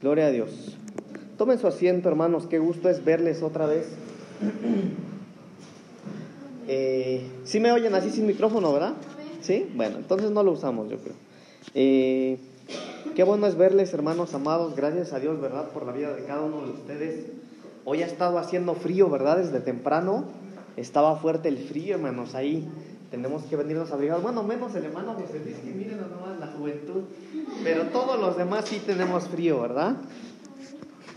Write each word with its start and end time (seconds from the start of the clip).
Gloria 0.00 0.26
a 0.26 0.30
Dios. 0.30 0.78
Tomen 1.38 1.58
su 1.58 1.66
asiento, 1.66 2.08
hermanos. 2.08 2.46
Qué 2.46 2.60
gusto 2.60 2.88
es 2.88 3.04
verles 3.04 3.42
otra 3.42 3.66
vez. 3.66 3.88
Eh, 6.70 7.26
¿Sí 7.44 7.60
me 7.60 7.72
oyen 7.72 7.94
así 7.94 8.10
sin 8.10 8.26
micrófono, 8.26 8.70
verdad? 8.74 8.92
Sí. 9.40 9.72
Bueno, 9.74 9.96
entonces 9.96 10.30
no 10.30 10.42
lo 10.42 10.52
usamos, 10.52 10.90
yo 10.90 10.98
creo. 10.98 11.14
Eh, 11.72 12.38
qué 13.16 13.22
bueno 13.22 13.46
es 13.46 13.56
verles, 13.56 13.94
hermanos 13.94 14.34
amados. 14.34 14.76
Gracias 14.76 15.14
a 15.14 15.18
Dios, 15.18 15.40
¿verdad? 15.40 15.70
Por 15.70 15.86
la 15.86 15.92
vida 15.92 16.14
de 16.14 16.24
cada 16.24 16.42
uno 16.42 16.66
de 16.66 16.72
ustedes. 16.72 17.24
Hoy 17.86 18.02
ha 18.02 18.06
estado 18.06 18.36
haciendo 18.36 18.74
frío, 18.74 19.08
¿verdad? 19.08 19.38
Desde 19.38 19.60
temprano. 19.60 20.26
Estaba 20.76 21.16
fuerte 21.16 21.48
el 21.48 21.56
frío, 21.56 21.94
hermanos. 21.94 22.34
Ahí 22.34 22.68
tenemos 23.10 23.44
que 23.44 23.56
venirnos 23.56 23.90
abrigados. 23.90 24.22
Bueno, 24.22 24.42
menos 24.42 24.74
el 24.74 24.84
hermano 24.84 25.14
José 25.14 25.40
Luis, 25.42 25.56
que 25.56 25.70
miren 25.70 26.02
la 26.02 26.08
juventud. 26.58 27.04
Pero 27.64 27.84
todos 27.84 28.20
los 28.20 28.36
demás 28.36 28.66
sí 28.66 28.82
tenemos 28.84 29.28
frío, 29.28 29.60
¿verdad? 29.60 29.96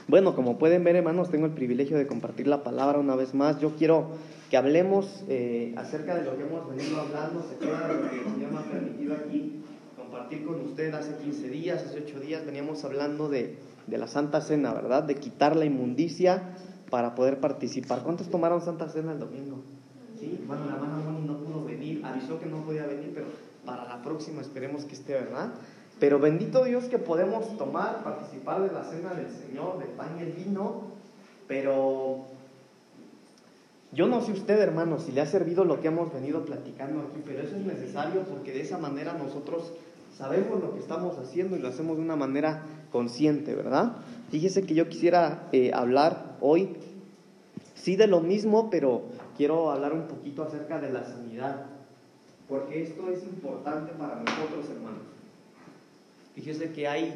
Bueno, 0.08 0.36
como 0.36 0.58
pueden 0.58 0.84
ver, 0.84 0.96
hermanos, 0.96 1.30
tengo 1.30 1.46
el 1.46 1.54
privilegio 1.54 1.98
de 1.98 2.08
compartir 2.08 2.48
la 2.48 2.64
palabra 2.64 3.00
una 3.00 3.16
vez 3.16 3.34
más. 3.34 3.60
Yo 3.60 3.72
quiero 3.76 4.12
que 4.50 4.58
hablemos 4.58 5.24
eh, 5.30 5.74
acerca 5.78 6.16
de 6.16 6.26
lo 6.26 6.36
que 6.36 6.44
hemos 6.44 6.70
venido 6.70 7.00
hablando. 7.00 7.46
Se 7.50 7.58
queda 7.58 7.88
lo 7.88 8.10
que 8.10 8.18
el 8.18 8.24
Señor 8.26 8.52
me 8.52 8.60
ha 8.60 8.64
permitido 8.64 9.16
aquí 9.16 9.64
compartir 9.96 10.46
con 10.46 10.62
usted 10.62 10.94
hace 10.94 11.16
15 11.16 11.50
días, 11.50 11.84
hace 11.86 12.04
8 12.06 12.20
días. 12.20 12.46
Veníamos 12.46 12.84
hablando 12.84 13.30
de, 13.30 13.58
de 13.88 13.98
la 13.98 14.08
Santa 14.08 14.42
Cena, 14.42 14.74
¿verdad? 14.74 15.04
De 15.04 15.16
quitar 15.16 15.56
la 15.56 15.66
inmundicia 15.66 16.56
para 16.90 17.16
poder 17.16 17.40
participar. 17.40 18.04
¿Cuántos 18.04 18.30
tomaron 18.30 18.62
Santa 18.62 18.90
Cena 18.90 19.14
el 19.14 19.20
domingo? 19.20 19.60
Sí, 20.20 20.44
bueno, 20.46 20.66
la 20.66 20.74
hermana 20.76 20.98
Moni 20.98 21.26
no 21.26 21.38
pudo 21.38 21.64
venir, 21.64 22.06
avisó 22.06 22.40
que 22.40 22.46
no 22.46 22.58
podía 22.64 22.86
venir, 22.86 23.12
pero 23.16 23.28
para 23.66 23.86
la 23.86 24.02
próxima 24.02 24.42
esperemos 24.42 24.86
que 24.86 24.96
esté, 24.96 25.14
¿verdad? 25.14 25.52
Pero 26.00 26.20
bendito 26.20 26.64
Dios 26.64 26.86
que 26.86 26.98
podemos 26.98 27.58
tomar, 27.58 28.04
participar 28.04 28.62
de 28.62 28.74
la 28.74 28.84
cena 28.84 29.14
del 29.14 29.30
Señor, 29.30 29.80
del 29.80 29.90
pan 29.90 30.18
y 30.20 30.24
el 30.24 30.32
vino, 30.32 30.82
pero 31.48 32.26
yo 33.92 34.08
no 34.08 34.22
sé 34.22 34.32
usted, 34.32 34.58
hermano, 34.60 35.00
si 35.00 35.12
le 35.12 35.22
ha 35.22 35.26
servido 35.26 35.66
lo 35.66 35.82
que 35.82 35.90
hemos 35.90 36.14
venido 36.14 36.46
platicando 36.46 37.02
aquí, 37.02 37.22
pero 37.26 37.42
eso 37.42 37.56
es 37.56 37.66
necesario 37.66 38.22
porque 38.22 38.54
de 38.54 38.62
esa 38.62 38.78
manera 38.78 39.14
nosotros 39.14 39.74
sabemos 40.18 40.62
lo 40.62 40.74
que 40.74 40.80
estamos 40.80 41.18
haciendo 41.18 41.58
y 41.58 41.60
lo 41.60 41.68
hacemos 41.68 41.98
de 41.98 42.04
una 42.04 42.16
manera 42.16 42.64
consciente, 42.92 43.54
¿verdad? 43.54 43.98
Fíjese 44.30 44.64
que 44.64 44.76
yo 44.76 44.88
quisiera 44.88 45.50
eh, 45.52 45.72
hablar 45.74 46.38
hoy, 46.40 46.78
sí 47.76 47.96
de 47.96 48.08
lo 48.08 48.22
mismo, 48.22 48.70
pero 48.70 49.04
quiero 49.36 49.72
hablar 49.72 49.94
un 49.94 50.08
poquito 50.08 50.44
acerca 50.44 50.80
de 50.80 50.92
la 50.92 51.04
sanidad, 51.04 51.66
porque 52.52 52.84
esto 52.84 53.10
es 53.10 53.24
importante 53.24 53.94
para 53.94 54.16
nosotros, 54.16 54.66
hermanos. 54.70 55.04
Fíjese 56.36 56.74
que 56.74 56.86
hay 56.86 57.14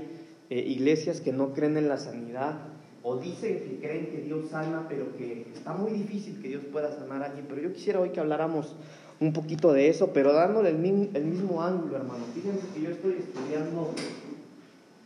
eh, 0.49 0.59
iglesias 0.59 1.19
que 1.19 1.33
no 1.33 1.53
creen 1.53 1.75
en 1.75 1.89
la 1.89 1.97
sanidad 1.97 2.57
o 3.03 3.17
dicen 3.17 3.59
que 3.59 3.85
creen 3.85 4.07
que 4.07 4.21
Dios 4.21 4.49
sana, 4.49 4.85
pero 4.87 5.13
que 5.17 5.45
está 5.53 5.73
muy 5.73 5.91
difícil 5.91 6.41
que 6.41 6.47
Dios 6.47 6.63
pueda 6.71 6.97
sanar 6.97 7.21
a 7.21 7.25
alguien. 7.25 7.47
Pero 7.49 7.61
yo 7.61 7.73
quisiera 7.73 7.99
hoy 7.99 8.11
que 8.11 8.21
habláramos 8.21 8.77
un 9.19 9.33
poquito 9.33 9.73
de 9.73 9.89
eso, 9.89 10.13
pero 10.13 10.31
dándole 10.31 10.69
el 10.69 10.77
mismo, 10.77 11.09
el 11.13 11.25
mismo 11.25 11.61
ángulo, 11.61 11.97
hermano. 11.97 12.23
Fíjense 12.33 12.67
que 12.73 12.81
yo 12.81 12.91
estoy 12.91 13.15
estudiando 13.19 13.91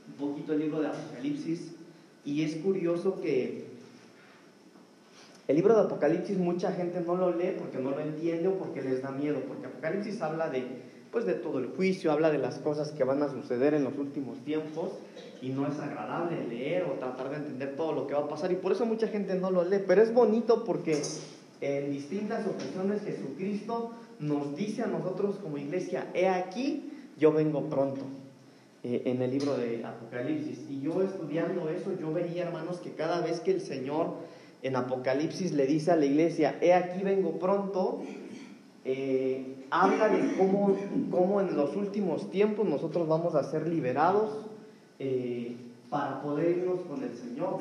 un 0.08 0.14
poquito 0.14 0.54
el 0.54 0.60
libro 0.60 0.80
de 0.80 0.90
Apocalipsis 0.90 1.72
y 2.24 2.44
es 2.44 2.58
curioso 2.58 3.20
que 3.20 3.69
el 5.50 5.56
libro 5.56 5.76
de 5.76 5.82
Apocalipsis 5.82 6.38
mucha 6.38 6.72
gente 6.74 7.02
no 7.02 7.16
lo 7.16 7.36
lee 7.36 7.56
porque 7.58 7.80
no 7.80 7.90
lo 7.90 8.00
entiende 8.00 8.48
o 8.48 8.54
porque 8.54 8.84
les 8.84 9.02
da 9.02 9.10
miedo, 9.10 9.40
porque 9.48 9.66
Apocalipsis 9.66 10.22
habla 10.22 10.48
de 10.48 10.64
pues 11.12 11.26
de 11.26 11.34
todo 11.34 11.58
el 11.58 11.70
juicio, 11.70 12.12
habla 12.12 12.30
de 12.30 12.38
las 12.38 12.60
cosas 12.60 12.92
que 12.92 13.04
van 13.04 13.24
a 13.24 13.30
suceder 13.30 13.74
en 13.74 13.84
los 13.84 13.98
últimos 13.98 14.38
tiempos 14.46 14.92
y 15.42 15.50
no 15.50 15.66
es 15.66 15.80
agradable 15.80 16.48
leer 16.48 16.84
o 16.84 17.00
tratar 17.00 17.32
de 17.32 17.38
entender 17.38 17.76
todo 17.76 17.94
lo 17.94 18.06
que 18.06 18.14
va 18.14 18.26
a 18.26 18.28
pasar 18.28 18.52
y 18.52 18.58
por 18.58 18.74
eso 18.74 18.86
mucha 18.86 19.08
gente 19.08 19.34
no 19.34 19.50
lo 19.50 19.64
lee, 19.64 19.84
pero 19.88 20.04
es 20.04 20.14
bonito 20.14 20.64
porque 20.66 21.02
en 21.62 21.90
distintas 21.90 22.46
ocasiones 22.46 23.02
Jesucristo 23.02 23.94
nos 24.20 24.56
dice 24.56 24.84
a 24.84 24.88
nosotros 24.88 25.38
como 25.42 25.58
iglesia, 25.58 26.12
he 26.14 26.30
aquí, 26.30 26.92
yo 27.18 27.32
vengo 27.32 27.64
pronto. 27.72 28.02
Eh, 28.82 29.02
en 29.06 29.22
el 29.22 29.32
libro 29.32 29.58
de 29.58 29.84
Apocalipsis. 29.84 30.60
Y 30.70 30.80
yo 30.80 31.02
estudiando 31.02 31.68
eso, 31.68 31.92
yo 32.00 32.14
veía, 32.14 32.44
hermanos, 32.46 32.78
que 32.78 32.94
cada 32.94 33.20
vez 33.20 33.42
que 33.42 33.52
el 33.52 33.60
Señor 33.60 34.14
en 34.62 34.76
Apocalipsis 34.76 35.54
le 35.54 35.66
dice 35.66 35.92
a 35.92 35.96
la 35.96 36.06
iglesia, 36.06 36.58
he 36.62 36.74
aquí 36.74 37.04
vengo 37.04 37.40
pronto, 37.40 38.02
eh, 38.84 39.66
habla 39.70 40.10
de 40.10 40.36
cómo, 40.38 40.76
cómo, 41.12 41.42
en 41.42 41.56
los 41.56 41.76
últimos 41.76 42.30
tiempos 42.30 42.68
nosotros 42.68 43.08
vamos 43.08 43.36
a 43.36 43.44
ser 43.44 43.68
liberados 43.68 44.46
eh, 45.00 45.56
para 45.90 46.22
poder 46.22 46.58
irnos 46.58 46.82
con 46.82 47.04
el 47.04 47.16
Señor. 47.16 47.60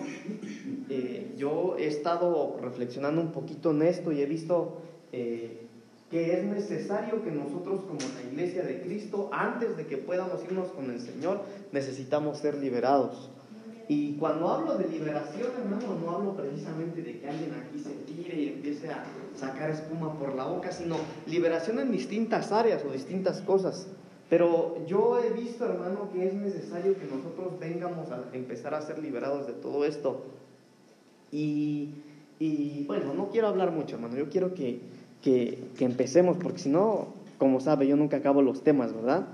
Eh, 0.88 1.34
yo 1.36 1.76
he 1.78 1.86
estado 1.86 2.58
reflexionando 2.60 3.20
un 3.20 3.32
poquito 3.32 3.70
en 3.70 3.82
esto 3.82 4.12
y 4.12 4.20
he 4.20 4.26
visto 4.26 4.82
que 5.10 6.38
es 6.38 6.44
necesario 6.44 7.22
que 7.22 7.30
nosotros 7.30 7.82
como 7.82 8.00
la 8.00 8.30
iglesia 8.30 8.62
de 8.62 8.80
Cristo, 8.80 9.28
antes 9.32 9.76
de 9.76 9.86
que 9.86 9.98
podamos 9.98 10.42
irnos 10.44 10.68
con 10.68 10.90
el 10.90 11.00
Señor, 11.00 11.42
necesitamos 11.72 12.38
ser 12.38 12.56
liberados. 12.56 13.30
Y 13.88 14.12
cuando 14.16 14.48
hablo 14.48 14.76
de 14.76 14.86
liberación, 14.86 15.48
hermano, 15.58 15.98
no 16.04 16.10
hablo 16.10 16.36
precisamente 16.36 17.00
de 17.00 17.20
que 17.20 17.28
alguien 17.28 17.54
aquí 17.54 17.78
se 17.78 17.90
tire 17.90 18.38
y 18.38 18.48
empiece 18.48 18.90
a 18.90 19.02
sacar 19.34 19.70
espuma 19.70 20.18
por 20.18 20.34
la 20.34 20.44
boca, 20.44 20.70
sino 20.70 20.96
liberación 21.26 21.78
en 21.78 21.90
distintas 21.90 22.52
áreas 22.52 22.84
o 22.86 22.92
distintas 22.92 23.40
cosas. 23.40 23.88
Pero 24.28 24.76
yo 24.86 25.18
he 25.18 25.30
visto, 25.30 25.64
hermano, 25.64 26.10
que 26.12 26.28
es 26.28 26.34
necesario 26.34 26.98
que 26.98 27.06
nosotros 27.06 27.58
vengamos 27.58 28.10
a 28.10 28.24
empezar 28.34 28.74
a 28.74 28.82
ser 28.82 28.98
liberados 28.98 29.46
de 29.46 29.54
todo 29.54 29.86
esto. 29.86 30.22
Y, 31.32 31.94
y 32.38 32.84
bueno, 32.86 33.14
no 33.14 33.30
quiero 33.30 33.48
hablar 33.48 33.70
mucho, 33.70 33.96
hermano, 33.96 34.16
yo 34.16 34.28
quiero 34.28 34.52
que, 34.52 34.80
que, 35.22 35.64
que 35.78 35.84
empecemos, 35.86 36.36
porque 36.36 36.58
si 36.58 36.68
no, 36.68 37.08
como 37.38 37.58
sabe, 37.60 37.86
yo 37.86 37.96
nunca 37.96 38.18
acabo 38.18 38.42
los 38.42 38.62
temas, 38.62 38.92
¿verdad? 38.92 39.28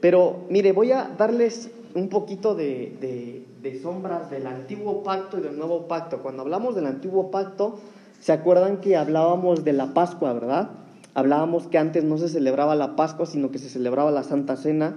Pero 0.00 0.44
mire, 0.48 0.70
voy 0.70 0.92
a 0.92 1.08
darles 1.18 1.70
un 1.96 2.08
poquito 2.08 2.54
de, 2.54 2.96
de, 3.00 3.42
de, 3.70 3.80
sombras 3.80 4.30
del 4.30 4.46
antiguo 4.46 5.02
pacto 5.02 5.38
y 5.38 5.42
del 5.42 5.58
nuevo 5.58 5.88
pacto. 5.88 6.22
Cuando 6.22 6.42
hablamos 6.42 6.74
del 6.74 6.86
antiguo 6.86 7.30
pacto, 7.30 7.78
¿se 8.20 8.32
acuerdan 8.32 8.80
que 8.80 8.96
hablábamos 8.96 9.64
de 9.64 9.72
la 9.72 9.92
Pascua, 9.92 10.32
verdad? 10.32 10.70
Hablábamos 11.14 11.66
que 11.66 11.78
antes 11.78 12.04
no 12.04 12.18
se 12.18 12.28
celebraba 12.28 12.74
la 12.74 12.96
Pascua, 12.96 13.26
sino 13.26 13.50
que 13.50 13.58
se 13.58 13.68
celebraba 13.68 14.10
la 14.10 14.22
Santa 14.22 14.56
Cena. 14.56 14.96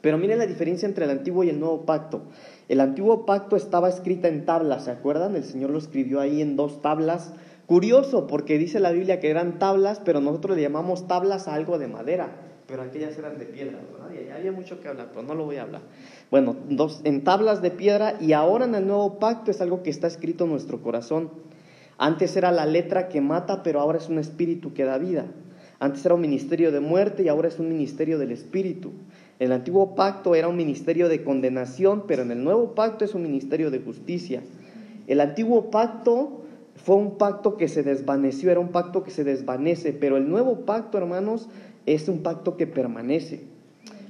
Pero 0.00 0.18
miren 0.18 0.38
la 0.38 0.46
diferencia 0.46 0.86
entre 0.86 1.04
el 1.04 1.10
antiguo 1.10 1.42
y 1.44 1.48
el 1.48 1.58
nuevo 1.58 1.84
pacto. 1.84 2.22
El 2.68 2.80
antiguo 2.80 3.26
pacto 3.26 3.56
estaba 3.56 3.88
escrita 3.88 4.28
en 4.28 4.44
tablas, 4.44 4.84
¿se 4.84 4.90
acuerdan? 4.90 5.34
El 5.34 5.44
Señor 5.44 5.70
lo 5.70 5.78
escribió 5.78 6.20
ahí 6.20 6.40
en 6.40 6.56
dos 6.56 6.80
tablas. 6.82 7.32
Curioso, 7.66 8.26
porque 8.26 8.58
dice 8.58 8.78
la 8.78 8.92
Biblia 8.92 9.20
que 9.20 9.30
eran 9.30 9.58
tablas, 9.58 10.00
pero 10.04 10.20
nosotros 10.20 10.56
le 10.56 10.62
llamamos 10.62 11.08
tablas 11.08 11.48
a 11.48 11.54
algo 11.54 11.78
de 11.78 11.88
madera 11.88 12.47
pero 12.68 12.82
aquellas 12.82 13.16
eran 13.16 13.38
de 13.38 13.46
piedra, 13.46 13.78
¿verdad? 13.90 14.10
Y 14.12 14.30
había 14.30 14.52
mucho 14.52 14.78
que 14.80 14.88
hablar, 14.88 15.08
pero 15.08 15.22
no 15.22 15.34
lo 15.34 15.46
voy 15.46 15.56
a 15.56 15.62
hablar. 15.62 15.80
Bueno, 16.30 16.54
dos, 16.68 17.00
en 17.04 17.24
tablas 17.24 17.62
de 17.62 17.70
piedra 17.70 18.18
y 18.20 18.34
ahora 18.34 18.66
en 18.66 18.74
el 18.74 18.86
nuevo 18.86 19.18
pacto 19.18 19.50
es 19.50 19.62
algo 19.62 19.82
que 19.82 19.88
está 19.88 20.06
escrito 20.06 20.44
en 20.44 20.50
nuestro 20.50 20.82
corazón. 20.82 21.30
Antes 21.96 22.36
era 22.36 22.52
la 22.52 22.66
letra 22.66 23.08
que 23.08 23.22
mata, 23.22 23.62
pero 23.62 23.80
ahora 23.80 23.96
es 23.96 24.10
un 24.10 24.18
espíritu 24.18 24.74
que 24.74 24.84
da 24.84 24.98
vida. 24.98 25.24
Antes 25.80 26.04
era 26.04 26.14
un 26.14 26.20
ministerio 26.20 26.70
de 26.70 26.80
muerte 26.80 27.22
y 27.22 27.28
ahora 27.28 27.48
es 27.48 27.58
un 27.58 27.70
ministerio 27.70 28.18
del 28.18 28.32
espíritu. 28.32 28.92
El 29.38 29.52
antiguo 29.52 29.94
pacto 29.94 30.34
era 30.34 30.48
un 30.48 30.56
ministerio 30.56 31.08
de 31.08 31.24
condenación, 31.24 32.04
pero 32.06 32.22
en 32.22 32.32
el 32.32 32.44
nuevo 32.44 32.74
pacto 32.74 33.04
es 33.04 33.14
un 33.14 33.22
ministerio 33.22 33.70
de 33.70 33.78
justicia. 33.78 34.42
El 35.06 35.22
antiguo 35.22 35.70
pacto 35.70 36.42
fue 36.74 36.96
un 36.96 37.18
pacto 37.18 37.56
que 37.56 37.68
se 37.68 37.82
desvaneció, 37.82 38.50
era 38.50 38.60
un 38.60 38.68
pacto 38.68 39.02
que 39.02 39.10
se 39.10 39.24
desvanece, 39.24 39.92
pero 39.92 40.16
el 40.16 40.28
nuevo 40.28 40.64
pacto, 40.64 40.98
hermanos, 40.98 41.48
es 41.94 42.08
un 42.08 42.22
pacto 42.22 42.56
que 42.56 42.66
permanece. 42.66 43.40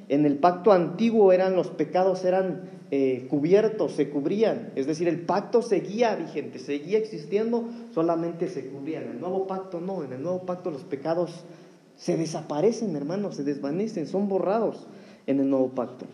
En 0.08 0.24
el 0.24 0.38
pacto 0.38 0.72
antiguo 0.72 1.32
eran 1.32 1.54
los 1.54 1.68
pecados 1.68 2.24
eran 2.24 2.62
eh, 2.90 3.26
cubiertos, 3.28 3.92
se 3.92 4.08
cubrían, 4.08 4.72
es 4.74 4.86
decir, 4.86 5.06
el 5.06 5.20
pacto 5.20 5.60
seguía 5.60 6.16
vigente, 6.16 6.58
seguía 6.58 6.98
existiendo, 6.98 7.68
solamente 7.92 8.48
se 8.48 8.66
cubría. 8.66 9.02
En 9.02 9.10
el 9.10 9.20
nuevo 9.20 9.46
pacto 9.46 9.80
no, 9.80 10.02
en 10.02 10.12
el 10.12 10.22
nuevo 10.22 10.40
pacto 10.46 10.70
los 10.70 10.82
pecados 10.82 11.44
se 11.96 12.16
desaparecen, 12.16 12.96
hermanos, 12.96 13.36
se 13.36 13.44
desvanecen, 13.44 14.06
son 14.06 14.28
borrados 14.28 14.86
en 15.26 15.40
el 15.40 15.50
nuevo 15.50 15.68
pacto. 15.68 16.06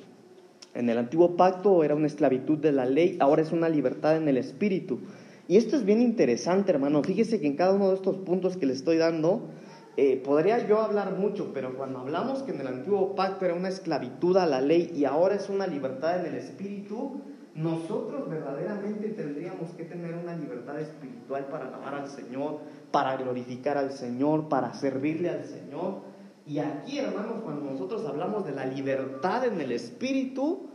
En 0.75 0.91
el 0.91 0.99
antiguo 0.99 1.37
pacto 1.37 1.85
era 1.85 1.95
una 1.95 2.09
esclavitud 2.09 2.59
de 2.59 2.73
la 2.73 2.87
ley, 2.87 3.17
ahora 3.21 3.43
es 3.43 3.53
una 3.53 3.69
libertad 3.69 4.17
en 4.17 4.29
el 4.29 4.37
espíritu. 4.37 4.99
Y 5.47 5.57
esto 5.57 5.77
es 5.77 5.85
bien 5.85 6.03
interesante, 6.03 6.73
hermano. 6.73 7.03
Fíjese 7.05 7.41
que 7.41 7.47
en 7.47 7.55
cada 7.55 7.75
uno 7.75 7.91
de 7.91 7.95
estos 7.95 8.17
puntos 8.17 8.57
que 8.57 8.67
le 8.67 8.73
estoy 8.73 8.97
dando, 8.97 9.43
eh, 9.97 10.21
podría 10.25 10.67
yo 10.67 10.81
hablar 10.81 11.13
mucho, 11.13 11.53
pero 11.55 11.77
cuando 11.77 12.01
hablamos 12.01 12.43
que 12.43 12.53
en 12.53 12.61
el 12.61 12.67
antiguo 12.67 13.15
pacto 13.15 13.45
era 13.45 13.55
una 13.55 13.69
esclavitud 13.69 14.37
a 14.37 14.47
la 14.47 14.61
ley 14.61 14.93
y 14.95 15.05
ahora 15.05 15.37
es 15.37 15.49
una 15.49 15.69
libertad 15.69 16.21
en 16.21 16.27
el 16.27 16.35
espíritu, 16.35 17.21
nosotros 17.55 18.29
verdaderamente 18.29 19.11
tendríamos 19.11 19.71
que 19.71 19.85
tener 19.85 20.15
una 20.17 20.37
libertad 20.37 20.81
espiritual 20.81 21.47
para 21.47 21.69
alabar 21.69 21.95
al 21.95 22.09
Señor, 22.09 22.59
para 22.91 23.17
glorificar 23.17 23.79
al 23.79 23.93
Señor, 23.93 24.49
para 24.49 24.75
servirle 24.75 25.31
al 25.31 25.45
Señor. 25.45 26.01
Y 26.45 26.59
aquí, 26.59 26.99
hermanos, 26.99 27.43
cuando 27.45 27.71
nosotros 27.71 28.05
hablamos 28.07 28.45
de 28.45 28.53
la 28.53 28.67
libertad 28.67 29.45
en 29.45 29.61
el 29.61 29.71
espíritu, 29.71 30.69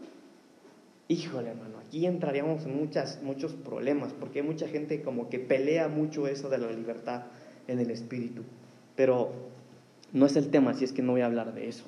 híjole, 1.09 1.49
hermano, 1.49 1.79
aquí 1.79 2.05
entraríamos 2.05 2.65
en 2.65 2.77
muchas, 2.77 3.21
muchos 3.21 3.51
problemas, 3.51 4.13
porque 4.13 4.39
hay 4.39 4.47
mucha 4.47 4.69
gente 4.69 5.01
como 5.01 5.27
que 5.27 5.39
pelea 5.39 5.89
mucho 5.89 6.27
eso 6.27 6.47
de 6.47 6.59
la 6.59 6.71
libertad 6.71 7.23
en 7.67 7.79
el 7.79 7.91
espíritu. 7.91 8.43
Pero 8.99 9.29
no 10.11 10.25
es 10.25 10.35
el 10.35 10.49
tema, 10.49 10.71
así 10.71 10.83
es 10.83 10.91
que 10.91 11.01
no 11.01 11.13
voy 11.13 11.21
a 11.21 11.27
hablar 11.27 11.53
de 11.53 11.69
eso. 11.69 11.85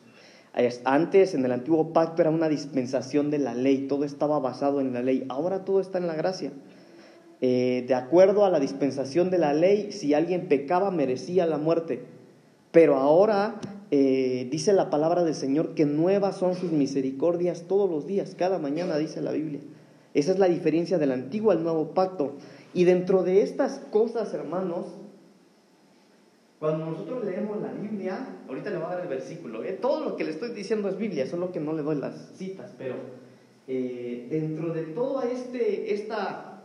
Antes, 0.86 1.34
en 1.34 1.44
el 1.44 1.52
antiguo 1.52 1.92
pacto, 1.92 2.22
era 2.22 2.32
una 2.32 2.48
dispensación 2.48 3.30
de 3.32 3.38
la 3.38 3.54
ley, 3.54 3.80
todo 3.90 4.06
estaba 4.06 4.40
basado 4.40 4.80
en 4.80 4.94
la 4.94 5.02
ley, 5.02 5.26
ahora 5.28 5.66
todo 5.66 5.82
está 5.82 5.98
en 5.98 6.08
la 6.08 6.16
gracia. 6.16 6.54
Eh, 7.42 7.84
de 7.86 7.96
acuerdo 7.96 8.46
a 8.46 8.50
la 8.50 8.62
dispensación 8.62 9.30
de 9.30 9.40
la 9.40 9.54
ley, 9.54 9.92
si 9.92 10.14
alguien 10.14 10.48
pecaba, 10.48 10.90
merecía 10.90 11.46
la 11.46 11.58
muerte. 11.58 12.02
Pero 12.72 12.96
ahora 12.96 13.60
eh, 13.92 14.48
dice 14.50 14.72
la 14.72 14.90
palabra 14.90 15.26
del 15.26 15.36
Señor 15.36 15.76
que 15.76 15.86
nuevas 15.86 16.38
son 16.38 16.56
sus 16.56 16.72
misericordias 16.72 17.64
todos 17.68 17.90
los 17.90 18.08
días, 18.08 18.36
cada 18.38 18.58
mañana 18.58 18.98
dice 18.98 19.20
la 19.20 19.34
Biblia. 19.34 19.60
Esa 20.14 20.32
es 20.32 20.40
la 20.40 20.48
diferencia 20.48 20.98
del 20.98 21.12
antiguo 21.12 21.52
al 21.52 21.62
nuevo 21.62 21.90
pacto. 21.90 22.38
Y 22.74 22.86
dentro 22.86 23.24
de 23.24 23.42
estas 23.42 23.82
cosas, 23.92 24.34
hermanos, 24.34 24.86
cuando 26.62 26.86
nosotros 26.86 27.26
leemos 27.26 27.60
la 27.60 27.70
Biblia, 27.70 28.24
ahorita 28.48 28.70
le 28.70 28.78
voy 28.78 28.86
a 28.86 28.90
dar 28.90 29.00
el 29.02 29.08
versículo, 29.08 29.64
¿eh? 29.64 29.74
todo 29.82 30.06
lo 30.06 30.16
que 30.16 30.24
le 30.24 30.30
estoy 30.30 30.52
diciendo 30.52 30.90
es 30.90 30.96
Biblia, 30.96 31.26
solo 31.26 31.52
que 31.52 31.60
no 31.60 31.74
le 31.74 31.82
doy 31.82 31.96
las 31.96 32.14
citas, 32.36 32.72
pero 32.78 32.94
eh, 33.68 34.28
dentro 34.30 34.72
de 34.72 34.84
toda 34.84 35.26
este, 35.26 35.92
esta 35.92 36.62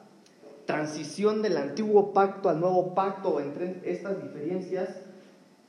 transición 0.66 1.40
del 1.40 1.56
antiguo 1.56 2.12
pacto 2.12 2.50
al 2.50 2.60
nuevo 2.60 2.94
pacto, 2.94 3.40
entre 3.40 3.80
estas 3.84 4.22
diferencias, 4.22 5.00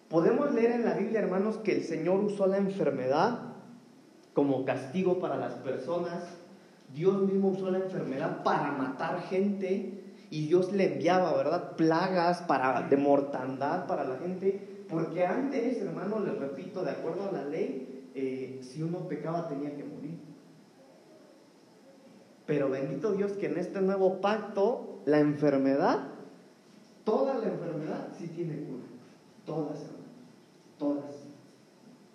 podemos 0.10 0.54
leer 0.54 0.72
en 0.72 0.84
la 0.84 0.96
Biblia, 0.96 1.22
hermanos, 1.22 1.56
que 1.64 1.72
el 1.72 1.86
Señor 1.86 2.20
usó 2.20 2.48
la 2.48 2.58
enfermedad 2.58 3.54
como 4.34 4.66
castigo 4.66 5.20
para 5.20 5.38
las 5.38 5.54
personas, 5.54 6.26
Dios 6.94 7.22
mismo 7.22 7.48
usó 7.52 7.72
la 7.72 7.78
enfermedad 7.78 8.44
para 8.44 8.74
matar 8.74 9.22
gente, 9.30 9.97
y 10.30 10.48
Dios 10.48 10.74
le 10.74 10.94
enviaba, 10.94 11.36
¿verdad? 11.36 11.76
Plagas 11.76 12.42
para, 12.42 12.82
de 12.82 12.98
mortandad 12.98 13.88
para 13.88 14.04
la 14.04 14.18
gente, 14.18 14.86
porque 14.90 15.26
antes, 15.26 15.82
hermano, 15.82 16.20
les 16.20 16.38
repito, 16.38 16.84
de 16.84 16.92
acuerdo 16.92 17.30
a 17.30 17.32
la 17.32 17.46
ley, 17.46 18.10
eh, 18.14 18.60
si 18.62 18.82
uno 18.82 19.08
pecaba 19.08 19.48
tenía 19.48 19.76
que 19.76 19.84
morir. 19.84 20.18
Pero 22.46 22.70
bendito 22.70 23.14
Dios 23.14 23.34
que 23.34 23.48
en 23.48 23.58
este 23.58 23.82
nuevo 23.82 24.22
pacto, 24.22 25.02
la 25.06 25.20
enfermedad, 25.20 26.08
toda 27.04 27.38
la 27.38 27.48
enfermedad 27.48 28.08
sí 28.18 28.28
tiene 28.28 28.64
cura. 28.64 28.84
Todas, 29.46 29.82
hermano. 29.82 29.98
Todas. 30.78 31.28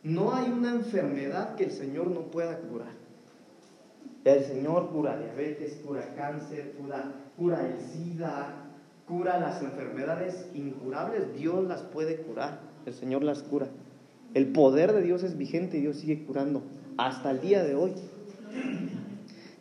No 0.03 0.35
hay 0.35 0.51
una 0.51 0.73
enfermedad 0.73 1.55
que 1.55 1.65
el 1.65 1.71
Señor 1.71 2.09
no 2.09 2.23
pueda 2.23 2.59
curar. 2.59 2.93
El 4.25 4.45
Señor 4.45 4.91
cura 4.91 5.19
diabetes, 5.19 5.81
cura 5.85 6.15
cáncer, 6.17 6.73
cura 6.73 7.13
cura 7.37 7.67
el 7.67 7.81
SIDA, 7.81 8.55
cura 9.07 9.39
las 9.39 9.63
enfermedades 9.63 10.49
incurables, 10.55 11.35
Dios 11.37 11.65
las 11.67 11.83
puede 11.83 12.17
curar, 12.17 12.61
el 12.87 12.95
Señor 12.95 13.23
las 13.23 13.43
cura. 13.43 13.69
El 14.35 14.49
poder 14.49 14.93
de 14.93 15.03
Dios 15.03 15.23
es 15.23 15.37
vigente 15.37 15.79
y 15.79 15.83
Dios 15.83 15.97
sigue 15.97 16.25
curando 16.25 16.63
hasta 16.97 17.31
el 17.31 17.41
día 17.41 17.63
de 17.63 17.75
hoy. 17.75 17.93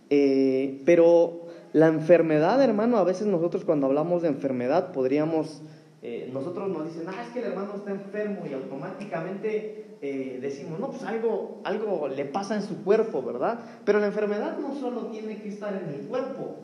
Eh, 0.10 0.82
pero 0.86 1.48
la 1.74 1.88
enfermedad, 1.88 2.62
hermano, 2.62 2.98
a 2.98 3.04
veces 3.04 3.28
nosotros 3.28 3.64
cuando 3.64 3.88
hablamos 3.88 4.22
de 4.22 4.28
enfermedad 4.28 4.92
podríamos, 4.92 5.62
eh, 6.02 6.30
nosotros 6.34 6.70
nos 6.70 6.86
dicen, 6.86 7.04
ah, 7.08 7.24
es 7.26 7.30
que 7.34 7.40
el 7.40 7.46
hermano 7.46 7.76
está 7.76 7.92
enfermo 7.92 8.42
y 8.50 8.54
automáticamente 8.54 9.98
eh, 10.02 10.40
decimos, 10.42 10.80
no, 10.80 10.90
pues 10.90 11.04
algo, 11.04 11.62
algo 11.64 12.08
le 12.08 12.26
pasa 12.26 12.56
en 12.56 12.64
su 12.64 12.84
cuerpo, 12.84 13.22
¿verdad? 13.22 13.60
Pero 13.86 14.00
la 14.00 14.08
enfermedad 14.08 14.58
no 14.58 14.76
solo 14.76 15.08
tiene 15.08 15.42
que 15.42 15.50
estar 15.50 15.74
en 15.74 15.94
el 15.94 16.08
cuerpo, 16.08 16.58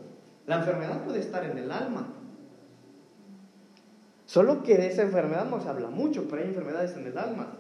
la 0.48 0.56
enfermedad 0.56 1.04
puede 1.04 1.20
estar 1.20 1.44
en 1.46 1.58
el 1.58 1.72
alma. 1.72 2.08
Solo 4.26 4.64
que 4.64 4.78
de 4.78 4.88
esa 4.88 5.04
enfermedad 5.04 5.48
no 5.50 5.62
se 5.62 5.70
habla 5.70 5.90
mucho, 5.90 6.28
pero 6.30 6.42
hay 6.42 6.48
enfermedades 6.48 6.96
en 6.98 7.06
el 7.06 7.18
alma. 7.18 7.54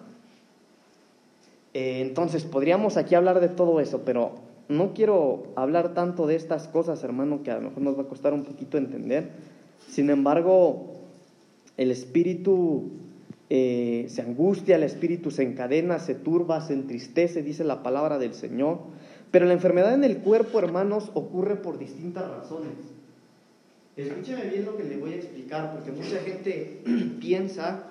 Eh, 1.73 2.01
entonces, 2.01 2.43
podríamos 2.43 2.97
aquí 2.97 3.13
hablar 3.13 3.39
de 3.39 3.49
todo 3.49 3.79
eso, 3.79 4.01
pero 4.03 4.35
no 4.69 4.93
quiero 4.93 5.43
hablar 5.55 5.93
tanto 5.93 6.27
de 6.27 6.35
estas 6.35 6.67
cosas, 6.67 7.03
hermano, 7.03 7.43
que 7.43 7.51
a 7.51 7.55
lo 7.55 7.69
mejor 7.69 7.83
nos 7.83 7.97
va 7.97 8.03
a 8.03 8.07
costar 8.07 8.33
un 8.33 8.43
poquito 8.43 8.77
entender. 8.77 9.29
Sin 9.87 10.09
embargo, 10.09 10.93
el 11.77 11.91
espíritu 11.91 12.89
eh, 13.49 14.05
se 14.09 14.21
angustia, 14.21 14.75
el 14.75 14.83
espíritu 14.83 15.31
se 15.31 15.43
encadena, 15.43 15.99
se 15.99 16.15
turba, 16.15 16.59
se 16.61 16.73
entristece, 16.73 17.43
dice 17.43 17.63
la 17.63 17.83
palabra 17.83 18.17
del 18.17 18.33
Señor. 18.33 18.79
Pero 19.31 19.45
la 19.45 19.53
enfermedad 19.53 19.93
en 19.93 20.03
el 20.03 20.19
cuerpo, 20.19 20.59
hermanos, 20.59 21.11
ocurre 21.13 21.55
por 21.57 21.77
distintas 21.77 22.29
razones. 22.29 22.73
Escúcheme 23.95 24.43
bien 24.45 24.65
lo 24.65 24.77
que 24.77 24.83
le 24.83 24.97
voy 24.97 25.13
a 25.13 25.15
explicar, 25.15 25.73
porque 25.73 25.91
mucha 25.91 26.19
gente 26.19 26.83
piensa, 27.19 27.83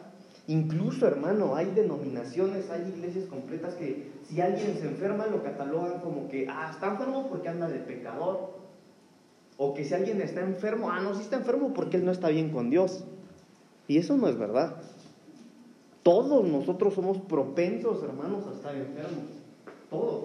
incluso 0.47 1.07
hermano, 1.07 1.57
hay 1.57 1.67
denominaciones, 1.75 2.71
hay 2.71 2.93
iglesias 2.97 3.25
completas 3.27 3.75
que 3.75 4.13
si 4.23 4.41
alguien 4.41 4.79
se 4.79 4.87
enferma 4.87 5.27
lo 5.27 5.43
catalogan 5.43 6.01
como 6.01 6.29
que, 6.29 6.47
ah, 6.49 6.71
está 6.73 6.93
enfermo 6.93 7.29
porque 7.29 7.49
anda 7.49 7.69
de 7.69 7.81
pecador. 7.81 8.57
O 9.59 9.73
que 9.75 9.85
si 9.85 9.95
alguien 9.95 10.21
está 10.21 10.43
enfermo, 10.43 10.91
ah, 10.91 11.01
no, 11.01 11.15
sí 11.15 11.23
está 11.23 11.37
enfermo 11.37 11.73
porque 11.75 11.97
él 11.97 12.05
no 12.05 12.13
está 12.13 12.29
bien 12.29 12.51
con 12.51 12.71
Dios. 12.71 13.05
Y 13.89 13.99
eso 13.99 14.17
no 14.17 14.29
es 14.29 14.39
verdad. 14.39 14.77
Todos 16.03 16.47
nosotros 16.47 16.95
somos 16.95 17.19
propensos, 17.19 18.03
hermanos, 18.03 18.47
a 18.47 18.53
estar 18.53 18.77
enfermos. 18.77 19.25
Todos 19.91 20.25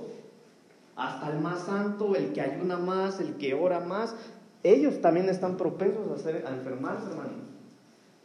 hasta 0.96 1.32
el 1.32 1.40
más 1.40 1.62
santo, 1.64 2.16
el 2.16 2.34
que 2.34 2.42
ayuna 2.42 2.78
más, 2.78 3.20
el 3.20 3.36
que 3.36 3.54
ora 3.54 3.80
más, 3.80 4.16
ellos 4.64 5.02
también 5.02 5.30
están 5.30 5.58
propensos 5.58 6.12
a, 6.12 6.22
ser, 6.22 6.46
a 6.46 6.52
enfermarse, 6.52 7.10
hermano. 7.10 7.52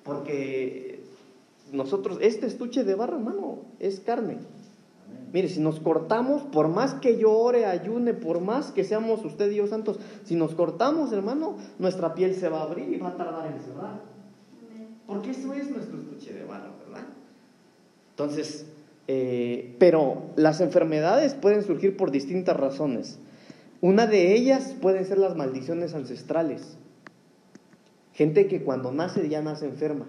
Porque 0.04 1.02
nosotros, 1.72 2.18
este 2.20 2.46
estuche 2.46 2.84
de 2.84 2.94
barro, 2.94 3.16
hermano, 3.16 3.58
es 3.78 4.00
carne. 4.00 4.38
Mire, 5.32 5.48
si 5.48 5.60
nos 5.60 5.80
cortamos, 5.80 6.42
por 6.42 6.68
más 6.68 6.94
que 6.94 7.18
yo 7.18 7.32
ore, 7.32 7.66
ayune, 7.66 8.14
por 8.14 8.40
más 8.40 8.70
que 8.70 8.84
seamos 8.84 9.24
usted 9.24 9.50
y 9.50 9.56
yo 9.56 9.66
santos, 9.66 9.98
si 10.24 10.34
nos 10.36 10.54
cortamos, 10.54 11.12
hermano, 11.12 11.56
nuestra 11.78 12.14
piel 12.14 12.34
se 12.34 12.48
va 12.48 12.60
a 12.60 12.62
abrir 12.62 12.92
y 12.92 12.98
va 12.98 13.08
a 13.08 13.16
tardar 13.16 13.46
en 13.46 13.60
cerrar. 13.60 14.00
Porque 15.06 15.30
eso 15.30 15.52
es 15.52 15.70
nuestro 15.70 15.98
estuche 15.98 16.32
de 16.32 16.44
barro, 16.44 16.72
¿verdad? 16.86 17.06
Entonces, 18.10 18.66
eh, 19.08 19.76
pero 19.78 20.30
las 20.36 20.60
enfermedades 20.60 21.34
pueden 21.34 21.62
surgir 21.62 21.96
por 21.96 22.10
distintas 22.10 22.56
razones. 22.56 23.18
Una 23.80 24.06
de 24.06 24.34
ellas 24.34 24.74
pueden 24.80 25.04
ser 25.04 25.18
las 25.18 25.36
maldiciones 25.36 25.94
ancestrales. 25.94 26.76
Gente 28.14 28.48
que 28.48 28.62
cuando 28.62 28.92
nace 28.92 29.28
ya 29.28 29.42
nace 29.42 29.66
enferma. 29.66 30.06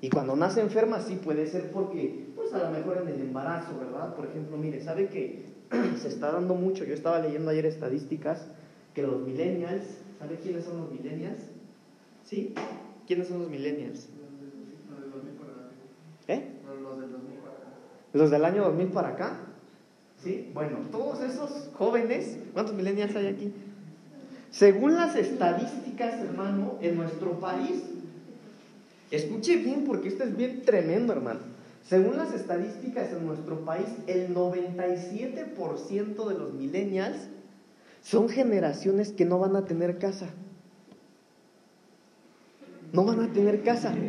Y 0.00 0.10
cuando 0.10 0.36
nace 0.36 0.60
enferma 0.60 1.00
sí 1.00 1.16
puede 1.16 1.46
ser 1.46 1.70
porque, 1.70 2.26
pues 2.34 2.52
a 2.52 2.64
lo 2.64 2.70
mejor 2.70 2.98
en 3.02 3.08
el 3.08 3.20
embarazo, 3.20 3.78
¿verdad? 3.78 4.14
Por 4.14 4.26
ejemplo, 4.26 4.56
mire, 4.56 4.82
¿sabe 4.82 5.08
que 5.08 5.44
se 6.00 6.08
está 6.08 6.32
dando 6.32 6.54
mucho? 6.54 6.84
Yo 6.84 6.94
estaba 6.94 7.20
leyendo 7.20 7.50
ayer 7.50 7.66
estadísticas 7.66 8.48
que 8.94 9.02
los 9.02 9.20
millennials, 9.22 9.84
¿sabe 10.18 10.36
quiénes 10.42 10.64
son 10.64 10.78
los 10.78 10.90
millennials? 10.92 11.40
¿Sí? 12.24 12.54
¿Quiénes 13.06 13.28
son 13.28 13.40
los 13.40 13.50
millennials? 13.50 14.08
¿Eh? 16.26 16.42
Los 18.14 18.30
del 18.30 18.44
año 18.44 18.64
2000 18.64 18.86
para 18.88 19.08
acá. 19.08 19.36
¿Sí? 20.22 20.50
Bueno, 20.54 20.78
todos 20.90 21.20
esos 21.20 21.68
jóvenes, 21.74 22.38
¿cuántos 22.54 22.74
millennials 22.74 23.14
hay 23.14 23.26
aquí? 23.26 23.52
Según 24.50 24.94
las 24.94 25.16
estadísticas, 25.16 26.20
hermano, 26.20 26.78
en 26.80 26.96
nuestro 26.96 27.32
país, 27.40 27.82
escuche 29.10 29.56
bien 29.56 29.84
porque 29.84 30.08
esto 30.08 30.24
es 30.24 30.34
bien 30.34 30.62
tremendo, 30.62 31.12
hermano. 31.12 31.40
Según 31.86 32.16
las 32.16 32.32
estadísticas 32.32 33.12
en 33.12 33.26
nuestro 33.26 33.64
país, 33.64 33.88
el 34.06 34.32
97% 34.34 36.28
de 36.28 36.38
los 36.38 36.54
millennials 36.54 37.18
son 38.00 38.28
generaciones 38.28 39.10
que 39.10 39.26
no 39.26 39.40
van 39.40 39.56
a 39.56 39.64
tener 39.66 39.98
casa. 39.98 40.28
No 42.92 43.04
van 43.04 43.20
a 43.20 43.32
tener 43.32 43.62
casa. 43.64 43.92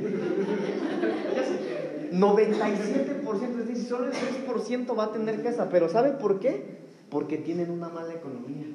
97%, 2.19 3.59
es 3.59 3.67
decir, 3.67 3.85
solo 3.85 4.05
el 4.07 4.13
6% 4.13 4.97
va 4.97 5.05
a 5.05 5.11
tener 5.11 5.43
casa. 5.43 5.69
Pero 5.69 5.89
¿sabe 5.89 6.11
por 6.11 6.39
qué? 6.39 6.77
Porque 7.09 7.37
tienen 7.37 7.71
una 7.71 7.89
mala 7.89 8.13
economía. 8.13 8.65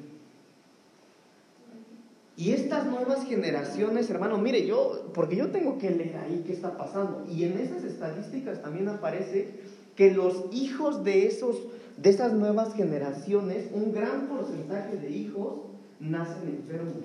Y 2.37 2.53
estas 2.53 2.87
nuevas 2.87 3.25
generaciones, 3.25 4.09
hermano, 4.09 4.37
mire, 4.37 4.65
yo, 4.65 5.11
porque 5.13 5.35
yo 5.35 5.51
tengo 5.51 5.77
que 5.77 5.91
leer 5.91 6.17
ahí 6.17 6.43
qué 6.45 6.53
está 6.53 6.77
pasando. 6.77 7.25
Y 7.29 7.43
en 7.43 7.59
esas 7.59 7.83
estadísticas 7.83 8.61
también 8.61 8.87
aparece 8.87 9.59
que 9.95 10.11
los 10.11 10.45
hijos 10.51 11.03
de, 11.03 11.27
esos, 11.27 11.57
de 11.97 12.09
esas 12.09 12.33
nuevas 12.33 12.73
generaciones, 12.73 13.67
un 13.73 13.93
gran 13.93 14.27
porcentaje 14.27 14.97
de 14.97 15.11
hijos, 15.11 15.59
nacen 15.99 16.47
enfermos. 16.47 17.03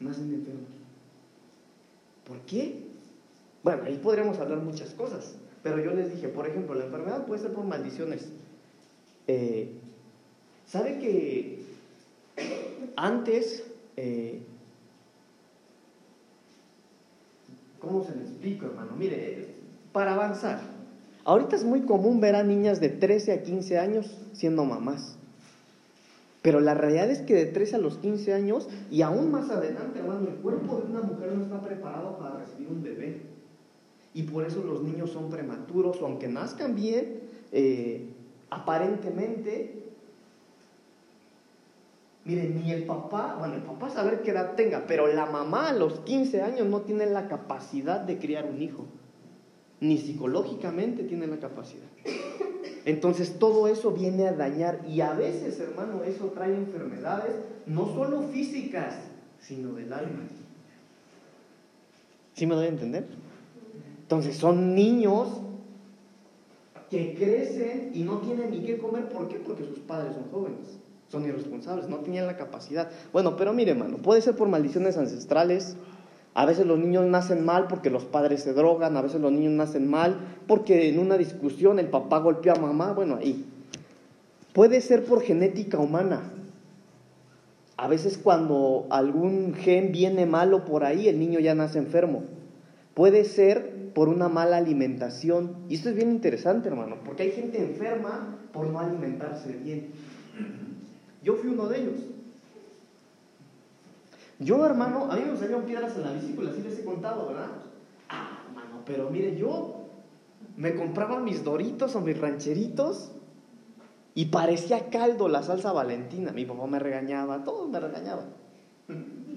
Nacen 0.00 0.32
enfermos. 0.32 0.70
¿Por 2.26 2.38
qué? 2.46 2.93
Bueno, 3.64 3.84
ahí 3.86 3.96
podríamos 3.96 4.38
hablar 4.38 4.58
muchas 4.58 4.90
cosas, 4.90 5.36
pero 5.62 5.82
yo 5.82 5.92
les 5.92 6.12
dije, 6.14 6.28
por 6.28 6.46
ejemplo, 6.46 6.74
la 6.74 6.84
enfermedad 6.84 7.26
puede 7.26 7.40
ser 7.40 7.54
por 7.54 7.64
maldiciones. 7.64 8.28
Eh, 9.26 9.72
¿Sabe 10.66 10.98
que 10.98 11.64
antes, 12.94 13.64
eh, 13.96 14.42
¿cómo 17.80 18.04
se 18.04 18.14
le 18.14 18.24
explico, 18.24 18.66
hermano? 18.66 18.92
Mire, 18.98 19.54
para 19.92 20.12
avanzar, 20.12 20.60
ahorita 21.24 21.56
es 21.56 21.64
muy 21.64 21.82
común 21.82 22.20
ver 22.20 22.36
a 22.36 22.42
niñas 22.42 22.80
de 22.80 22.90
13 22.90 23.32
a 23.32 23.42
15 23.42 23.78
años 23.78 24.18
siendo 24.34 24.66
mamás. 24.66 25.16
Pero 26.42 26.60
la 26.60 26.74
realidad 26.74 27.10
es 27.10 27.20
que 27.20 27.32
de 27.32 27.46
13 27.46 27.76
a 27.76 27.78
los 27.78 27.96
15 27.96 28.34
años 28.34 28.68
y 28.90 29.00
aún 29.00 29.30
más 29.30 29.48
adelante, 29.48 30.00
hermano, 30.00 30.28
el 30.28 30.34
cuerpo 30.34 30.76
de 30.76 30.92
una 30.92 31.00
mujer 31.00 31.32
no 31.32 31.44
está 31.44 31.62
preparado 31.62 32.18
para 32.18 32.40
recibir 32.40 32.68
un 32.68 32.82
bebé. 32.82 33.33
Y 34.14 34.22
por 34.22 34.46
eso 34.46 34.62
los 34.62 34.82
niños 34.82 35.10
son 35.10 35.28
prematuros, 35.28 36.00
o 36.00 36.06
aunque 36.06 36.28
nazcan 36.28 36.76
bien, 36.76 37.20
eh, 37.50 38.08
aparentemente, 38.48 39.82
miren, 42.24 42.62
ni 42.62 42.70
el 42.70 42.84
papá, 42.84 43.36
bueno, 43.38 43.54
el 43.54 43.62
papá 43.62 43.90
saber 43.90 44.22
qué 44.22 44.30
edad 44.30 44.54
tenga, 44.54 44.86
pero 44.86 45.08
la 45.08 45.26
mamá 45.26 45.70
a 45.70 45.72
los 45.72 45.98
15 46.00 46.42
años 46.42 46.66
no 46.68 46.82
tiene 46.82 47.06
la 47.06 47.26
capacidad 47.26 48.00
de 48.00 48.18
criar 48.18 48.46
un 48.46 48.62
hijo, 48.62 48.86
ni 49.80 49.98
psicológicamente 49.98 51.02
tiene 51.02 51.26
la 51.26 51.38
capacidad. 51.38 51.88
Entonces 52.84 53.38
todo 53.38 53.66
eso 53.66 53.92
viene 53.92 54.28
a 54.28 54.32
dañar 54.32 54.80
y 54.86 55.00
a 55.00 55.12
veces, 55.14 55.58
hermano, 55.58 56.04
eso 56.04 56.26
trae 56.26 56.54
enfermedades, 56.54 57.34
no 57.66 57.86
solo 57.86 58.22
físicas, 58.22 58.94
sino 59.40 59.72
del 59.72 59.92
alma. 59.92 60.28
¿Sí 62.34 62.46
me 62.46 62.54
doy 62.54 62.66
a 62.66 62.68
entender? 62.68 63.06
Entonces 64.04 64.36
son 64.36 64.74
niños 64.74 65.28
que 66.90 67.14
crecen 67.14 67.90
y 67.94 68.02
no 68.02 68.18
tienen 68.18 68.50
ni 68.50 68.60
qué 68.60 68.76
comer. 68.76 69.08
¿Por 69.08 69.28
qué? 69.28 69.36
Porque 69.36 69.64
sus 69.64 69.78
padres 69.78 70.12
son 70.12 70.24
jóvenes, 70.30 70.78
son 71.08 71.24
irresponsables, 71.24 71.88
no 71.88 71.96
tenían 71.96 72.26
la 72.26 72.36
capacidad. 72.36 72.90
Bueno, 73.14 73.34
pero 73.38 73.54
mire, 73.54 73.70
hermano, 73.70 73.96
puede 73.96 74.20
ser 74.20 74.36
por 74.36 74.46
maldiciones 74.46 74.98
ancestrales, 74.98 75.78
a 76.34 76.44
veces 76.44 76.66
los 76.66 76.78
niños 76.78 77.06
nacen 77.06 77.46
mal 77.46 77.66
porque 77.66 77.88
los 77.88 78.04
padres 78.04 78.42
se 78.42 78.52
drogan, 78.52 78.94
a 78.98 79.00
veces 79.00 79.22
los 79.22 79.32
niños 79.32 79.52
nacen 79.52 79.88
mal 79.88 80.18
porque 80.46 80.90
en 80.90 80.98
una 80.98 81.16
discusión 81.16 81.78
el 81.78 81.88
papá 81.88 82.18
golpea 82.18 82.52
a 82.52 82.60
mamá, 82.60 82.92
bueno, 82.92 83.16
ahí. 83.16 83.46
Puede 84.52 84.82
ser 84.82 85.06
por 85.06 85.22
genética 85.22 85.78
humana. 85.78 86.30
A 87.78 87.88
veces 87.88 88.18
cuando 88.22 88.86
algún 88.90 89.54
gen 89.54 89.92
viene 89.92 90.26
malo 90.26 90.66
por 90.66 90.84
ahí, 90.84 91.08
el 91.08 91.18
niño 91.18 91.40
ya 91.40 91.54
nace 91.54 91.78
enfermo. 91.78 92.22
Puede 92.94 93.24
ser 93.24 93.92
por 93.94 94.08
una 94.08 94.28
mala 94.28 94.56
alimentación. 94.56 95.56
Y 95.68 95.76
esto 95.76 95.88
es 95.88 95.96
bien 95.96 96.10
interesante, 96.10 96.68
hermano, 96.68 96.96
porque 97.04 97.24
hay 97.24 97.32
gente 97.32 97.62
enferma 97.62 98.38
por 98.52 98.66
no 98.68 98.78
alimentarse 98.78 99.52
bien. 99.52 99.90
Yo 101.22 101.36
fui 101.36 101.50
uno 101.50 101.68
de 101.68 101.80
ellos. 101.80 102.00
Yo, 104.38 104.66
hermano, 104.66 105.10
a 105.10 105.16
mí 105.16 105.22
me 105.30 105.36
salieron 105.36 105.64
piedras 105.64 105.96
en 105.96 106.02
la 106.02 106.12
vesícula, 106.12 106.50
así 106.50 106.60
les 106.62 106.78
he 106.80 106.84
contado, 106.84 107.28
¿verdad? 107.28 107.50
Ah, 108.08 108.42
hermano, 108.48 108.82
pero 108.84 109.08
mire, 109.08 109.36
yo 109.36 109.86
me 110.56 110.74
compraba 110.74 111.20
mis 111.20 111.44
doritos 111.44 111.94
o 111.94 112.00
mis 112.00 112.18
rancheritos 112.18 113.12
y 114.14 114.26
parecía 114.26 114.90
caldo 114.90 115.28
la 115.28 115.42
salsa 115.42 115.72
valentina. 115.72 116.32
Mi 116.32 116.44
papá 116.44 116.66
me 116.66 116.78
regañaba, 116.78 117.44
todos 117.44 117.70
me 117.70 117.80
regañaban. 117.80 118.26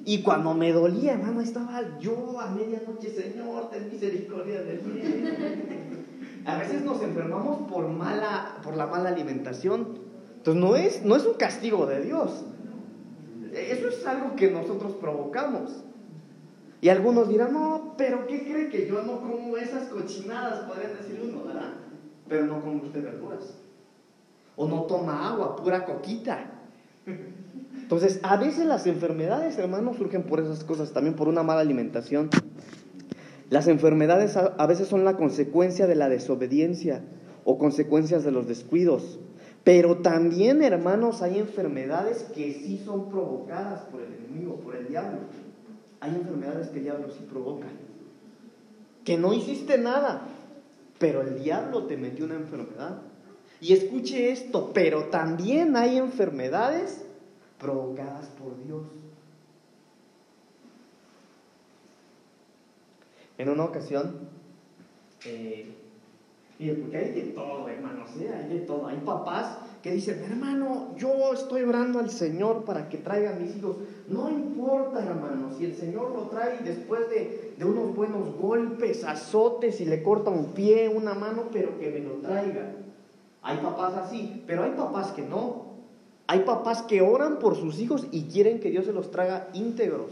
Y 0.08 0.22
cuando 0.22 0.54
me 0.54 0.72
dolía, 0.72 1.16
hermano, 1.16 1.42
estaba 1.42 2.00
yo 2.00 2.40
a 2.40 2.50
medianoche, 2.52 3.10
Señor, 3.10 3.70
ten 3.70 3.90
misericordia 3.92 4.62
de 4.62 4.76
mí. 4.76 5.02
A 6.46 6.60
veces 6.60 6.84
nos 6.84 7.02
enfermamos 7.02 7.70
por, 7.70 7.90
mala, 7.90 8.56
por 8.64 8.78
la 8.78 8.88
mala 8.88 9.10
alimentación. 9.10 10.00
Entonces 10.38 10.64
no 10.64 10.78
es, 10.78 11.04
no 11.04 11.18
es 11.18 11.26
un 11.26 11.34
castigo 11.34 11.86
de 11.88 12.06
Dios. 12.06 12.46
Eso 13.54 13.90
es 13.90 14.08
algo 14.08 14.38
que 14.38 14.50
nosotros 14.50 14.94
provocamos. 14.94 15.84
Y 16.80 16.88
algunos 16.88 17.28
dirán, 17.28 17.52
no, 17.52 17.96
pero 17.98 18.28
¿qué 18.28 18.46
cree 18.46 18.70
que 18.70 18.88
yo 18.88 19.04
no 19.04 19.20
como 19.20 19.58
esas 19.58 19.90
cochinadas? 19.90 20.70
Podrían 20.70 20.96
decir 20.96 21.20
uno, 21.22 21.44
¿verdad? 21.44 21.74
Pero 22.30 22.46
no 22.46 22.62
come 22.62 22.78
usted 22.78 23.04
verduras. 23.04 23.58
O 24.56 24.70
no 24.70 24.84
toma 24.84 25.32
agua, 25.34 25.58
pura 25.58 25.84
coquita. 25.84 26.57
Entonces, 27.82 28.20
a 28.24 28.38
veces 28.38 28.66
las 28.66 28.86
enfermedades, 28.86 29.58
hermanos, 29.58 29.98
surgen 29.98 30.24
por 30.24 30.40
esas 30.40 30.64
cosas, 30.64 30.92
también 30.92 31.16
por 31.16 31.28
una 31.28 31.44
mala 31.44 31.62
alimentación. 31.62 32.30
Las 33.50 33.68
enfermedades 33.68 34.36
a 34.36 34.68
veces 34.68 34.90
son 34.90 35.06
la 35.06 35.16
consecuencia 35.16 35.88
de 35.88 35.96
la 35.96 36.10
desobediencia 36.10 37.02
o 37.46 37.58
consecuencias 37.58 38.26
de 38.26 38.32
los 38.32 38.48
descuidos. 38.48 39.20
Pero 39.64 39.98
también, 39.98 40.64
hermanos, 40.64 41.22
hay 41.22 41.40
enfermedades 41.40 42.24
que 42.36 42.54
sí 42.54 42.82
son 42.84 43.10
provocadas 43.10 43.82
por 43.84 44.02
el 44.02 44.14
enemigo, 44.14 44.58
por 44.58 44.76
el 44.76 44.88
diablo. 44.88 45.20
Hay 46.00 46.12
enfermedades 46.12 46.70
que 46.70 46.78
el 46.80 46.84
diablo 46.84 47.10
sí 47.10 47.26
provoca. 47.30 47.68
Que 49.04 49.18
no 49.18 49.34
hiciste 49.34 49.78
nada, 49.78 50.22
pero 51.00 51.22
el 51.22 51.42
diablo 51.42 51.84
te 51.84 51.98
metió 51.98 52.26
una 52.26 52.36
enfermedad. 52.36 53.02
Y 53.60 53.74
escuche 53.74 54.32
esto, 54.32 54.72
pero 54.74 55.06
también 55.06 55.76
hay 55.76 55.98
enfermedades 55.98 57.04
provocadas 57.60 58.28
por 58.28 58.64
Dios. 58.64 58.84
En 63.40 63.50
una 63.50 63.66
ocasión, 63.66 64.30
eh, 65.26 65.74
porque 66.58 66.98
hay 66.98 67.12
de 67.12 67.22
todo, 67.34 67.68
hermanos, 67.70 68.10
¿sí? 68.18 68.26
hay 68.26 68.50
de 68.50 68.60
todo. 68.62 68.88
Hay 68.88 68.98
papás 68.98 69.58
que 69.84 69.92
dicen, 69.92 70.24
hermano, 70.24 70.96
yo 70.98 71.34
estoy 71.34 71.62
orando 71.64 72.00
al 72.00 72.10
Señor 72.10 72.66
para 72.66 72.90
que 72.90 72.98
traiga 72.98 73.36
a 73.36 73.40
mis 73.40 73.56
hijos. 73.56 73.78
No 74.08 74.30
importa, 74.30 75.04
hermano, 75.04 75.52
si 75.56 75.66
el 75.66 75.76
Señor 75.76 76.12
lo 76.12 76.24
trae 76.30 76.60
después 76.64 77.10
de, 77.10 77.54
de 77.58 77.66
unos 77.66 77.96
buenos 77.96 78.36
golpes, 78.38 79.04
azotes, 79.04 79.82
y 79.82 79.86
le 79.86 80.02
corta 80.02 80.32
un 80.32 80.54
pie, 80.54 80.90
una 80.90 81.14
mano, 81.14 81.44
pero 81.52 81.78
que 81.80 81.90
me 81.92 82.00
lo 82.00 82.16
traiga. 82.16 82.72
Hay 83.48 83.60
papás 83.60 83.94
así, 83.94 84.44
pero 84.46 84.63
hay 84.63 84.72
papás 84.72 85.13
que 85.13 85.22
no. 85.22 85.68
Hay 86.27 86.42
papás 86.42 86.82
que 86.82 87.00
oran 87.00 87.39
por 87.39 87.56
sus 87.56 87.80
hijos 87.80 88.06
y 88.12 88.24
quieren 88.24 88.60
que 88.60 88.70
Dios 88.70 88.86
se 88.86 88.92
los 88.92 89.10
traiga 89.10 89.48
íntegros. 89.54 90.12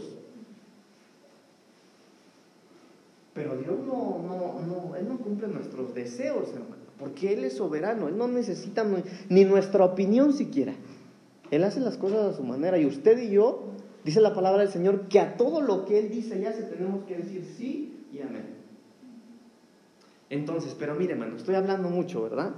Pero 3.34 3.58
Dios 3.58 3.78
no, 3.86 4.22
no, 4.26 4.66
no, 4.66 4.96
Él 4.96 5.06
no 5.06 5.18
cumple 5.18 5.48
nuestros 5.48 5.94
deseos, 5.94 6.48
hermano, 6.48 6.76
porque 6.98 7.34
Él 7.34 7.44
es 7.44 7.58
soberano, 7.58 8.08
Él 8.08 8.16
no 8.16 8.26
necesita 8.26 8.86
ni 9.28 9.44
nuestra 9.44 9.84
opinión 9.84 10.32
siquiera. 10.32 10.72
Él 11.50 11.62
hace 11.64 11.80
las 11.80 11.98
cosas 11.98 12.32
a 12.32 12.36
su 12.38 12.42
manera 12.42 12.78
y 12.78 12.86
usted 12.86 13.18
y 13.18 13.28
yo, 13.28 13.64
dice 14.02 14.22
la 14.22 14.32
palabra 14.32 14.62
del 14.62 14.72
Señor, 14.72 15.08
que 15.08 15.20
a 15.20 15.36
todo 15.36 15.60
lo 15.60 15.84
que 15.84 15.98
Él 15.98 16.08
dice 16.08 16.40
ya 16.40 16.54
se 16.54 16.62
tenemos 16.62 17.04
que 17.04 17.18
decir 17.18 17.44
sí 17.58 18.06
y 18.10 18.22
amén. 18.22 18.46
Entonces, 20.30 20.74
pero 20.78 20.94
mire, 20.94 21.12
hermano, 21.12 21.36
estoy 21.36 21.54
hablando 21.54 21.90
mucho, 21.90 22.22
¿verdad? 22.22 22.54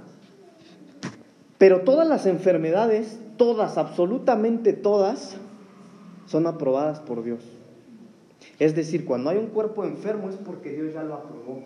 Pero 1.59 1.81
todas 1.81 2.07
las 2.07 2.25
enfermedades, 2.25 3.19
todas, 3.37 3.77
absolutamente 3.77 4.73
todas, 4.73 5.37
son 6.25 6.47
aprobadas 6.47 7.01
por 7.01 7.21
Dios. 7.21 7.41
Es 8.59 8.75
decir, 8.75 9.05
cuando 9.05 9.29
hay 9.29 9.37
un 9.37 9.47
cuerpo 9.47 9.83
enfermo 9.83 10.29
es 10.29 10.37
porque 10.37 10.71
Dios 10.71 10.93
ya 10.93 11.03
lo 11.03 11.15
aprobó. 11.15 11.63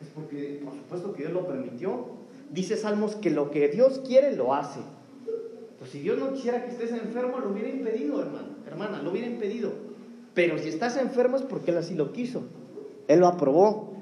Es 0.00 0.08
porque, 0.14 0.62
por 0.64 0.74
supuesto, 0.74 1.12
que 1.12 1.22
Dios 1.22 1.34
lo 1.34 1.46
permitió. 1.46 2.06
Dice 2.50 2.78
Salmos 2.78 3.14
que 3.14 3.30
lo 3.30 3.50
que 3.50 3.68
Dios 3.68 4.00
quiere 4.06 4.34
lo 4.34 4.54
hace. 4.54 4.80
Pues 5.78 5.90
si 5.90 6.00
Dios 6.00 6.18
no 6.18 6.32
quisiera 6.32 6.64
que 6.64 6.70
estés 6.70 6.90
enfermo, 6.92 7.40
lo 7.40 7.50
hubiera 7.50 7.68
impedido, 7.68 8.22
hermano, 8.22 8.48
hermana, 8.66 9.02
lo 9.02 9.10
hubiera 9.10 9.28
impedido. 9.28 9.70
Pero 10.32 10.58
si 10.58 10.70
estás 10.70 10.96
enfermo 10.96 11.36
es 11.36 11.42
porque 11.42 11.72
Él 11.72 11.76
así 11.76 11.94
lo 11.94 12.12
quiso. 12.12 12.44
Él 13.06 13.20
lo 13.20 13.26
aprobó. 13.26 13.92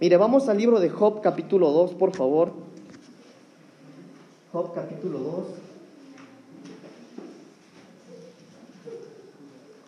Mire, 0.00 0.16
vamos 0.16 0.48
al 0.48 0.56
libro 0.56 0.80
de 0.80 0.88
Job 0.88 1.20
capítulo 1.20 1.72
2, 1.72 1.94
por 1.94 2.16
favor. 2.16 2.69
Job 4.52 4.74
capítulo 4.74 5.18
2. 5.18 5.44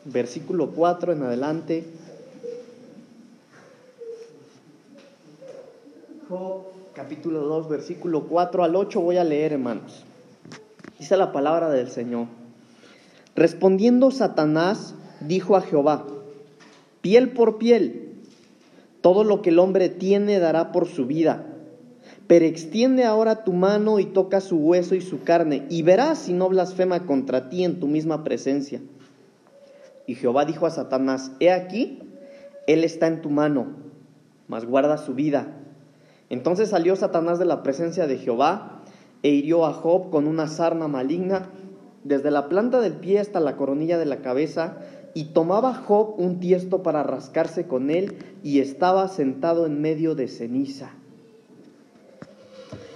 versículo 0.04 0.70
4 0.70 1.12
en 1.12 1.22
adelante. 1.22 1.84
Job 6.28 6.62
capítulo 6.94 7.40
2, 7.40 7.68
versículo 7.68 8.24
4 8.24 8.64
al 8.64 8.76
8 8.76 9.00
voy 9.00 9.16
a 9.16 9.24
leer, 9.24 9.52
hermanos. 9.52 10.04
Dice 10.98 11.16
la 11.16 11.32
palabra 11.32 11.70
del 11.70 11.88
Señor. 11.88 12.26
Respondiendo 13.34 14.10
Satanás, 14.10 14.94
dijo 15.20 15.56
a 15.56 15.62
Jehová, 15.62 16.06
piel 17.00 17.32
por 17.32 17.58
piel, 17.58 18.14
todo 19.00 19.24
lo 19.24 19.42
que 19.42 19.50
el 19.50 19.58
hombre 19.58 19.88
tiene 19.88 20.38
dará 20.38 20.70
por 20.70 20.86
su 20.86 21.06
vida. 21.06 21.51
Pero 22.26 22.44
extiende 22.44 23.04
ahora 23.04 23.44
tu 23.44 23.52
mano 23.52 23.98
y 23.98 24.06
toca 24.06 24.40
su 24.40 24.56
hueso 24.56 24.94
y 24.94 25.00
su 25.00 25.22
carne, 25.22 25.66
y 25.68 25.82
verás 25.82 26.18
si 26.18 26.32
no 26.32 26.48
blasfema 26.48 27.06
contra 27.06 27.48
ti 27.48 27.64
en 27.64 27.80
tu 27.80 27.88
misma 27.88 28.24
presencia. 28.24 28.80
Y 30.06 30.14
Jehová 30.14 30.44
dijo 30.44 30.66
a 30.66 30.70
Satanás, 30.70 31.32
he 31.40 31.50
aquí, 31.50 32.00
él 32.66 32.84
está 32.84 33.06
en 33.06 33.22
tu 33.22 33.30
mano, 33.30 33.66
mas 34.48 34.64
guarda 34.64 34.98
su 34.98 35.14
vida. 35.14 35.58
Entonces 36.30 36.70
salió 36.70 36.96
Satanás 36.96 37.38
de 37.38 37.44
la 37.44 37.62
presencia 37.62 38.06
de 38.06 38.18
Jehová 38.18 38.82
e 39.22 39.28
hirió 39.28 39.66
a 39.66 39.72
Job 39.72 40.10
con 40.10 40.26
una 40.26 40.48
sarna 40.48 40.88
maligna 40.88 41.50
desde 42.04 42.30
la 42.30 42.48
planta 42.48 42.80
del 42.80 42.94
pie 42.94 43.20
hasta 43.20 43.40
la 43.40 43.56
coronilla 43.56 43.98
de 43.98 44.06
la 44.06 44.22
cabeza, 44.22 44.78
y 45.14 45.26
tomaba 45.26 45.74
Job 45.74 46.14
un 46.18 46.40
tiesto 46.40 46.82
para 46.82 47.02
rascarse 47.02 47.66
con 47.66 47.90
él, 47.90 48.16
y 48.42 48.60
estaba 48.60 49.06
sentado 49.08 49.66
en 49.66 49.80
medio 49.80 50.14
de 50.14 50.26
ceniza. 50.26 50.94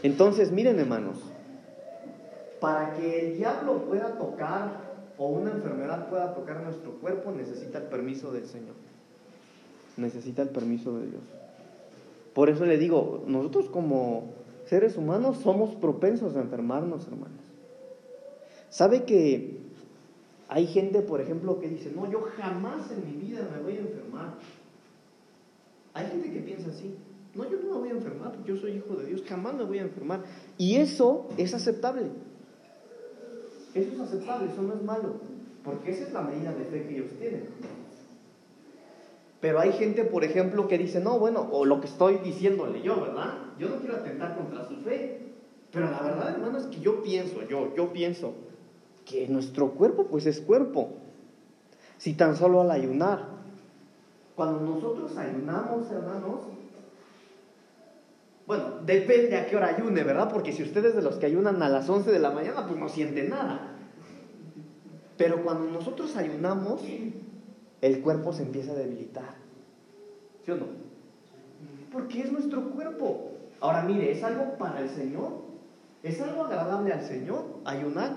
Entonces, 0.06 0.52
miren 0.52 0.78
hermanos, 0.78 1.18
para 2.60 2.94
que 2.94 3.26
el 3.26 3.38
diablo 3.38 3.86
pueda 3.86 4.16
tocar 4.16 4.86
o 5.18 5.26
una 5.26 5.50
enfermedad 5.50 6.08
pueda 6.08 6.32
tocar 6.32 6.62
nuestro 6.62 6.92
cuerpo, 6.92 7.32
necesita 7.32 7.78
el 7.78 7.84
permiso 7.86 8.30
del 8.30 8.46
Señor. 8.46 8.76
Necesita 9.96 10.42
el 10.42 10.50
permiso 10.50 10.96
de 10.96 11.06
Dios. 11.08 11.22
Por 12.34 12.50
eso 12.50 12.66
le 12.66 12.78
digo, 12.78 13.24
nosotros 13.26 13.68
como 13.68 14.30
seres 14.66 14.96
humanos 14.96 15.38
somos 15.38 15.74
propensos 15.74 16.36
a 16.36 16.40
enfermarnos, 16.40 17.08
hermanos. 17.08 17.40
¿Sabe 18.70 19.02
que 19.02 19.58
hay 20.48 20.68
gente, 20.68 21.00
por 21.00 21.20
ejemplo, 21.20 21.58
que 21.58 21.68
dice, 21.68 21.90
no, 21.96 22.08
yo 22.08 22.20
jamás 22.36 22.92
en 22.92 23.10
mi 23.10 23.26
vida 23.26 23.40
me 23.52 23.60
voy 23.60 23.76
a 23.78 23.80
enfermar? 23.80 24.34
Hay 25.94 26.06
gente 26.06 26.32
que 26.32 26.40
piensa 26.42 26.70
así, 26.70 26.94
no, 27.36 27.50
yo 27.50 27.58
no 27.58 27.74
me 27.74 27.78
voy 27.78 27.88
a 27.88 27.92
enfermar, 27.92 28.32
yo 28.44 28.56
soy 28.56 28.72
hijo 28.72 28.94
de 28.96 29.06
Dios, 29.06 29.22
jamás 29.28 29.54
me 29.54 29.64
voy 29.64 29.78
a 29.78 29.82
enfermar. 29.82 30.22
Y 30.58 30.76
eso 30.76 31.28
es 31.36 31.54
aceptable. 31.54 32.06
Eso 33.74 33.92
es 33.92 34.00
aceptable, 34.00 34.50
eso 34.50 34.62
no 34.62 34.74
es 34.74 34.82
malo, 34.82 35.20
porque 35.62 35.90
esa 35.90 36.04
es 36.04 36.12
la 36.12 36.22
medida 36.22 36.52
de 36.52 36.64
fe 36.64 36.86
que 36.86 36.96
ellos 36.96 37.10
tienen. 37.18 37.44
Pero 39.40 39.60
hay 39.60 39.72
gente, 39.72 40.04
por 40.04 40.24
ejemplo, 40.24 40.66
que 40.66 40.78
dice, 40.78 41.00
no, 41.00 41.18
bueno, 41.18 41.46
o 41.52 41.64
lo 41.64 41.80
que 41.80 41.86
estoy 41.86 42.16
diciéndole 42.18 42.82
yo, 42.82 43.00
¿verdad? 43.00 43.34
Yo 43.58 43.68
no 43.68 43.76
quiero 43.76 43.96
atentar 43.96 44.36
contra 44.36 44.66
su 44.66 44.76
fe. 44.76 45.20
Pero 45.70 45.90
la 45.90 46.00
verdad, 46.00 46.30
hermano, 46.30 46.58
es 46.58 46.66
que 46.66 46.80
yo 46.80 47.02
pienso, 47.02 47.42
yo, 47.48 47.74
yo 47.76 47.92
pienso 47.92 48.32
que 49.04 49.28
nuestro 49.28 49.72
cuerpo, 49.72 50.06
pues 50.06 50.26
es 50.26 50.40
cuerpo. 50.40 50.94
Si 51.98 52.14
tan 52.14 52.34
solo 52.36 52.62
al 52.62 52.70
ayunar. 52.70 53.28
Cuando 54.34 54.60
nosotros 54.60 55.16
ayunamos, 55.16 55.90
hermanos, 55.90 56.40
bueno, 58.46 58.64
depende 58.84 59.36
a 59.36 59.46
qué 59.46 59.56
hora 59.56 59.74
ayune, 59.76 60.04
¿verdad? 60.04 60.30
Porque 60.32 60.52
si 60.52 60.62
ustedes 60.62 60.94
de 60.94 61.02
los 61.02 61.16
que 61.16 61.26
ayunan 61.26 61.60
a 61.62 61.68
las 61.68 61.88
11 61.88 62.12
de 62.12 62.18
la 62.20 62.30
mañana, 62.30 62.66
pues 62.66 62.78
no 62.78 62.88
sienten 62.88 63.30
nada. 63.30 63.72
Pero 65.16 65.42
cuando 65.42 65.70
nosotros 65.70 66.14
ayunamos, 66.16 66.80
el 67.80 68.00
cuerpo 68.02 68.32
se 68.32 68.44
empieza 68.44 68.72
a 68.72 68.76
debilitar. 68.76 69.34
¿Sí 70.44 70.52
o 70.52 70.56
no? 70.56 70.66
Porque 71.92 72.20
es 72.20 72.30
nuestro 72.30 72.70
cuerpo. 72.70 73.32
Ahora 73.60 73.82
mire, 73.82 74.12
¿es 74.12 74.22
algo 74.22 74.56
para 74.58 74.80
el 74.80 74.90
Señor? 74.90 75.32
¿Es 76.04 76.20
algo 76.20 76.44
agradable 76.44 76.92
al 76.92 77.02
Señor 77.02 77.44
ayunar? 77.64 78.12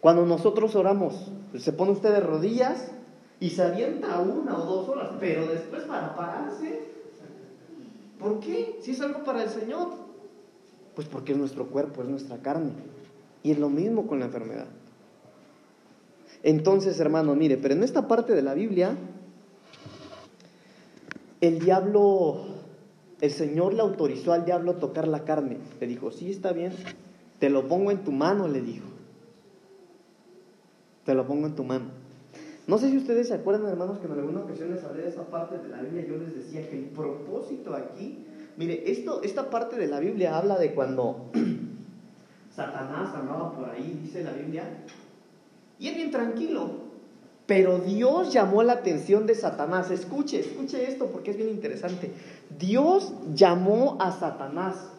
Cuando 0.00 0.24
nosotros 0.24 0.74
oramos, 0.74 1.30
se 1.56 1.72
pone 1.72 1.92
usted 1.92 2.12
de 2.12 2.20
rodillas 2.20 2.92
y 3.40 3.50
se 3.50 3.62
avienta 3.62 4.20
una 4.20 4.56
o 4.56 4.64
dos 4.64 4.88
horas, 4.88 5.10
pero 5.20 5.46
después 5.46 5.82
para 5.82 6.16
pararse 6.16 6.91
¿Por 8.22 8.40
qué? 8.40 8.78
Si 8.82 8.92
es 8.92 9.00
algo 9.00 9.24
para 9.24 9.42
el 9.42 9.50
Señor. 9.50 9.88
Pues 10.94 11.08
porque 11.08 11.32
es 11.32 11.38
nuestro 11.38 11.66
cuerpo, 11.66 12.02
es 12.02 12.08
nuestra 12.08 12.38
carne. 12.38 12.70
Y 13.42 13.50
es 13.50 13.58
lo 13.58 13.68
mismo 13.68 14.06
con 14.06 14.20
la 14.20 14.26
enfermedad. 14.26 14.68
Entonces, 16.42 16.98
hermano, 17.00 17.34
mire, 17.34 17.56
pero 17.56 17.74
en 17.74 17.82
esta 17.82 18.08
parte 18.08 18.34
de 18.34 18.42
la 18.42 18.54
Biblia, 18.54 18.96
el 21.40 21.58
diablo, 21.58 22.44
el 23.20 23.30
Señor 23.30 23.74
le 23.74 23.82
autorizó 23.82 24.32
al 24.32 24.44
diablo 24.44 24.74
tocar 24.76 25.08
la 25.08 25.24
carne. 25.24 25.58
Le 25.80 25.86
dijo, 25.86 26.10
sí, 26.10 26.30
está 26.30 26.52
bien, 26.52 26.72
te 27.38 27.50
lo 27.50 27.68
pongo 27.68 27.90
en 27.90 28.04
tu 28.04 28.12
mano, 28.12 28.48
le 28.48 28.60
dijo. 28.60 28.86
Te 31.04 31.14
lo 31.14 31.26
pongo 31.26 31.46
en 31.46 31.54
tu 31.54 31.64
mano. 31.64 32.01
No 32.66 32.78
sé 32.78 32.90
si 32.90 32.96
ustedes 32.96 33.28
se 33.28 33.34
acuerdan, 33.34 33.68
hermanos, 33.68 33.98
que 33.98 34.06
en 34.06 34.12
alguna 34.12 34.40
ocasión 34.40 34.72
les 34.72 34.84
hablé 34.84 35.02
de 35.02 35.08
esa 35.08 35.24
parte 35.24 35.58
de 35.58 35.68
la 35.68 35.82
Biblia. 35.82 36.06
Yo 36.06 36.16
les 36.16 36.34
decía 36.34 36.68
que 36.68 36.78
el 36.78 36.84
propósito 36.86 37.74
aquí, 37.74 38.24
mire, 38.56 38.90
esto, 38.90 39.22
esta 39.22 39.50
parte 39.50 39.76
de 39.76 39.88
la 39.88 39.98
Biblia 39.98 40.36
habla 40.38 40.58
de 40.58 40.72
cuando 40.72 41.30
Satanás 42.54 43.14
andaba 43.14 43.52
por 43.52 43.68
ahí, 43.68 43.98
dice 44.02 44.22
la 44.22 44.32
Biblia, 44.32 44.64
y 45.78 45.88
es 45.88 45.96
bien 45.96 46.10
tranquilo. 46.10 46.92
Pero 47.46 47.80
Dios 47.80 48.32
llamó 48.32 48.62
la 48.62 48.74
atención 48.74 49.26
de 49.26 49.34
Satanás. 49.34 49.90
Escuche, 49.90 50.38
escuche 50.38 50.88
esto 50.88 51.06
porque 51.06 51.32
es 51.32 51.36
bien 51.36 51.48
interesante. 51.48 52.12
Dios 52.56 53.12
llamó 53.34 53.96
a 54.00 54.12
Satanás. 54.12 54.92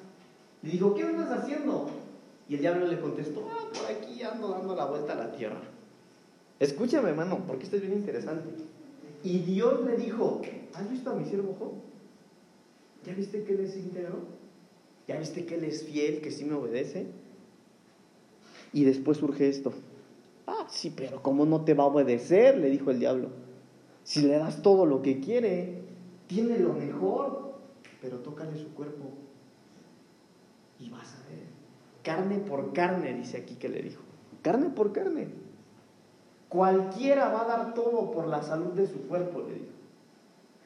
Le 0.62 0.72
dijo, 0.72 0.94
¿qué 0.94 1.04
andas 1.04 1.32
haciendo? 1.32 1.90
Y 2.50 2.56
el 2.56 2.62
diablo 2.62 2.88
le 2.88 3.00
contestó, 3.00 3.50
ah, 3.50 3.70
por 3.74 3.90
aquí 3.90 4.22
ando 4.22 4.50
dando 4.50 4.76
la 4.76 4.86
vuelta 4.86 5.14
a 5.14 5.16
la 5.16 5.32
tierra. 5.32 5.62
Escúchame, 6.64 7.10
hermano, 7.10 7.44
porque 7.46 7.66
esto 7.66 7.76
es 7.76 7.82
bien 7.82 7.94
interesante. 7.94 8.48
Y 9.22 9.40
Dios 9.40 9.84
le 9.86 9.98
dijo, 9.98 10.42
¿has 10.74 10.90
visto 10.90 11.10
a 11.12 11.16
mi 11.16 11.26
siervo 11.26 11.58
Job? 11.60 11.74
¿Ya 13.06 13.14
viste 13.14 13.44
que 13.44 13.52
él 13.52 13.60
es 13.60 13.76
íntegro? 13.76 14.20
¿Ya 15.06 15.20
viste 15.20 15.46
que 15.46 15.56
él 15.56 15.66
es 15.66 15.84
fiel, 15.84 16.22
que 16.22 16.32
sí 16.32 16.46
me 16.46 16.54
obedece? 16.54 17.08
Y 18.72 18.86
después 18.86 19.18
surge 19.18 19.50
esto. 19.50 19.74
Ah, 20.48 20.66
sí, 20.70 20.94
pero 20.96 21.22
¿cómo 21.22 21.46
no 21.46 21.66
te 21.66 21.74
va 21.74 21.84
a 21.84 21.88
obedecer? 21.88 22.58
Le 22.58 22.70
dijo 22.70 22.92
el 22.92 23.00
diablo. 23.00 23.28
Si 24.06 24.22
le 24.22 24.38
das 24.38 24.62
todo 24.62 24.86
lo 24.86 25.02
que 25.02 25.20
quiere, 25.20 25.82
tiene 26.28 26.60
lo 26.60 26.72
mejor, 26.72 27.56
pero 28.02 28.20
tócale 28.20 28.58
su 28.58 28.74
cuerpo 28.74 29.10
y 30.80 30.90
vas 30.90 31.14
a 31.14 31.30
ver. 31.30 31.44
Carne 32.04 32.38
por 32.38 32.72
carne, 32.72 33.14
dice 33.16 33.36
aquí 33.36 33.56
que 33.56 33.68
le 33.68 33.82
dijo. 33.82 34.02
Carne 34.42 34.70
por 34.70 34.94
carne. 34.94 35.43
Cualquiera 36.54 37.30
va 37.30 37.42
a 37.42 37.46
dar 37.46 37.74
todo 37.74 38.12
por 38.12 38.28
la 38.28 38.44
salud 38.44 38.74
de 38.74 38.86
su 38.86 39.08
cuerpo, 39.08 39.42
le 39.42 39.56
digo. 39.56 39.66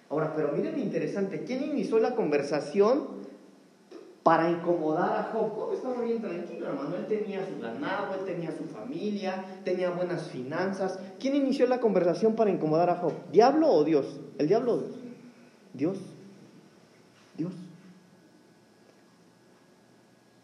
Ahora, 0.10 0.34
pero 0.36 0.52
miren 0.52 0.78
interesante, 0.78 1.46
¿quién 1.46 1.64
inició 1.64 1.98
la 2.00 2.14
conversación 2.14 3.08
para 4.22 4.50
incomodar 4.50 5.18
a 5.18 5.24
Job? 5.32 5.50
Job 5.56 5.74
estaba 5.74 6.02
bien 6.02 6.20
tranquilo, 6.20 6.68
hermano. 6.68 6.94
Él 6.98 7.08
tenía 7.08 7.40
su 7.48 7.62
ganado, 7.62 8.16
él 8.16 8.26
tenía 8.26 8.52
su 8.52 8.66
familia, 8.66 9.46
tenía 9.64 9.90
buenas 9.92 10.28
finanzas. 10.28 11.00
¿Quién 11.22 11.36
inició 11.36 11.66
la 11.68 11.80
conversación 11.80 12.36
para 12.36 12.52
incomodar 12.52 12.90
a 12.90 12.98
Job? 12.98 13.14
¿Diablo 13.32 13.70
o 13.70 13.86
Dios? 13.86 14.20
¿El 14.40 14.50
diablo 14.50 14.74
o 14.74 14.78
Dios? 14.80 14.96
Dios. 15.74 15.98
Dios. 17.38 17.54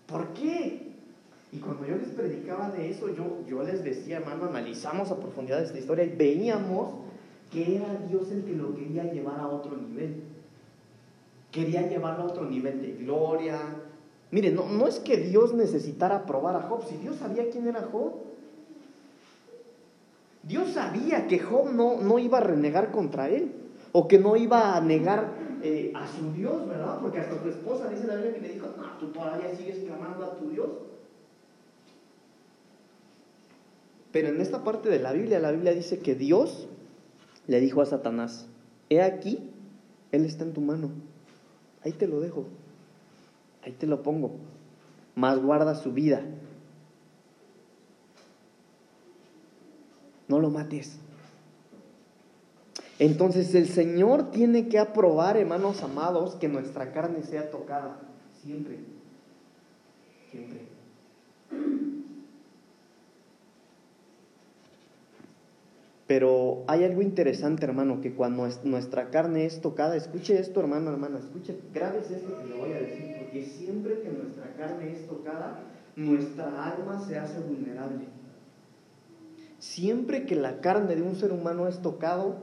¿Por 0.07 0.27
qué? 0.29 0.92
Y 1.53 1.59
cuando 1.59 1.85
yo 1.85 1.95
les 1.97 2.09
predicaba 2.09 2.71
de 2.71 2.89
eso, 2.89 3.13
yo, 3.13 3.37
yo 3.47 3.61
les 3.61 3.83
decía, 3.83 4.17
hermano, 4.17 4.45
analizamos 4.45 5.11
a 5.11 5.19
profundidad 5.19 5.61
esta 5.61 5.77
historia 5.77 6.03
y 6.03 6.09
veíamos 6.09 6.95
que 7.51 7.75
era 7.75 7.85
Dios 8.09 8.31
el 8.31 8.43
que 8.43 8.53
lo 8.53 8.73
quería 8.75 9.03
llevar 9.03 9.39
a 9.39 9.47
otro 9.47 9.77
nivel. 9.77 10.23
Quería 11.51 11.87
llevarlo 11.87 12.23
a 12.23 12.27
otro 12.27 12.45
nivel 12.45 12.81
de 12.81 12.93
gloria. 12.93 13.59
Mire, 14.31 14.51
no, 14.51 14.67
no 14.67 14.87
es 14.87 14.99
que 14.99 15.17
Dios 15.17 15.53
necesitara 15.53 16.25
probar 16.25 16.55
a 16.55 16.61
Job, 16.61 16.87
si 16.89 16.97
Dios 16.97 17.17
sabía 17.17 17.47
quién 17.51 17.67
era 17.67 17.83
Job. 17.83 18.13
Dios 20.41 20.71
sabía 20.71 21.27
que 21.27 21.37
Job 21.37 21.71
no, 21.71 22.01
no 22.01 22.17
iba 22.17 22.39
a 22.39 22.41
renegar 22.41 22.91
contra 22.91 23.29
él, 23.29 23.51
o 23.91 24.07
que 24.07 24.17
no 24.17 24.35
iba 24.35 24.75
a 24.75 24.81
negar 24.81 25.35
eh, 25.61 25.93
a 25.95 26.07
su 26.07 26.33
Dios, 26.33 26.67
¿verdad? 26.67 26.97
Porque 26.99 27.19
hasta 27.19 27.39
su 27.39 27.47
esposa 27.47 27.89
dice 27.89 28.07
la 28.07 28.15
Biblia 28.15 28.33
que 28.33 28.41
le 28.41 28.53
dijo, 28.55 28.69
no, 28.75 28.97
tú 28.99 29.09
todavía 29.09 29.55
sigues 29.55 29.83
clamando 29.83 30.25
a 30.25 30.35
tu 30.35 30.49
Dios. 30.49 30.69
Pero 34.13 34.27
en 34.27 34.39
esta 34.39 34.63
parte 34.63 34.89
de 34.89 34.99
la 34.99 35.11
Biblia, 35.11 35.39
la 35.39 35.51
Biblia 35.51 35.73
dice 35.73 35.99
que 35.99 36.13
Dios 36.13 36.67
le 37.47 37.59
dijo 37.59 37.81
a 37.81 37.87
Satanás, 37.87 38.47
he 38.89 39.01
aquí, 39.01 39.49
Él 40.11 40.23
está 40.23 40.43
en 40.43 40.53
tu 40.53 40.61
mano, 40.61 40.91
ahí 41.83 41.93
te 41.93 42.07
lo 42.07 42.21
dejo, 42.21 42.45
ahí 43.63 43.71
te 43.71 43.87
lo 43.87 44.03
pongo, 44.03 44.35
más 45.15 45.39
guarda 45.39 45.73
su 45.73 45.93
vida. 45.93 46.21
No 50.27 50.39
lo 50.39 50.51
mates. 50.51 50.99
Entonces 52.99 53.55
el 53.55 53.67
Señor 53.67 54.29
tiene 54.29 54.69
que 54.69 54.77
aprobar, 54.77 55.37
hermanos 55.37 55.81
amados, 55.81 56.35
que 56.35 56.47
nuestra 56.47 56.91
carne 56.93 57.23
sea 57.23 57.49
tocada. 57.49 57.99
Siempre. 58.43 58.77
Siempre. 60.29 60.82
Pero 66.07 66.63
hay 66.67 66.83
algo 66.83 67.01
interesante, 67.01 67.65
hermano, 67.65 68.01
que 68.01 68.13
cuando 68.13 68.47
nuestra 68.63 69.09
carne 69.09 69.45
es 69.45 69.61
tocada, 69.61 69.95
escuche 69.95 70.37
esto, 70.37 70.59
hermano, 70.59 70.91
hermana, 70.91 71.19
escuche, 71.19 71.57
graves 71.73 72.11
esto 72.11 72.37
que 72.39 72.49
le 72.49 72.55
voy 72.55 72.73
a 72.73 72.79
decir, 72.79 73.15
porque 73.19 73.45
siempre 73.45 74.01
que 74.01 74.09
nuestra 74.09 74.53
carne 74.57 74.91
es 74.91 75.07
tocada, 75.07 75.61
nuestra 75.95 76.71
alma 76.71 76.99
se 77.07 77.17
hace 77.17 77.39
vulnerable. 77.39 78.05
Siempre 79.59 80.25
que 80.25 80.35
la 80.35 80.59
carne 80.59 80.95
de 80.95 81.01
un 81.01 81.15
ser 81.15 81.31
humano 81.31 81.69
es 81.69 81.81
tocado, 81.81 82.35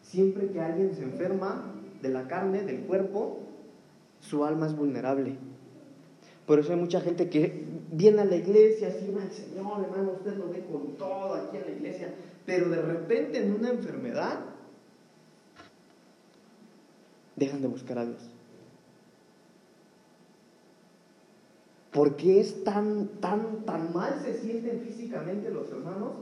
siempre 0.00 0.48
que 0.48 0.60
alguien 0.60 0.94
se 0.94 1.02
enferma 1.02 1.70
de 2.00 2.08
la 2.08 2.28
carne, 2.28 2.62
del 2.62 2.80
cuerpo, 2.80 3.40
su 4.20 4.44
alma 4.44 4.66
es 4.66 4.74
vulnerable. 4.74 5.36
Por 6.46 6.58
eso 6.58 6.72
hay 6.72 6.78
mucha 6.78 7.00
gente 7.00 7.28
que 7.28 7.64
viene 7.90 8.22
a 8.22 8.24
la 8.24 8.36
iglesia, 8.36 8.90
sirve 8.90 9.22
al 9.22 9.30
Señor, 9.30 9.84
hermano, 9.84 10.12
usted 10.12 10.36
lo 10.36 10.48
ve 10.48 10.64
con 10.70 10.96
todo 10.96 11.34
aquí 11.34 11.56
en 11.56 11.62
la 11.62 11.70
iglesia, 11.70 12.14
pero 12.46 12.68
de 12.68 12.82
repente 12.82 13.42
en 13.42 13.54
una 13.54 13.70
enfermedad 13.70 14.40
dejan 17.36 17.62
de 17.62 17.68
buscar 17.68 17.98
a 17.98 18.06
Dios. 18.06 18.30
¿Por 21.92 22.16
qué 22.16 22.40
es 22.40 22.64
tan, 22.64 23.06
tan, 23.20 23.64
tan 23.64 23.92
mal 23.92 24.20
se 24.20 24.40
sienten 24.40 24.80
físicamente 24.80 25.50
los 25.50 25.70
hermanos? 25.70 26.12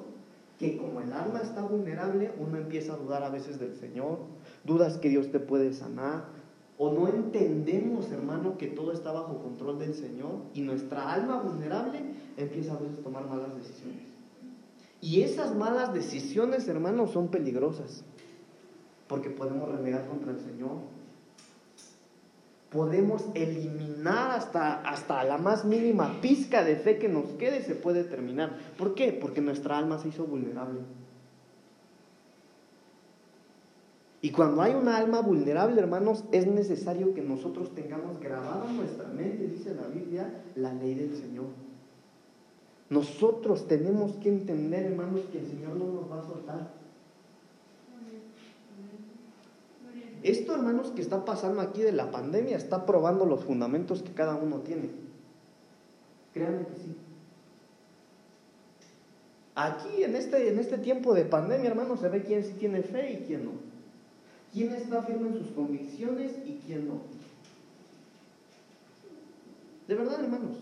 Que 0.58 0.76
como 0.76 1.00
el 1.00 1.12
alma 1.12 1.40
está 1.40 1.62
vulnerable, 1.62 2.30
uno 2.38 2.58
empieza 2.58 2.92
a 2.92 2.96
dudar 2.98 3.22
a 3.24 3.30
veces 3.30 3.58
del 3.58 3.74
Señor, 3.74 4.18
dudas 4.64 4.98
que 4.98 5.08
Dios 5.08 5.32
te 5.32 5.40
puede 5.40 5.72
sanar, 5.72 6.24
o 6.78 6.92
no 6.92 7.08
entendemos, 7.08 8.10
hermano, 8.12 8.58
que 8.58 8.66
todo 8.66 8.92
está 8.92 9.12
bajo 9.12 9.38
control 9.38 9.78
del 9.78 9.94
Señor 9.94 10.42
y 10.54 10.60
nuestra 10.60 11.12
alma 11.12 11.40
vulnerable 11.40 12.00
empieza 12.36 12.74
a 12.74 12.78
veces 12.78 12.98
a 12.98 13.02
tomar 13.02 13.26
malas 13.26 13.56
decisiones. 13.56 14.11
Y 15.02 15.22
esas 15.22 15.56
malas 15.56 15.92
decisiones, 15.92 16.68
hermano, 16.68 17.08
son 17.08 17.26
peligrosas, 17.26 18.04
porque 19.08 19.30
podemos 19.30 19.68
renegar 19.68 20.06
contra 20.06 20.30
el 20.30 20.38
Señor, 20.38 20.76
podemos 22.70 23.24
eliminar 23.34 24.30
hasta, 24.30 24.80
hasta 24.88 25.24
la 25.24 25.38
más 25.38 25.64
mínima 25.64 26.20
pizca 26.20 26.62
de 26.62 26.76
fe 26.76 26.98
que 26.98 27.08
nos 27.08 27.30
quede, 27.30 27.62
se 27.62 27.74
puede 27.74 28.04
terminar. 28.04 28.56
¿Por 28.78 28.94
qué? 28.94 29.12
Porque 29.12 29.40
nuestra 29.40 29.76
alma 29.76 29.98
se 29.98 30.08
hizo 30.08 30.24
vulnerable. 30.24 30.80
Y 34.20 34.30
cuando 34.30 34.62
hay 34.62 34.74
una 34.74 34.98
alma 34.98 35.20
vulnerable, 35.20 35.80
hermanos, 35.80 36.22
es 36.30 36.46
necesario 36.46 37.12
que 37.12 37.22
nosotros 37.22 37.74
tengamos 37.74 38.20
grabada 38.20 38.70
en 38.70 38.76
nuestra 38.76 39.08
mente, 39.08 39.48
dice 39.48 39.74
la 39.74 39.88
Biblia, 39.88 40.32
la 40.54 40.72
ley 40.72 40.94
del 40.94 41.16
Señor. 41.16 41.71
Nosotros 42.92 43.66
tenemos 43.68 44.12
que 44.16 44.28
entender, 44.28 44.84
hermanos, 44.84 45.22
que 45.32 45.38
el 45.38 45.46
Señor 45.46 45.76
no 45.76 45.86
nos 45.86 46.12
va 46.12 46.20
a 46.20 46.26
soltar. 46.26 46.70
Esto, 50.22 50.54
hermanos, 50.54 50.92
que 50.94 51.00
está 51.00 51.24
pasando 51.24 51.62
aquí 51.62 51.80
de 51.80 51.92
la 51.92 52.10
pandemia 52.10 52.54
está 52.58 52.84
probando 52.84 53.24
los 53.24 53.44
fundamentos 53.44 54.02
que 54.02 54.12
cada 54.12 54.34
uno 54.34 54.58
tiene. 54.58 54.90
Créanme 56.34 56.66
que 56.66 56.74
sí. 56.74 56.96
Aquí, 59.54 60.04
en 60.04 60.14
este, 60.14 60.50
en 60.50 60.58
este 60.58 60.76
tiempo 60.76 61.14
de 61.14 61.24
pandemia, 61.24 61.70
hermanos, 61.70 61.98
se 61.98 62.10
ve 62.10 62.22
quién 62.22 62.44
sí 62.44 62.52
tiene 62.58 62.82
fe 62.82 63.10
y 63.12 63.26
quién 63.26 63.46
no. 63.46 63.52
Quién 64.52 64.74
está 64.74 65.00
firme 65.00 65.30
en 65.30 65.38
sus 65.38 65.52
convicciones 65.52 66.32
y 66.44 66.60
quién 66.66 66.88
no. 66.88 67.00
De 69.88 69.94
verdad, 69.94 70.22
hermanos. 70.22 70.58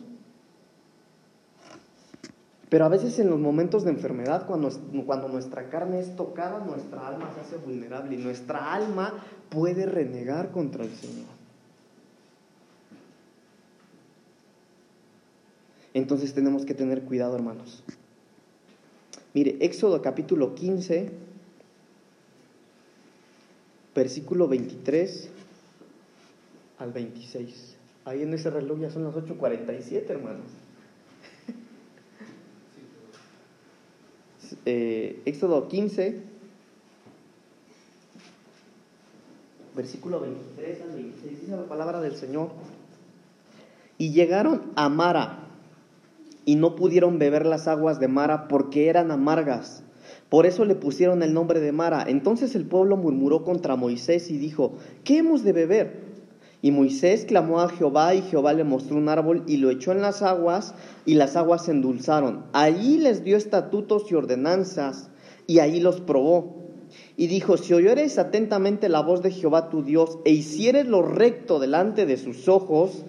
Pero 2.70 2.84
a 2.84 2.88
veces 2.88 3.18
en 3.18 3.28
los 3.28 3.40
momentos 3.40 3.82
de 3.82 3.90
enfermedad, 3.90 4.46
cuando, 4.46 4.70
cuando 5.04 5.28
nuestra 5.28 5.68
carne 5.68 5.98
es 5.98 6.14
tocada, 6.14 6.64
nuestra 6.64 7.08
alma 7.08 7.28
se 7.34 7.40
hace 7.40 7.56
vulnerable 7.56 8.14
y 8.14 8.18
nuestra 8.18 8.72
alma 8.72 9.24
puede 9.48 9.86
renegar 9.86 10.52
contra 10.52 10.84
el 10.84 10.94
Señor. 10.94 11.26
Entonces 15.94 16.32
tenemos 16.32 16.64
que 16.64 16.74
tener 16.74 17.02
cuidado, 17.02 17.34
hermanos. 17.34 17.82
Mire, 19.34 19.56
Éxodo 19.60 20.00
capítulo 20.00 20.54
15, 20.54 21.10
versículo 23.96 24.46
23 24.46 25.28
al 26.78 26.92
26. 26.92 27.76
Ahí 28.04 28.22
en 28.22 28.32
ese 28.32 28.48
reloj 28.50 28.78
ya 28.78 28.90
son 28.92 29.02
las 29.02 29.14
8.47, 29.14 30.08
hermanos. 30.08 30.46
Eh, 34.66 35.22
Éxodo 35.24 35.68
15, 35.68 36.20
versículo 39.74 40.20
23 40.20 40.82
al 40.82 40.94
26, 40.94 41.40
dice 41.40 41.56
la 41.56 41.64
palabra 41.64 42.00
del 42.00 42.14
Señor. 42.14 42.50
Y 43.96 44.12
llegaron 44.12 44.72
a 44.76 44.88
Mara 44.88 45.40
y 46.44 46.56
no 46.56 46.76
pudieron 46.76 47.18
beber 47.18 47.46
las 47.46 47.68
aguas 47.68 48.00
de 48.00 48.08
Mara 48.08 48.48
porque 48.48 48.88
eran 48.88 49.10
amargas. 49.10 49.82
Por 50.28 50.46
eso 50.46 50.64
le 50.64 50.74
pusieron 50.74 51.22
el 51.22 51.34
nombre 51.34 51.60
de 51.60 51.72
Mara. 51.72 52.04
Entonces 52.06 52.54
el 52.54 52.64
pueblo 52.64 52.96
murmuró 52.96 53.44
contra 53.44 53.76
Moisés 53.76 54.30
y 54.30 54.38
dijo, 54.38 54.74
¿qué 55.04 55.18
hemos 55.18 55.42
de 55.42 55.52
beber? 55.52 56.09
Y 56.62 56.72
Moisés 56.72 57.24
clamó 57.24 57.60
a 57.60 57.70
Jehová 57.70 58.14
y 58.14 58.22
Jehová 58.22 58.52
le 58.52 58.64
mostró 58.64 58.96
un 58.96 59.08
árbol 59.08 59.44
y 59.46 59.56
lo 59.56 59.70
echó 59.70 59.92
en 59.92 60.02
las 60.02 60.22
aguas 60.22 60.74
y 61.06 61.14
las 61.14 61.36
aguas 61.36 61.64
se 61.64 61.70
endulzaron. 61.70 62.44
Allí 62.52 62.98
les 62.98 63.24
dio 63.24 63.36
estatutos 63.36 64.10
y 64.10 64.14
ordenanzas 64.14 65.10
y 65.46 65.60
allí 65.60 65.80
los 65.80 66.00
probó. 66.00 66.60
Y 67.16 67.28
dijo, 67.28 67.56
si 67.56 67.72
oyeres 67.72 68.18
atentamente 68.18 68.88
la 68.88 69.00
voz 69.00 69.22
de 69.22 69.30
Jehová 69.30 69.68
tu 69.68 69.82
Dios 69.82 70.18
e 70.24 70.32
hicieres 70.32 70.86
lo 70.86 71.02
recto 71.02 71.60
delante 71.60 72.04
de 72.04 72.16
sus 72.16 72.48
ojos 72.48 73.04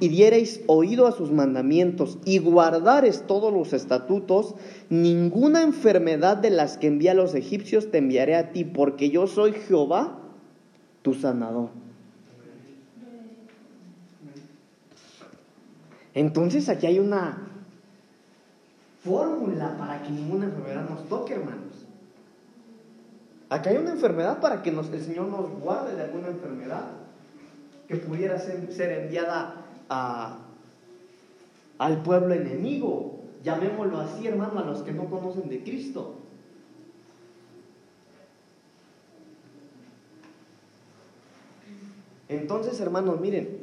y 0.00 0.08
diereis 0.08 0.60
oído 0.66 1.06
a 1.06 1.12
sus 1.12 1.32
mandamientos 1.32 2.18
y 2.24 2.38
guardares 2.38 3.24
todos 3.26 3.52
los 3.52 3.72
estatutos, 3.72 4.54
ninguna 4.90 5.62
enfermedad 5.62 6.36
de 6.36 6.50
las 6.50 6.76
que 6.76 6.88
envía 6.88 7.14
los 7.14 7.34
egipcios 7.34 7.90
te 7.90 7.98
enviaré 7.98 8.36
a 8.36 8.52
ti, 8.52 8.64
porque 8.64 9.10
yo 9.10 9.26
soy 9.26 9.52
Jehová 9.52 10.18
tu 11.02 11.14
sanador. 11.14 11.81
Entonces 16.14 16.68
aquí 16.68 16.86
hay 16.86 16.98
una 16.98 17.48
fórmula 19.02 19.76
para 19.78 20.02
que 20.02 20.10
ninguna 20.10 20.46
enfermedad 20.46 20.88
nos 20.88 21.08
toque, 21.08 21.34
hermanos. 21.34 21.86
Aquí 23.48 23.68
hay 23.68 23.76
una 23.76 23.92
enfermedad 23.92 24.40
para 24.40 24.62
que 24.62 24.70
el 24.70 25.02
Señor 25.02 25.28
nos 25.28 25.50
guarde 25.50 25.94
de 25.96 26.02
alguna 26.02 26.28
enfermedad 26.28 26.84
que 27.88 27.96
pudiera 27.96 28.38
ser, 28.38 28.92
enviada 28.92 29.66
al 31.78 32.02
pueblo 32.02 32.34
enemigo. 32.34 33.20
Llamémoslo 33.42 33.98
así, 33.98 34.26
hermano, 34.26 34.60
a 34.60 34.64
los 34.64 34.82
que 34.82 34.92
no 34.92 35.06
conocen 35.06 35.48
de 35.48 35.62
Cristo. 35.62 36.14
Entonces, 42.28 42.80
hermanos, 42.80 43.20
miren, 43.20 43.61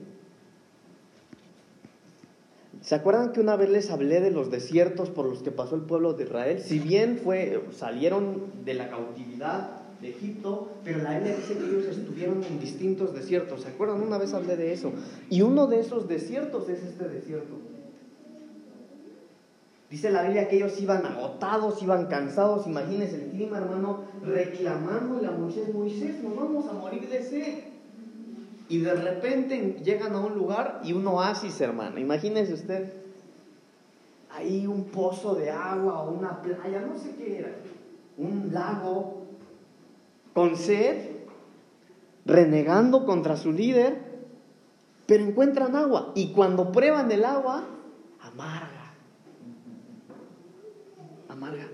¿Se 2.90 2.96
acuerdan 2.96 3.34
que 3.34 3.40
una 3.40 3.56
vez 3.56 3.70
les 3.70 3.92
hablé 3.92 4.20
de 4.20 4.32
los 4.32 4.50
desiertos 4.50 5.12
por 5.12 5.28
los 5.28 5.44
que 5.44 5.52
pasó 5.52 5.76
el 5.76 5.84
pueblo 5.84 6.14
de 6.14 6.24
Israel? 6.24 6.60
Si 6.60 6.80
bien 6.80 7.20
fue, 7.24 7.64
salieron 7.72 8.46
de 8.66 8.74
la 8.74 8.90
cautividad 8.90 9.82
de 10.02 10.10
Egipto, 10.10 10.70
pero 10.84 11.04
la 11.04 11.20
Biblia 11.20 11.36
dice 11.36 11.54
que 11.54 11.66
ellos 11.66 11.86
estuvieron 11.86 12.44
en 12.44 12.60
distintos 12.60 13.14
desiertos. 13.14 13.62
¿Se 13.62 13.68
acuerdan? 13.68 14.02
Una 14.02 14.18
vez 14.18 14.34
hablé 14.34 14.58
de 14.58 14.74
eso. 14.74 14.92
Y 15.30 15.44
uno 15.44 15.68
de 15.68 15.82
esos 15.82 16.08
desiertos 16.08 16.68
es 16.68 16.82
este 16.82 17.08
desierto. 17.08 17.58
Dice 19.92 20.10
la 20.10 20.24
Biblia 20.24 20.48
que 20.48 20.56
ellos 20.56 20.82
iban 20.82 21.06
agotados, 21.06 21.84
iban 21.84 22.08
cansados. 22.08 22.66
Imagínense 22.66 23.24
el 23.24 23.30
clima, 23.30 23.60
hermano, 23.60 24.06
reclamándole 24.26 25.28
a 25.28 25.32
Moisés, 25.32 25.72
Moisés, 25.72 26.24
nos 26.24 26.36
vamos 26.36 26.68
a 26.68 26.74
morir 26.74 27.08
de 27.08 27.22
sed 27.22 27.69
y 28.70 28.78
de 28.78 28.94
repente 28.94 29.78
llegan 29.84 30.14
a 30.14 30.20
un 30.20 30.36
lugar 30.36 30.82
y 30.84 30.94
un 30.94 31.06
oasis, 31.08 31.60
hermano. 31.60 32.00
Imagínese 32.00 32.54
usted, 32.54 32.94
ahí 34.30 34.68
un 34.68 34.86
pozo 34.86 35.34
de 35.34 35.50
agua 35.50 36.04
o 36.04 36.12
una 36.12 36.40
playa, 36.42 36.82
no 36.82 36.98
sé 36.98 37.16
qué 37.16 37.40
era, 37.40 37.56
un 38.18 38.52
lago, 38.54 39.26
con 40.34 40.56
sed, 40.56 41.10
renegando 42.26 43.06
contra 43.06 43.36
su 43.36 43.52
líder, 43.52 44.08
pero 45.08 45.26
encuentran 45.26 45.76
agua 45.76 46.12
y 46.14 46.32
cuando 46.32 46.72
prueban 46.72 47.12
el 47.12 47.26
agua, 47.26 47.64
amarga, 48.22 48.94
amarga. 51.28 51.68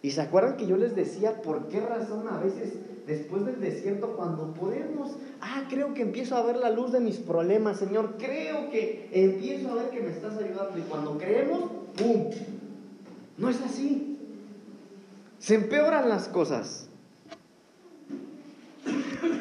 Y 0.00 0.12
se 0.12 0.20
acuerdan 0.20 0.56
que 0.56 0.68
yo 0.68 0.76
les 0.76 0.94
decía 0.94 1.42
por 1.42 1.66
qué 1.66 1.80
razón 1.80 2.28
a 2.28 2.38
veces 2.38 2.74
después 3.06 3.44
del 3.46 3.60
desierto, 3.60 4.16
cuando 4.16 4.52
podemos, 4.52 5.16
ah, 5.40 5.64
creo 5.68 5.94
que 5.94 6.02
empiezo 6.02 6.36
a 6.36 6.42
ver 6.42 6.56
la 6.56 6.70
luz 6.70 6.92
de 6.92 7.00
mis 7.00 7.16
problemas, 7.16 7.78
Señor, 7.78 8.16
creo 8.18 8.68
que 8.70 9.08
empiezo 9.12 9.70
a 9.70 9.74
ver 9.74 9.90
que 9.90 10.00
me 10.00 10.10
estás 10.10 10.36
ayudando. 10.36 10.78
Y 10.78 10.82
cuando 10.82 11.16
creemos, 11.16 11.70
¡pum! 11.96 12.30
No 13.38 13.48
es 13.48 13.60
así. 13.62 14.18
Se 15.38 15.54
empeoran 15.54 16.08
las 16.08 16.28
cosas. 16.28 16.88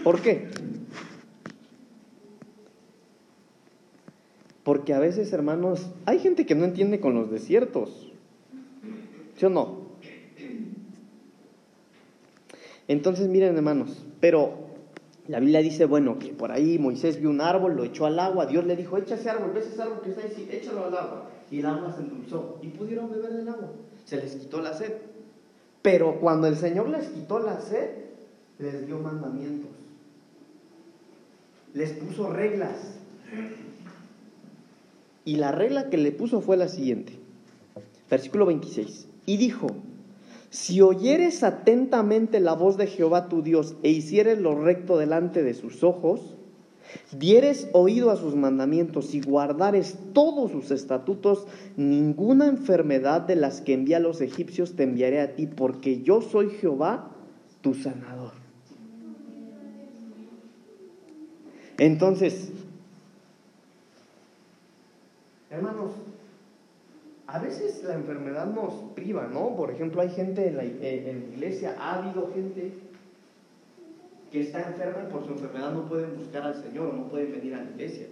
¿Por 0.04 0.22
qué? 0.22 0.50
Porque 4.64 4.94
a 4.94 5.00
veces, 5.00 5.32
hermanos, 5.34 5.88
hay 6.06 6.20
gente 6.20 6.46
que 6.46 6.56
no 6.56 6.66
entiende 6.66 7.00
con 7.00 7.14
los 7.16 7.32
desiertos. 7.32 8.12
¿Sí 9.38 9.46
o 9.46 9.50
no? 9.50 9.85
Entonces, 12.88 13.28
miren 13.28 13.56
hermanos, 13.56 14.06
pero 14.20 14.66
La 15.28 15.40
Biblia 15.40 15.60
dice, 15.62 15.86
bueno, 15.86 16.20
que 16.20 16.34
por 16.34 16.52
ahí 16.52 16.78
Moisés 16.78 17.20
vio 17.20 17.32
un 17.32 17.42
árbol, 17.42 17.76
lo 17.76 17.84
echó 17.84 18.06
al 18.06 18.20
agua, 18.20 18.46
Dios 18.46 18.66
le 18.66 18.76
dijo, 18.76 18.98
echa 18.98 19.16
ese 19.16 19.30
árbol, 19.30 19.52
ves 19.54 19.68
ese 19.68 19.82
árbol 19.82 20.02
que 20.04 20.12
está 20.12 20.22
ahí, 20.22 20.50
échalo 20.52 20.86
al 20.86 20.96
agua. 20.96 21.30
Y 21.50 21.60
el 21.60 21.66
agua 21.66 21.94
se 21.94 22.02
endulzó 22.02 22.60
y 22.62 22.68
pudieron 22.68 23.10
beber 23.10 23.34
del 23.34 23.48
agua. 23.50 23.72
Se 24.06 24.18
les 24.18 24.36
quitó 24.36 24.62
la 24.62 24.74
sed. 24.74 24.94
Pero 25.82 26.20
cuando 26.20 26.48
el 26.48 26.56
Señor 26.56 26.90
les 26.90 27.08
quitó 27.08 27.40
la 27.40 27.60
sed, 27.60 27.90
les 28.60 28.86
dio 28.86 29.00
mandamientos. 29.00 29.72
Les 31.74 31.92
puso 31.92 32.32
reglas. 32.32 32.98
Y 35.26 35.38
la 35.38 35.52
regla 35.52 35.90
que 35.90 35.98
le 35.98 36.12
puso 36.12 36.42
fue 36.42 36.56
la 36.56 36.68
siguiente. 36.68 37.14
Versículo 38.10 38.46
26. 38.46 39.08
Y 39.26 39.38
dijo, 39.38 39.68
si 40.56 40.80
oyeres 40.82 41.44
atentamente 41.44 42.40
la 42.40 42.54
voz 42.54 42.78
de 42.78 42.88
Jehová 42.88 43.28
tu 43.28 43.42
Dios 43.42 43.76
e 43.84 43.90
hicieres 43.90 44.40
lo 44.40 44.58
recto 44.58 44.98
delante 44.98 45.44
de 45.44 45.54
sus 45.54 45.84
ojos, 45.84 46.38
dieres 47.12 47.68
oído 47.74 48.10
a 48.10 48.16
sus 48.16 48.36
mandamientos 48.36 49.14
y 49.16 49.20
guardares 49.20 49.98
todos 50.14 50.52
sus 50.52 50.72
estatutos, 50.72 51.46
ninguna 51.76 52.48
enfermedad 52.48 53.20
de 53.20 53.36
las 53.36 53.60
que 53.60 53.74
envía 53.74 53.98
a 53.98 54.00
los 54.00 54.22
egipcios 54.22 54.78
te 54.78 54.84
enviaré 54.84 55.20
a 55.20 55.36
ti, 55.36 55.46
porque 55.46 56.04
yo 56.04 56.22
soy 56.22 56.50
Jehová, 56.52 57.12
tu 57.60 57.74
sanador. 57.74 58.32
Entonces, 61.78 62.54
hermanos, 65.50 65.92
a 67.36 67.40
veces 67.40 67.84
la 67.84 67.96
enfermedad 67.96 68.46
nos 68.46 68.74
priva, 68.96 69.28
¿no? 69.28 69.58
Por 69.58 69.70
ejemplo, 69.70 70.02
hay 70.02 70.10
gente 70.10 70.48
en 70.48 70.56
la, 70.56 70.64
eh, 70.64 71.10
en 71.10 71.20
la 71.20 71.36
iglesia, 71.36 71.76
ha 71.78 71.96
habido 71.96 72.32
gente 72.34 72.72
que 74.32 74.40
está 74.40 74.62
enferma 74.62 75.04
y 75.06 75.12
por 75.12 75.26
su 75.26 75.34
enfermedad 75.34 75.74
no 75.74 75.86
pueden 75.86 76.16
buscar 76.18 76.44
al 76.44 76.64
Señor, 76.64 76.94
no 76.94 77.10
pueden 77.10 77.34
venir 77.34 77.56
a 77.56 77.64
la 77.64 77.72
iglesia. 77.72 78.08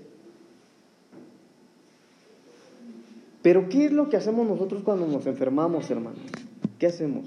Pero 3.41 3.69
¿qué 3.69 3.85
es 3.85 3.93
lo 3.93 4.09
que 4.09 4.17
hacemos 4.17 4.45
nosotros 4.45 4.83
cuando 4.83 5.07
nos 5.07 5.25
enfermamos, 5.25 5.89
hermanos? 5.89 6.19
¿Qué 6.77 6.87
hacemos? 6.87 7.25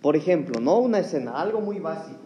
Por 0.00 0.14
ejemplo, 0.14 0.60
no 0.60 0.78
una 0.78 1.00
escena, 1.00 1.32
algo 1.32 1.60
muy 1.60 1.80
básico. 1.80 2.18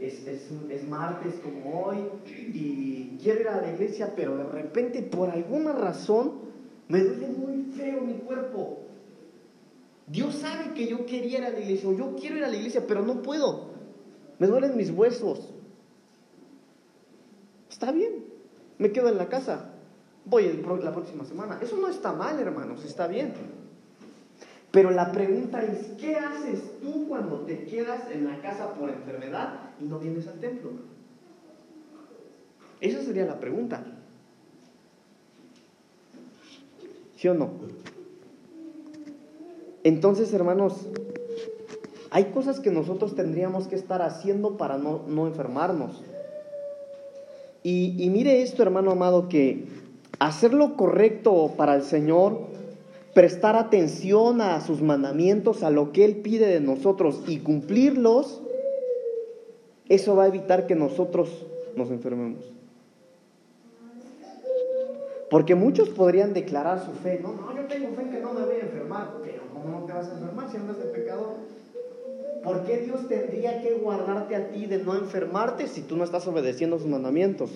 Es, 0.00 0.24
es, 0.28 0.52
es, 0.70 0.88
martes 0.88 1.34
como 1.42 1.86
hoy 1.86 1.96
y 2.26 3.18
quiero 3.20 3.40
ir 3.40 3.48
a 3.48 3.60
la 3.60 3.72
iglesia, 3.72 4.12
pero 4.14 4.36
de 4.36 4.44
repente 4.44 5.02
por 5.02 5.30
alguna 5.30 5.72
razón 5.72 6.43
me 6.88 7.00
duele 7.00 7.28
muy 7.28 7.72
feo 7.76 8.00
mi 8.00 8.14
cuerpo. 8.14 8.80
Dios 10.06 10.34
sabe 10.34 10.74
que 10.74 10.86
yo 10.86 11.06
quería 11.06 11.38
ir 11.38 11.44
a 11.44 11.50
la 11.50 11.60
iglesia, 11.60 11.88
o 11.88 11.94
yo 11.94 12.14
quiero 12.16 12.36
ir 12.36 12.44
a 12.44 12.48
la 12.48 12.56
iglesia, 12.56 12.84
pero 12.86 13.02
no 13.02 13.22
puedo. 13.22 13.70
Me 14.38 14.46
duelen 14.46 14.76
mis 14.76 14.90
huesos. 14.90 15.50
Está 17.70 17.90
bien, 17.90 18.24
me 18.78 18.92
quedo 18.92 19.08
en 19.08 19.18
la 19.18 19.28
casa. 19.28 19.70
Voy 20.26 20.62
la 20.82 20.92
próxima 20.92 21.24
semana. 21.24 21.58
Eso 21.60 21.76
no 21.76 21.88
está 21.88 22.12
mal, 22.12 22.38
hermanos, 22.38 22.84
está 22.84 23.06
bien. 23.06 23.34
Pero 24.70 24.90
la 24.90 25.12
pregunta 25.12 25.62
es, 25.62 25.86
¿qué 26.00 26.16
haces 26.16 26.80
tú 26.80 27.06
cuando 27.08 27.40
te 27.40 27.64
quedas 27.64 28.10
en 28.10 28.24
la 28.24 28.40
casa 28.40 28.74
por 28.74 28.90
enfermedad 28.90 29.70
y 29.80 29.84
no 29.84 29.98
vienes 29.98 30.26
al 30.26 30.40
templo? 30.40 30.70
Esa 32.80 33.02
sería 33.02 33.24
la 33.24 33.38
pregunta. 33.38 33.84
¿Sí 37.24 37.28
o 37.28 37.32
no? 37.32 37.48
Entonces, 39.82 40.34
hermanos, 40.34 40.74
hay 42.10 42.24
cosas 42.24 42.60
que 42.60 42.70
nosotros 42.70 43.14
tendríamos 43.14 43.66
que 43.66 43.76
estar 43.76 44.02
haciendo 44.02 44.58
para 44.58 44.76
no, 44.76 45.26
enfermarnos. 45.26 46.02
Y, 47.62 47.94
y 47.96 48.10
mire 48.10 48.42
esto, 48.42 48.62
hermano 48.62 48.90
amado, 48.90 49.30
que 49.30 49.64
hacer 50.18 50.52
lo 50.52 50.76
correcto 50.76 51.52
para 51.56 51.74
el 51.76 51.82
Señor, 51.82 52.40
prestar 53.14 53.56
atención 53.56 54.42
a 54.42 54.60
sus 54.60 54.82
mandamientos, 54.82 55.62
a 55.62 55.70
lo 55.70 55.92
que 55.92 56.04
Él 56.04 56.16
pide 56.16 56.46
de 56.48 56.60
nosotros 56.60 57.22
y 57.26 57.38
cumplirlos, 57.38 58.42
eso 59.88 60.14
va 60.14 60.24
a 60.24 60.28
evitar 60.28 60.66
que 60.66 60.74
nosotros 60.74 61.46
nos 61.74 61.90
enfermemos. 61.90 62.53
Porque 65.28 65.54
muchos 65.54 65.88
podrían 65.88 66.34
declarar 66.34 66.84
su 66.84 66.92
fe, 66.92 67.20
no, 67.22 67.32
no, 67.32 67.56
yo 67.56 67.66
tengo 67.66 67.94
fe 67.94 68.08
que 68.10 68.20
no 68.20 68.34
me 68.34 68.44
voy 68.44 68.56
a 68.56 68.60
enfermar, 68.60 69.14
pero 69.22 69.42
¿cómo 69.52 69.80
no 69.80 69.86
te 69.86 69.92
vas 69.92 70.08
a 70.08 70.14
enfermar 70.18 70.50
si 70.50 70.56
andas 70.58 70.78
de 70.78 70.84
pecador? 70.84 71.36
¿Por 72.42 72.64
qué 72.64 72.78
Dios 72.78 73.08
tendría 73.08 73.62
que 73.62 73.72
guardarte 73.72 74.36
a 74.36 74.48
ti 74.50 74.66
de 74.66 74.78
no 74.78 74.94
enfermarte 74.94 75.66
si 75.66 75.80
tú 75.80 75.96
no 75.96 76.04
estás 76.04 76.26
obedeciendo 76.26 76.78
sus 76.78 76.88
mandamientos? 76.88 77.50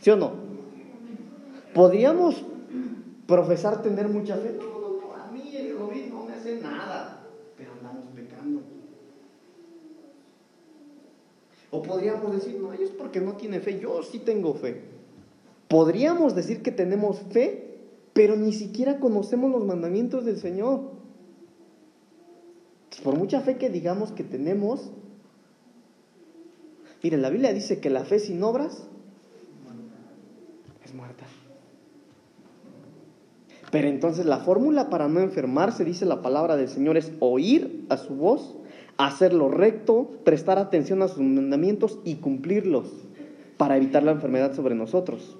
¿Sí 0.00 0.10
o 0.10 0.16
no? 0.16 0.32
¿Podríamos 1.74 2.42
profesar 3.26 3.82
tener 3.82 4.08
mucha 4.08 4.36
fe? 4.36 4.56
No, 4.58 4.80
no, 4.80 5.00
no, 5.00 5.14
a 5.14 5.30
mí 5.30 5.54
el 5.54 5.74
COVID 5.74 6.06
no 6.06 6.24
me 6.24 6.32
hace 6.32 6.58
nada, 6.60 7.26
pero 7.56 7.72
andamos 7.72 8.06
pecando. 8.14 8.62
O 11.70 11.82
podríamos 11.82 12.32
decir, 12.32 12.58
no, 12.60 12.72
es 12.72 12.90
porque 12.90 13.20
no 13.20 13.34
tiene 13.34 13.60
fe, 13.60 13.78
yo 13.78 14.02
sí 14.02 14.20
tengo 14.20 14.54
fe. 14.54 14.99
Podríamos 15.70 16.34
decir 16.34 16.62
que 16.62 16.72
tenemos 16.72 17.20
fe, 17.30 17.78
pero 18.12 18.34
ni 18.34 18.52
siquiera 18.52 18.98
conocemos 18.98 19.52
los 19.52 19.64
mandamientos 19.64 20.24
del 20.24 20.36
Señor 20.36 20.98
por 23.04 23.16
mucha 23.16 23.40
fe 23.40 23.56
que 23.56 23.70
digamos 23.70 24.10
que 24.10 24.24
tenemos, 24.24 24.90
miren, 27.04 27.22
la 27.22 27.30
Biblia 27.30 27.54
dice 27.54 27.78
que 27.78 27.88
la 27.88 28.04
fe 28.04 28.18
sin 28.18 28.42
obras 28.42 28.88
es 30.84 30.92
muerta. 30.92 31.24
Pero 33.70 33.86
entonces 33.86 34.26
la 34.26 34.38
fórmula 34.38 34.90
para 34.90 35.06
no 35.06 35.20
enfermarse, 35.20 35.84
dice 35.84 36.04
la 36.04 36.20
palabra 36.20 36.56
del 36.56 36.68
Señor, 36.68 36.96
es 36.96 37.12
oír 37.20 37.86
a 37.88 37.96
su 37.96 38.16
voz, 38.16 38.56
hacer 38.98 39.32
lo 39.32 39.48
recto, 39.48 40.10
prestar 40.24 40.58
atención 40.58 41.00
a 41.02 41.08
sus 41.08 41.20
mandamientos 41.20 42.00
y 42.04 42.16
cumplirlos 42.16 42.88
para 43.56 43.76
evitar 43.76 44.02
la 44.02 44.10
enfermedad 44.10 44.52
sobre 44.54 44.74
nosotros. 44.74 45.38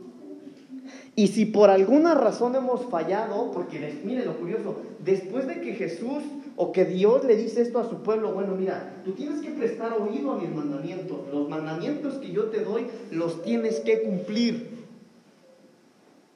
Y 1.16 1.29
si 1.29 1.44
por 1.44 1.70
alguna 1.70 2.14
razón 2.14 2.55
hemos 2.55 2.87
fallado, 2.87 3.51
porque 3.53 4.01
miren 4.05 4.27
lo 4.27 4.37
curioso, 4.37 4.77
después 5.05 5.46
de 5.46 5.61
que 5.61 5.75
Jesús 5.75 6.23
o 6.57 6.73
que 6.73 6.85
Dios 6.85 7.25
le 7.25 7.37
dice 7.37 7.62
esto 7.62 7.79
a 7.79 7.88
su 7.88 8.03
pueblo, 8.03 8.33
bueno, 8.33 8.55
mira, 8.55 8.94
tú 9.05 9.12
tienes 9.12 9.40
que 9.40 9.51
prestar 9.51 9.92
oído 9.94 10.33
a 10.33 10.38
mis 10.38 10.51
mandamientos. 10.55 11.18
Los 11.33 11.49
mandamientos 11.49 12.14
que 12.14 12.33
yo 12.33 12.44
te 12.44 12.64
doy 12.64 12.87
los 13.11 13.42
tienes 13.42 13.81
que 13.81 14.03
cumplir. 14.03 14.70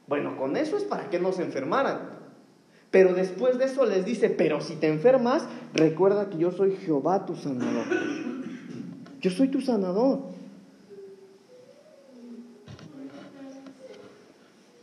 Bueno, 0.06 0.36
con 0.36 0.56
eso 0.56 0.76
es 0.76 0.84
para 0.84 1.08
que 1.08 1.18
no 1.18 1.32
se 1.32 1.42
enfermaran. 1.42 2.14
Pero 2.90 3.14
después 3.14 3.58
de 3.58 3.64
eso 3.64 3.86
les 3.86 4.04
dice, 4.04 4.30
pero 4.30 4.60
si 4.60 4.76
te 4.76 4.88
enfermas, 4.88 5.46
recuerda 5.72 6.30
que 6.30 6.38
yo 6.38 6.52
soy 6.52 6.76
Jehová 6.76 7.26
tu 7.26 7.34
sanador. 7.34 7.86
Yo 9.20 9.30
soy 9.30 9.48
tu 9.48 9.60
sanador. 9.60 10.33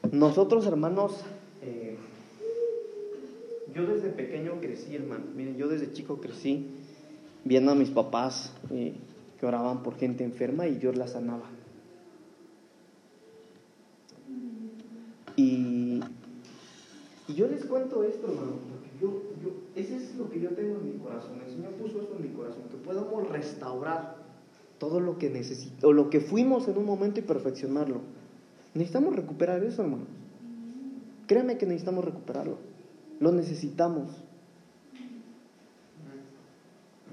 Nosotros, 0.10 0.66
hermanos, 0.66 1.14
eh, 1.62 1.96
yo 3.74 3.86
desde 3.86 4.10
pequeño 4.10 4.60
crecí, 4.60 4.96
hermano. 4.96 5.26
Miren, 5.36 5.58
yo 5.58 5.68
desde 5.68 5.94
chico 5.94 6.20
crecí 6.20 6.68
viendo 7.44 7.72
a 7.72 7.76
mis 7.76 7.90
papás 7.90 8.54
eh, 8.72 8.94
que 9.40 9.46
oraban 9.46 9.84
por 9.84 9.98
gente 9.98 10.24
enferma 10.24 10.68
y 10.68 10.76
Dios 10.76 10.96
la 10.96 11.08
sanaba. 11.08 11.50
Y, 15.36 16.02
y 17.28 17.34
yo 17.34 17.48
les 17.48 17.66
cuento 17.66 18.04
esto, 18.04 18.28
hermano, 18.28 18.54
porque 18.70 18.90
yo, 19.00 19.22
yo, 19.42 19.52
ese 19.76 19.96
es 19.96 20.16
lo 20.16 20.30
que 20.30 20.42
yo 20.42 20.50
tengo 20.50 20.80
en 20.80 20.94
mi 20.94 21.00
corazón. 21.00 21.40
El 21.46 21.54
Señor 21.54 21.72
puso 21.74 22.02
eso 22.02 22.16
en 22.18 22.24
mi 22.24 22.36
corazón, 22.36 22.64
que 22.70 22.78
podamos 22.78 23.30
restaurar 23.30 24.18
todo 24.78 25.00
lo 25.00 25.18
que 25.18 25.30
necesitamos, 25.30 25.84
o 25.84 25.94
lo 25.94 26.10
que 26.10 26.20
fuimos 26.20 26.68
en 26.68 26.78
un 26.78 26.86
momento 26.86 27.20
y 27.20 27.24
perfeccionarlo. 27.24 28.02
Necesitamos 28.74 29.16
recuperar 29.16 29.64
eso, 29.64 29.82
hermanos. 29.82 30.08
Créeme 31.28 31.58
que 31.58 31.66
necesitamos 31.66 32.06
recuperarlo. 32.06 32.58
Lo 33.20 33.32
necesitamos. 33.32 34.10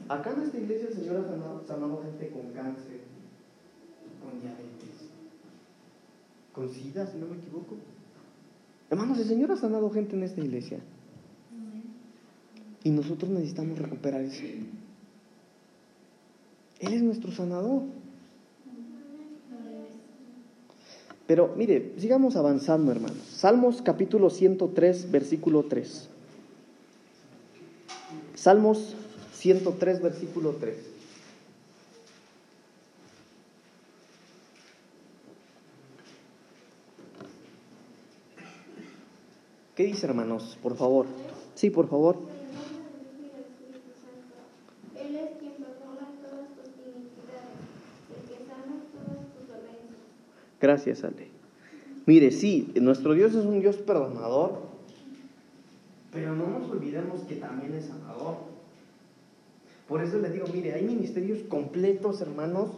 Acá 0.08 0.32
en 0.32 0.42
esta 0.42 0.58
iglesia 0.58 0.88
el 0.88 0.94
Señor 0.94 1.16
ha 1.16 1.66
sanado, 1.66 2.02
gente 2.02 2.30
con 2.30 2.52
cáncer, 2.52 3.00
con 4.22 4.40
diabetes, 4.40 5.10
con 6.52 6.70
sida, 6.70 7.06
si 7.06 7.18
no 7.18 7.26
me 7.26 7.36
equivoco. 7.36 7.76
Hermanos, 8.88 9.18
el 9.18 9.26
Señor 9.26 9.52
ha 9.52 9.56
sanado 9.56 9.90
gente 9.90 10.16
en 10.16 10.22
esta 10.22 10.40
iglesia. 10.40 10.78
Y 12.84 12.90
nosotros 12.90 13.30
necesitamos 13.30 13.78
recuperar 13.78 14.22
eso. 14.22 14.42
Él 16.80 16.92
es 16.94 17.02
nuestro 17.02 17.30
sanador. 17.32 17.82
Pero 21.28 21.52
mire, 21.56 21.92
sigamos 21.98 22.36
avanzando, 22.36 22.90
hermanos. 22.90 23.18
Salmos 23.18 23.82
capítulo 23.82 24.30
103, 24.30 25.10
versículo 25.10 25.62
3. 25.64 26.08
Salmos 28.34 28.96
103, 29.34 30.00
versículo 30.00 30.52
3. 30.58 30.76
¿Qué 39.76 39.84
dice, 39.84 40.06
hermanos? 40.06 40.56
Por 40.62 40.76
favor. 40.78 41.04
Sí, 41.54 41.68
por 41.68 41.90
favor. 41.90 42.16
Gracias, 50.60 51.04
Ale. 51.04 51.28
Mire, 52.06 52.30
sí, 52.30 52.72
nuestro 52.80 53.12
Dios 53.14 53.34
es 53.34 53.44
un 53.44 53.60
Dios 53.60 53.76
perdonador, 53.76 54.60
pero 56.12 56.34
no 56.34 56.46
nos 56.46 56.70
olvidemos 56.70 57.20
que 57.22 57.36
también 57.36 57.74
es 57.74 57.86
sanador. 57.86 58.36
Por 59.86 60.02
eso 60.02 60.18
le 60.18 60.30
digo, 60.30 60.46
mire, 60.52 60.72
hay 60.72 60.84
ministerios 60.84 61.40
completos, 61.48 62.20
hermanos, 62.20 62.70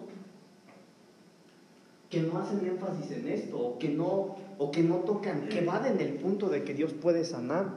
que 2.11 2.23
no 2.23 2.39
hacen 2.39 2.67
énfasis 2.67 3.11
en 3.13 3.29
esto, 3.29 3.57
o 3.57 3.79
que 3.79 3.89
no, 3.89 4.37
o 4.59 4.71
que 4.73 4.83
no 4.83 4.97
tocan, 4.97 5.49
que 5.49 5.65
van 5.65 5.87
en 5.87 6.01
el 6.01 6.15
punto 6.15 6.49
de 6.49 6.65
que 6.65 6.75
Dios 6.75 6.93
puede 6.93 7.25
sanar. 7.25 7.77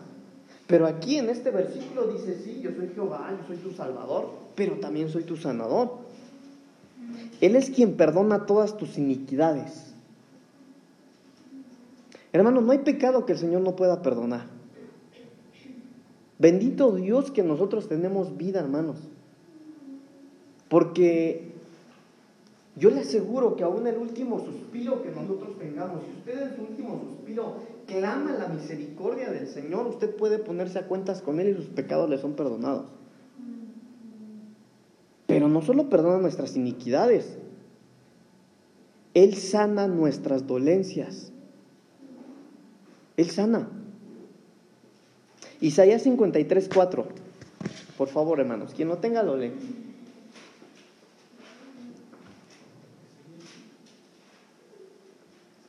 Pero 0.66 0.88
aquí 0.88 1.18
en 1.18 1.30
este 1.30 1.52
versículo 1.52 2.08
dice, 2.08 2.42
sí, 2.44 2.62
yo 2.62 2.72
soy 2.76 2.90
Jehová, 2.96 3.30
yo 3.40 3.48
soy 3.48 3.58
tu 3.58 3.72
Salvador, 3.72 4.32
pero 4.56 4.78
también 4.78 5.10
soy 5.10 5.24
tu 5.24 5.38
sanador. 5.38 6.00
Él 7.42 7.56
es 7.56 7.70
quien 7.70 7.96
perdona 7.96 8.46
todas 8.48 8.76
tus 8.76 8.98
iniquidades. 8.98 9.93
Hermanos, 12.34 12.64
no 12.64 12.72
hay 12.72 12.80
pecado 12.80 13.26
que 13.26 13.34
el 13.34 13.38
Señor 13.38 13.62
no 13.62 13.76
pueda 13.76 14.02
perdonar. 14.02 14.48
Bendito 16.40 16.92
Dios 16.94 17.32
que 17.32 17.44
nosotros 17.44 17.88
tenemos 17.88 18.36
vida, 18.38 18.60
hermanos. 18.60 18.98
Porque 20.68 21.54
yo 22.76 22.90
le 22.90 23.02
aseguro 23.02 23.56
que 23.56 23.64
aún 23.64 23.86
el 23.86 23.98
último 23.98 24.40
suspiro 24.40 25.04
que 25.04 25.12
nosotros 25.12 25.58
tengamos, 25.60 26.02
si 26.04 26.12
usted 26.18 26.42
en 26.42 26.56
su 26.56 26.62
último 26.64 27.00
suspiro 27.02 27.58
clama 27.86 28.32
la 28.32 28.48
misericordia 28.48 29.30
del 29.30 29.48
Señor, 29.48 29.86
usted 29.86 30.16
puede 30.16 30.40
ponerse 30.40 30.80
a 30.80 30.88
cuentas 30.88 31.22
con 31.22 31.40
Él 31.40 31.50
y 31.50 31.54
sus 31.54 31.68
pecados 31.68 32.10
le 32.10 32.18
son 32.18 32.34
perdonados. 32.34 32.86
Pero 35.28 35.48
no 35.48 35.62
solo 35.62 35.90
perdona 35.90 36.18
nuestras 36.18 36.56
iniquidades, 36.56 37.38
Él 39.14 39.36
sana 39.36 39.88
nuestras 39.88 40.48
dolencias. 40.48 41.33
Él 43.16 43.30
sana. 43.30 43.70
Isaías 45.62 46.02
53, 46.04 46.70
4. 46.74 47.08
Por 47.98 48.08
favor, 48.08 48.40
hermanos, 48.40 48.74
quien 48.74 48.88
no 48.88 48.98
tenga 48.98 49.24
lo 49.24 49.38
lee. 49.38 49.54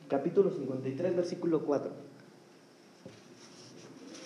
Capítulo 0.09 0.51
53, 0.51 1.15
versículo 1.15 1.65
4. 1.65 1.91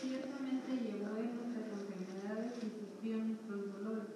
Ciertamente 0.01 0.71
llevó 0.71 1.17
en 1.17 1.35
nuestras 1.35 1.65
enfermedades 1.87 2.53
y 2.57 2.69
sufrió 2.79 3.17
nuestros 3.17 3.73
dolores, 3.73 4.09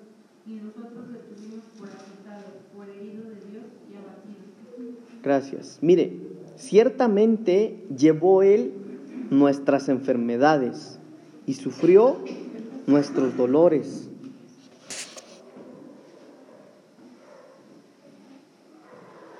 y 0.47 0.53
nosotros 0.55 1.09
le 1.09 1.19
tuvimos 1.19 1.65
por 1.77 1.87
azotado, 1.89 2.53
por 2.75 2.89
herido 2.89 3.23
de 3.23 3.35
Dios 3.51 3.65
y 3.91 3.95
abatido. 3.95 4.43
Gracias. 5.23 5.79
Mire, 5.81 6.17
ciertamente 6.57 7.85
llevó 7.95 8.43
Él 8.43 8.73
nuestras 9.29 9.89
enfermedades 9.89 10.99
y 11.45 11.53
sufrió 11.53 12.17
nuestros 12.87 13.35
dolores. 13.37 14.09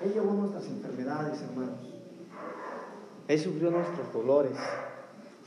Él 0.01 0.13
llevó 0.13 0.33
nuestras 0.33 0.65
enfermedades, 0.67 1.41
hermanos. 1.41 1.79
Él 3.27 3.39
sufrió 3.39 3.71
nuestros 3.71 4.11
dolores. 4.11 4.57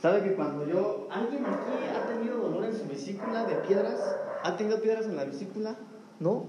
¿Sabe 0.01 0.23
que 0.23 0.33
cuando 0.33 0.67
yo, 0.67 1.07
alguien 1.11 1.45
aquí 1.45 1.95
ha 1.95 2.07
tenido 2.07 2.37
dolor 2.37 2.65
en 2.65 2.75
su 2.75 2.87
vesícula 2.87 3.45
de 3.45 3.55
piedras? 3.67 3.99
¿Ha 4.43 4.57
tenido 4.57 4.81
piedras 4.81 5.05
en 5.05 5.15
la 5.15 5.25
vesícula? 5.25 5.75
¿No? 6.19 6.45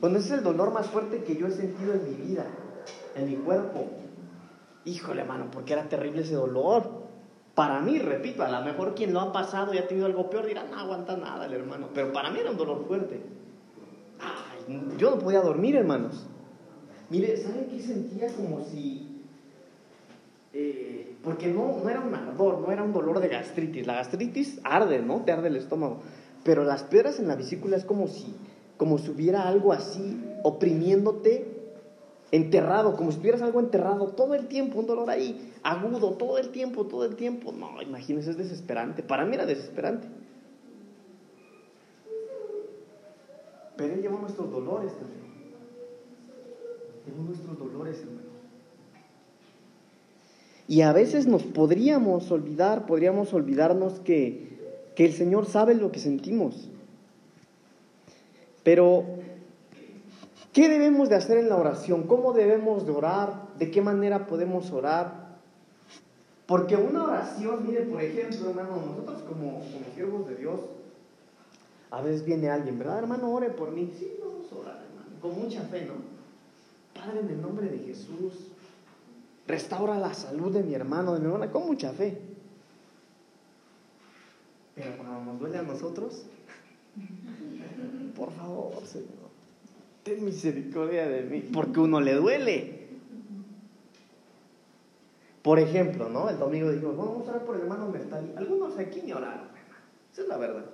Cuando 0.00 0.18
ese 0.18 0.28
es 0.28 0.38
el 0.38 0.44
dolor 0.44 0.72
más 0.72 0.86
fuerte 0.88 1.24
que 1.24 1.36
yo 1.36 1.46
he 1.46 1.50
sentido 1.50 1.94
en 1.94 2.04
mi 2.04 2.26
vida, 2.26 2.44
en 3.14 3.26
mi 3.28 3.36
cuerpo. 3.36 3.86
Híjole, 4.86 5.22
hermano, 5.22 5.50
porque 5.50 5.72
era 5.72 5.88
terrible 5.88 6.22
ese 6.22 6.34
dolor. 6.34 6.88
Para 7.56 7.80
mí, 7.80 7.98
repito, 7.98 8.44
a 8.44 8.50
lo 8.50 8.64
mejor 8.64 8.94
quien 8.94 9.12
lo 9.12 9.20
ha 9.20 9.32
pasado 9.32 9.74
y 9.74 9.78
ha 9.78 9.88
tenido 9.88 10.06
algo 10.06 10.30
peor 10.30 10.46
dirá, 10.46 10.64
no 10.64 10.78
aguanta 10.78 11.16
nada 11.16 11.46
hermano. 11.46 11.88
Pero 11.92 12.12
para 12.12 12.30
mí 12.30 12.38
era 12.38 12.52
un 12.52 12.56
dolor 12.56 12.84
fuerte. 12.86 13.20
Yo 14.96 15.10
no 15.10 15.18
podía 15.18 15.40
dormir, 15.40 15.74
hermanos. 15.74 16.26
Mire, 17.10 17.36
¿sabe 17.36 17.66
qué 17.70 17.80
sentía? 17.80 18.28
Como 18.34 18.62
si... 18.64 19.22
eh, 20.52 21.16
porque 21.22 21.48
no, 21.48 21.80
no 21.82 21.88
era 21.88 22.00
un 22.00 22.14
ardor, 22.14 22.60
no 22.60 22.70
era 22.70 22.82
un 22.82 22.92
dolor 22.92 23.18
de 23.20 23.28
gastritis. 23.28 23.86
La 23.86 23.94
gastritis 23.94 24.60
arde, 24.62 25.00
¿no? 25.00 25.22
Te 25.22 25.32
arde 25.32 25.48
el 25.48 25.56
estómago. 25.56 26.02
Pero 26.44 26.62
las 26.62 26.84
piedras 26.84 27.18
en 27.18 27.26
la 27.26 27.34
vesícula 27.34 27.76
es 27.76 27.84
como 27.84 28.06
si, 28.06 28.36
como 28.76 28.98
si 28.98 29.10
hubiera 29.10 29.48
algo 29.48 29.72
así 29.72 30.22
oprimiéndote 30.44 31.55
enterrado, 32.32 32.96
como 32.96 33.12
si 33.12 33.18
tuvieras 33.18 33.42
algo 33.42 33.60
enterrado 33.60 34.08
todo 34.08 34.34
el 34.34 34.48
tiempo, 34.48 34.78
un 34.80 34.86
dolor 34.86 35.10
ahí, 35.10 35.52
agudo, 35.62 36.14
todo 36.14 36.38
el 36.38 36.50
tiempo, 36.50 36.86
todo 36.86 37.04
el 37.04 37.16
tiempo. 37.16 37.52
No, 37.52 37.80
imagínese, 37.82 38.30
es 38.30 38.36
desesperante. 38.36 39.02
Para 39.02 39.24
mí 39.24 39.34
era 39.34 39.46
desesperante. 39.46 40.08
Pero 43.76 43.94
Él 43.94 44.02
llevó 44.02 44.18
nuestros 44.18 44.50
dolores 44.50 44.92
también. 44.92 45.26
Llevó 47.06 47.22
nuestros 47.24 47.58
dolores, 47.58 48.00
hermano. 48.00 48.26
Y 50.68 50.80
a 50.80 50.92
veces 50.92 51.28
nos 51.28 51.44
podríamos 51.44 52.32
olvidar, 52.32 52.86
podríamos 52.86 53.32
olvidarnos 53.32 54.00
que, 54.00 54.58
que 54.96 55.04
el 55.04 55.12
Señor 55.12 55.46
sabe 55.46 55.76
lo 55.76 55.92
que 55.92 56.00
sentimos. 56.00 56.68
Pero 58.64 59.04
¿Qué 60.56 60.70
debemos 60.70 61.10
de 61.10 61.16
hacer 61.16 61.36
en 61.36 61.50
la 61.50 61.56
oración? 61.56 62.04
¿Cómo 62.04 62.32
debemos 62.32 62.86
de 62.86 62.92
orar? 62.92 63.54
¿De 63.58 63.70
qué 63.70 63.82
manera 63.82 64.26
podemos 64.26 64.70
orar? 64.70 65.36
Porque 66.46 66.76
una 66.76 67.04
oración, 67.04 67.66
mire, 67.66 67.82
por 67.82 68.00
ejemplo, 68.00 68.48
hermano, 68.48 68.82
nosotros 68.86 69.20
como, 69.28 69.58
como 69.58 69.94
siervos 69.94 70.26
de 70.26 70.36
Dios, 70.36 70.60
a 71.90 72.00
veces 72.00 72.24
viene 72.24 72.48
alguien, 72.48 72.78
¿verdad, 72.78 73.00
hermano? 73.00 73.30
Ore 73.34 73.50
por 73.50 73.70
mí. 73.70 73.92
Sí, 73.98 74.16
vamos 74.18 74.50
a 74.50 74.56
orar, 74.56 74.82
hermano, 74.82 75.20
con 75.20 75.38
mucha 75.38 75.60
fe, 75.64 75.84
¿no? 75.84 75.92
Padre, 76.98 77.20
en 77.20 77.28
el 77.28 77.42
nombre 77.42 77.68
de 77.68 77.78
Jesús, 77.80 78.52
restaura 79.46 79.98
la 79.98 80.14
salud 80.14 80.54
de 80.54 80.62
mi 80.62 80.72
hermano, 80.72 81.12
de 81.12 81.20
mi 81.20 81.26
hermana, 81.26 81.52
con 81.52 81.66
mucha 81.66 81.92
fe. 81.92 82.18
Pero 84.74 84.96
cuando 84.96 85.32
nos 85.32 85.38
duele 85.38 85.58
a 85.58 85.62
nosotros, 85.64 86.24
por 88.16 88.32
favor, 88.32 88.82
Señor 88.86 89.25
ten 90.06 90.24
misericordia 90.24 91.08
de 91.08 91.22
mí, 91.22 91.40
porque 91.52 91.80
uno 91.80 92.00
le 92.00 92.14
duele. 92.14 92.86
Por 95.42 95.58
ejemplo, 95.58 96.08
¿no? 96.08 96.30
El 96.30 96.38
domingo 96.38 96.70
dijimos, 96.70 96.96
vamos 96.96 97.26
a 97.26 97.30
orar 97.30 97.44
por 97.44 97.56
el 97.56 97.62
hermano 97.62 97.88
Mertali. 97.88 98.32
Algunos 98.36 98.78
aquí 98.78 99.02
ni 99.04 99.12
oraron, 99.12 99.48
Esa 100.12 100.22
es 100.22 100.28
la 100.28 100.36
verdad. 100.36 100.64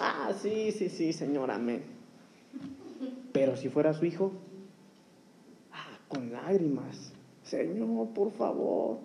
Ah, 0.00 0.32
sí, 0.40 0.72
sí, 0.72 0.88
sí, 0.88 1.12
señor, 1.12 1.50
amén. 1.50 1.82
Pero 3.32 3.54
si 3.56 3.68
fuera 3.68 3.92
su 3.92 4.06
hijo, 4.06 4.32
ah, 5.72 5.98
con 6.08 6.32
lágrimas. 6.32 7.12
Señor, 7.42 8.08
por 8.14 8.30
favor. 8.32 8.98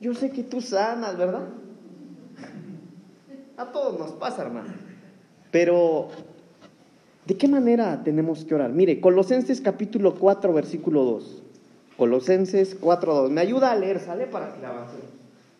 Yo 0.00 0.14
sé 0.14 0.30
que 0.30 0.44
tú 0.44 0.62
sanas, 0.62 1.16
¿verdad? 1.18 1.48
A 3.58 3.70
todos 3.70 3.98
nos 3.98 4.12
pasa, 4.12 4.42
hermano. 4.42 4.72
Pero 5.50 6.08
¿De 7.30 7.36
qué 7.36 7.46
manera 7.46 8.02
tenemos 8.02 8.44
que 8.44 8.56
orar? 8.56 8.72
Mire, 8.72 9.00
Colosenses 9.00 9.60
capítulo 9.60 10.16
4, 10.16 10.52
versículo 10.52 11.04
2. 11.04 11.42
Colosenses 11.96 12.74
4, 12.74 13.14
2. 13.14 13.30
Me 13.30 13.40
ayuda 13.40 13.70
a 13.70 13.76
leer, 13.76 14.00
¿sale? 14.00 14.26
Para 14.26 14.52
que 14.52 14.58
le 14.58 14.66
avancemos. 14.66 15.06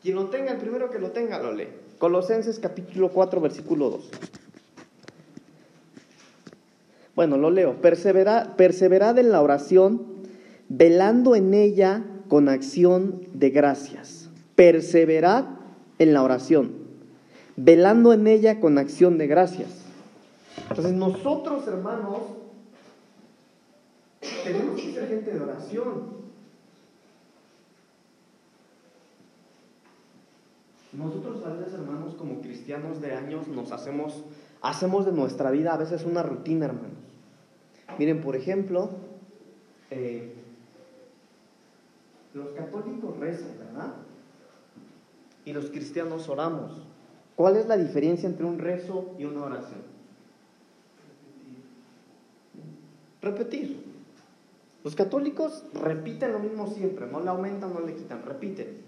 Quien 0.03 0.17
lo 0.17 0.31
tenga, 0.31 0.51
el 0.51 0.59
primero 0.59 0.91
que 0.91 0.99
lo 0.99 1.13
tenga, 1.13 1.39
lo 1.39 1.53
lee. 1.55 1.69
Colosenses 1.99 2.59
capítulo 2.59 3.11
4, 3.11 3.41
versículo 3.41 3.89
2. 3.89 4.11
Bueno, 7.15 7.37
lo 7.37 7.53
leo. 7.53 7.81
Persevera, 7.81 8.57
perseverad 8.57 9.17
en 9.21 9.31
la 9.31 9.41
oración, 9.41 10.03
velando 10.69 11.37
en 11.37 11.55
ella 11.55 12.03
con 12.27 12.49
acción 12.49 13.21
de 13.33 13.51
gracias. 13.51 14.29
Perseverad 14.57 15.45
en 16.01 16.15
la 16.15 16.25
oración, 16.25 16.73
velando 17.55 18.13
en 18.13 18.27
ella 18.27 18.59
con 18.59 18.77
acción 18.77 19.19
de 19.19 19.29
gracias. 19.29 19.80
Entonces 20.57 20.93
nosotros, 20.93 21.67
hermanos, 21.67 22.23
tenemos 24.45 24.81
que 24.81 24.93
ser 24.93 25.09
gente 25.09 25.33
de 25.33 25.41
oración. 25.41 26.21
Nosotros 30.93 31.45
a 31.47 31.51
veces, 31.55 31.75
hermanos, 31.75 32.15
como 32.15 32.41
cristianos 32.41 33.01
de 33.01 33.15
años, 33.15 33.47
nos 33.49 33.71
hacemos, 33.73 34.25
hacemos 34.61 35.07
de 35.07 35.13
nuestra 35.13 35.51
vida 35.51 35.73
a 35.73 35.77
veces 35.77 36.05
una 36.05 36.23
rutina, 36.23 36.67
hermanos. 36.67 36.99
Miren, 37.99 38.21
por 38.21 38.35
ejemplo, 38.35 38.91
eh, 39.91 40.35
los 42.35 42.49
católicos 42.51 43.17
rezan, 43.19 43.59
¿verdad? 43.59 43.95
y 45.45 45.53
los 45.53 45.71
cristianos 45.71 46.29
oramos. 46.29 46.83
¿Cuál 47.37 47.57
es 47.57 47.67
la 47.67 47.77
diferencia 47.77 48.29
entre 48.29 48.45
un 48.45 48.59
rezo 48.59 49.15
y 49.19 49.25
una 49.25 49.45
oración? 49.45 49.81
Repetir. 53.23 53.91
Los 54.83 54.95
católicos 54.95 55.65
repiten 55.75 56.33
lo 56.33 56.39
mismo 56.39 56.67
siempre, 56.69 57.07
no 57.07 57.21
le 57.21 57.29
aumentan, 57.29 57.75
no 57.75 57.81
le 57.81 57.95
quitan, 57.95 58.23
repiten. 58.25 58.79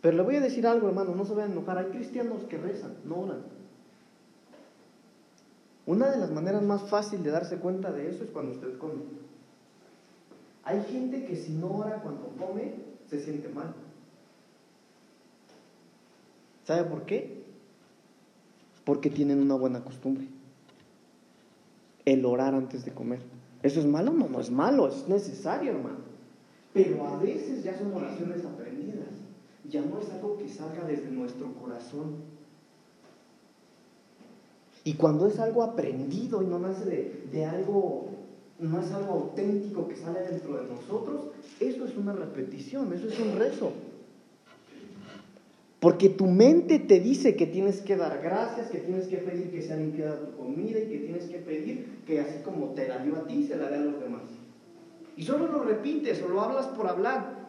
Pero 0.00 0.16
le 0.16 0.22
voy 0.24 0.36
a 0.36 0.40
decir 0.40 0.66
algo, 0.66 0.88
hermano, 0.88 1.14
no 1.14 1.24
se 1.24 1.34
vayan 1.34 1.50
a 1.50 1.54
enojar. 1.54 1.78
Hay 1.78 1.86
cristianos 1.86 2.42
que 2.44 2.58
rezan, 2.58 2.96
no 3.04 3.20
oran. 3.20 3.42
Una 5.86 6.10
de 6.10 6.18
las 6.18 6.30
maneras 6.32 6.62
más 6.62 6.82
fáciles 6.82 7.24
de 7.24 7.30
darse 7.30 7.58
cuenta 7.58 7.92
de 7.92 8.10
eso 8.10 8.24
es 8.24 8.30
cuando 8.30 8.52
usted 8.52 8.76
come. 8.78 9.02
Hay 10.64 10.82
gente 10.84 11.24
que 11.24 11.36
si 11.36 11.52
no 11.52 11.76
ora 11.78 12.00
cuando 12.02 12.28
come, 12.38 12.74
se 13.08 13.20
siente 13.20 13.48
mal. 13.48 13.74
¿Sabe 16.64 16.84
por 16.84 17.04
qué? 17.04 17.42
Porque 18.84 19.10
tienen 19.10 19.40
una 19.40 19.54
buena 19.54 19.84
costumbre. 19.84 20.26
El 22.04 22.24
orar 22.24 22.54
antes 22.54 22.84
de 22.84 22.92
comer. 22.92 23.20
¿Eso 23.62 23.80
es 23.80 23.86
malo? 23.86 24.12
No, 24.12 24.28
no 24.28 24.40
es 24.40 24.50
malo, 24.50 24.88
es 24.88 25.08
necesario, 25.08 25.70
hermano. 25.70 25.98
Pero 26.72 27.06
a 27.06 27.16
veces 27.18 27.62
ya 27.62 27.78
son 27.78 27.94
oraciones 27.94 28.44
aprendidas. 28.44 29.08
Ya 29.70 29.82
no 29.82 30.00
es 30.00 30.10
algo 30.10 30.38
que 30.38 30.48
salga 30.48 30.84
desde 30.84 31.10
nuestro 31.10 31.52
corazón. 31.54 32.16
Y 34.84 34.94
cuando 34.94 35.28
es 35.28 35.38
algo 35.38 35.62
aprendido 35.62 36.42
y 36.42 36.46
no 36.46 36.58
nace 36.58 36.84
de, 36.84 37.28
de 37.30 37.44
algo, 37.44 38.08
no 38.58 38.80
es 38.80 38.90
algo 38.92 39.12
auténtico 39.12 39.86
que 39.86 39.96
sale 39.96 40.20
dentro 40.20 40.56
de 40.56 40.68
nosotros, 40.68 41.26
eso 41.60 41.84
es 41.84 41.96
una 41.96 42.12
repetición, 42.12 42.92
eso 42.92 43.06
es 43.06 43.18
un 43.20 43.36
rezo. 43.36 43.72
Porque 45.82 46.08
tu 46.08 46.26
mente 46.26 46.78
te 46.78 47.00
dice 47.00 47.34
que 47.34 47.44
tienes 47.44 47.80
que 47.80 47.96
dar 47.96 48.22
gracias, 48.22 48.70
que 48.70 48.78
tienes 48.78 49.08
que 49.08 49.16
pedir 49.16 49.50
que 49.50 49.62
sea 49.62 49.74
limpiada 49.74 50.16
tu 50.20 50.36
comida 50.36 50.78
y 50.78 50.86
que 50.86 50.98
tienes 50.98 51.24
que 51.24 51.38
pedir 51.38 51.98
que 52.06 52.20
así 52.20 52.40
como 52.44 52.66
te 52.68 52.86
la 52.86 52.98
dio 52.98 53.16
a 53.16 53.26
ti, 53.26 53.44
se 53.48 53.56
la 53.56 53.68
dé 53.68 53.78
a 53.78 53.80
los 53.80 54.00
demás. 54.00 54.22
Y 55.16 55.24
solo 55.24 55.48
lo 55.48 55.64
repites 55.64 56.22
o 56.22 56.28
lo 56.28 56.40
hablas 56.40 56.68
por 56.68 56.86
hablar. 56.86 57.48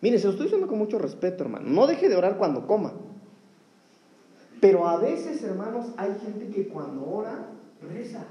Mire, 0.00 0.18
se 0.18 0.24
lo 0.24 0.30
estoy 0.30 0.46
diciendo 0.46 0.68
con 0.68 0.78
mucho 0.78 0.98
respeto, 0.98 1.44
hermano. 1.44 1.68
No 1.68 1.86
deje 1.86 2.08
de 2.08 2.16
orar 2.16 2.38
cuando 2.38 2.66
coma. 2.66 2.94
Pero 4.58 4.88
a 4.88 4.96
veces, 4.96 5.42
hermanos, 5.42 5.88
hay 5.98 6.16
gente 6.24 6.48
que 6.48 6.68
cuando 6.68 7.10
ora, 7.10 7.50
reza. 7.92 8.24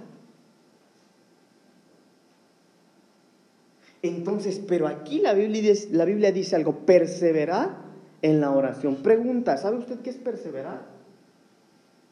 Entonces, 4.01 4.59
pero 4.67 4.87
aquí 4.87 5.19
la 5.19 5.35
Biblia, 5.35 6.31
dice 6.31 6.55
algo, 6.55 6.79
perseverar 6.79 7.85
en 8.21 8.41
la 8.41 8.51
oración. 8.51 8.97
Pregunta, 8.97 9.57
¿sabe 9.57 9.77
usted 9.77 9.99
qué 9.99 10.09
es 10.09 10.17
perseverar? 10.17 10.81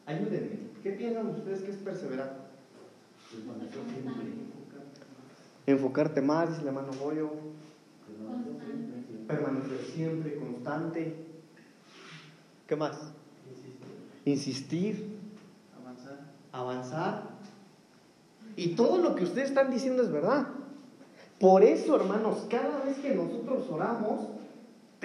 Ayúdenme. 0.06 0.66
¿Qué 0.82 0.92
piensan 0.92 1.26
ustedes 1.28 1.62
que 1.62 1.72
es 1.72 1.76
perseverar? 1.78 2.46
Enfocarte 5.66 6.20
más, 6.20 6.50
dice 6.50 6.62
la 6.62 6.72
mano 6.72 6.92
Goyo. 7.00 7.30
Permanecer 9.26 9.80
siempre, 9.94 10.36
constante. 10.36 11.16
¿Qué 12.68 12.76
más? 12.76 13.12
Insistir. 14.24 15.18
Avanzar. 15.80 16.18
Avanzar. 16.52 17.22
Y 18.56 18.76
todo 18.76 18.98
lo 18.98 19.16
que 19.16 19.24
ustedes 19.24 19.48
están 19.48 19.70
diciendo 19.70 20.02
es 20.02 20.10
verdad. 20.10 20.46
Por 21.40 21.64
eso, 21.64 21.96
hermanos, 21.96 22.46
cada 22.48 22.84
vez 22.84 22.96
que 22.98 23.14
nosotros 23.14 23.68
oramos, 23.70 24.28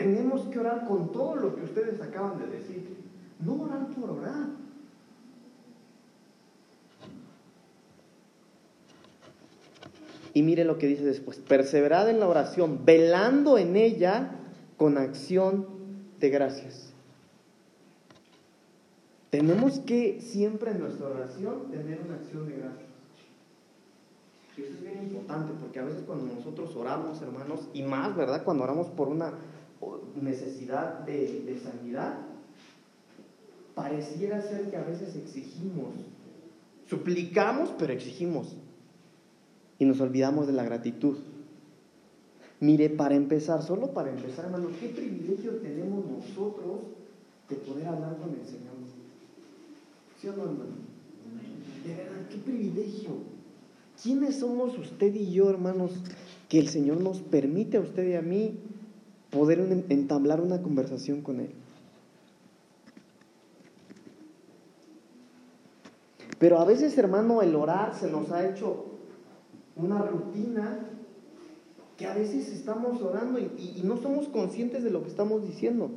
tenemos 0.01 0.41
que 0.47 0.59
orar 0.59 0.87
con 0.87 1.11
todo 1.11 1.35
lo 1.35 1.55
que 1.55 1.63
ustedes 1.63 2.01
acaban 2.01 2.39
de 2.39 2.47
decir. 2.47 2.97
No 3.39 3.53
orar 3.63 3.87
por 3.87 4.09
orar. 4.11 4.47
Y 10.33 10.43
mire 10.43 10.63
lo 10.63 10.77
que 10.77 10.87
dice 10.87 11.03
después. 11.03 11.37
Perseverad 11.37 12.09
en 12.09 12.19
la 12.19 12.27
oración, 12.27 12.85
velando 12.85 13.57
en 13.57 13.75
ella 13.75 14.31
con 14.77 14.97
acción 14.97 15.67
de 16.19 16.29
gracias. 16.29 16.93
Tenemos 19.29 19.79
que 19.79 20.19
siempre 20.21 20.71
en 20.71 20.79
nuestra 20.79 21.07
oración 21.07 21.71
tener 21.71 22.01
una 22.05 22.15
acción 22.15 22.47
de 22.47 22.57
gracias. 22.57 22.89
Y 24.57 24.61
eso 24.61 24.73
es 24.73 24.81
bien 24.81 25.03
importante 25.03 25.53
porque 25.59 25.79
a 25.79 25.83
veces 25.83 26.03
cuando 26.05 26.33
nosotros 26.33 26.75
oramos, 26.75 27.21
hermanos, 27.21 27.69
y 27.73 27.83
más, 27.83 28.15
¿verdad? 28.15 28.43
Cuando 28.43 28.63
oramos 28.63 28.87
por 28.89 29.07
una 29.07 29.33
necesidad 30.21 30.99
de, 30.99 31.59
sanidad, 31.63 32.17
pareciera 33.75 34.41
ser 34.41 34.69
que 34.69 34.77
a 34.77 34.83
veces 34.83 35.15
exigimos, 35.15 35.93
suplicamos, 36.87 37.73
pero 37.77 37.93
exigimos. 37.93 38.55
Y 39.79 39.85
nos 39.85 39.99
olvidamos 39.99 40.45
de 40.45 40.53
la 40.53 40.63
gratitud. 40.63 41.17
Mire, 42.59 42.91
para 42.91 43.15
empezar, 43.15 43.63
solo 43.63 43.91
para 43.93 44.11
empezar, 44.11 44.45
hermano, 44.45 44.69
qué 44.79 44.89
privilegio 44.89 45.53
tenemos 45.55 46.05
nosotros 46.05 46.81
de 47.49 47.55
poder 47.55 47.87
hablar 47.87 48.17
con 48.17 48.29
el 48.29 48.45
Señor. 48.45 48.71
¿Sí 50.19 50.27
o 50.27 50.33
no, 50.33 50.43
hermano? 50.43 50.91
De 51.83 51.95
verdad, 51.95 52.27
qué 52.29 52.37
privilegio. 52.37 53.09
¿Quiénes 54.01 54.35
somos 54.39 54.77
usted 54.77 55.15
y 55.15 55.31
yo, 55.31 55.49
hermanos, 55.49 55.91
que 56.47 56.59
el 56.59 56.67
Señor 56.67 57.01
nos 57.01 57.21
permite 57.21 57.77
a 57.77 57.81
usted 57.81 58.07
y 58.07 58.13
a 58.13 58.21
mí 58.21 58.59
poder 59.31 59.59
entablar 59.89 60.41
una 60.41 60.61
conversación 60.61 61.21
con 61.21 61.39
Él. 61.39 61.51
Pero 66.41 66.59
a 66.59 66.65
veces, 66.65 66.97
hermano, 66.97 67.41
el 67.41 67.55
orar 67.55 67.93
se 67.93 68.09
nos 68.09 68.31
ha 68.31 68.47
hecho 68.49 68.85
una 69.75 70.01
rutina 70.01 70.79
que 71.97 72.07
a 72.07 72.15
veces 72.15 72.47
estamos 72.49 72.99
orando 73.01 73.37
y, 73.37 73.81
no 73.83 73.95
somos 73.97 74.27
conscientes 74.27 74.83
de 74.83 74.89
lo 74.89 75.03
que 75.03 75.09
estamos 75.09 75.43
diciendo. 75.43 75.91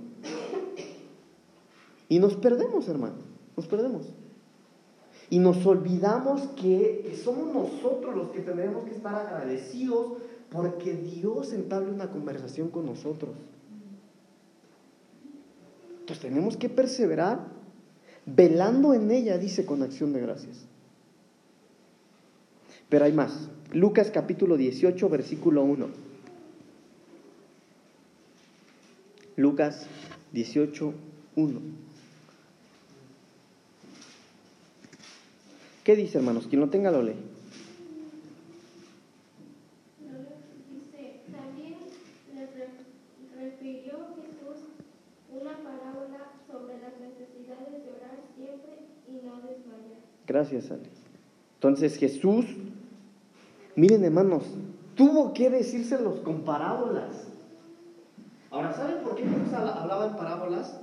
Y 2.11 2.19
nos 2.19 2.37
perdemos, 2.37 2.87
hermano, 2.89 3.15
nos 3.57 3.67
perdemos. 3.67 4.13
Y 5.31 5.39
nos 5.39 5.65
olvidamos 5.65 6.43
que, 6.61 7.19
somos 7.25 7.55
nosotros 7.55 8.15
los 8.15 8.29
que 8.29 8.41
tendremos 8.41 8.85
que 8.85 8.91
estar 8.91 9.15
agradecidos 9.15 10.19
porque 10.51 10.95
Dios 10.95 11.53
entable 11.53 11.91
una 11.91 12.11
conversación 12.11 12.71
con 12.71 12.87
nosotros. 12.87 13.33
Entonces 16.01 16.21
tenemos 16.21 16.57
que 16.57 16.69
perseverar 16.69 17.47
velando 18.27 18.95
en 18.95 19.11
ella, 19.11 19.39
dice 19.39 19.65
con 19.65 19.83
acción 19.83 20.13
de 20.13 20.21
gracias. 20.21 20.67
Pero 22.89 23.05
hay 23.05 23.13
más. 23.13 23.49
Lucas 23.73 24.11
capítulo 24.13 24.57
18, 24.57 25.09
versículo 25.09 25.65
1. 25.65 25.87
Lucas 29.37 29.87
18, 30.33 30.95
1. 31.37 31.61
¿Qué 35.83 35.97
dice, 35.97 36.19
hermanos? 36.19 36.47
Quien 36.47 36.61
lo 36.61 36.71
tenga 36.71 36.91
lo 36.91 37.03
lee. 37.03 37.17
Entonces 51.55 51.97
Jesús, 51.97 52.45
miren 53.77 54.05
hermanos, 54.05 54.45
tuvo 54.95 55.33
que 55.33 55.51
decírselos 55.51 56.21
con 56.21 56.43
parábolas. 56.43 57.29
Ahora, 58.51 58.73
¿saben 58.73 59.03
por 59.03 59.17
qué 59.17 59.23
Jesús 59.23 59.53
hablaba 59.53 60.07
en 60.07 60.17
parábolas? 60.17 60.81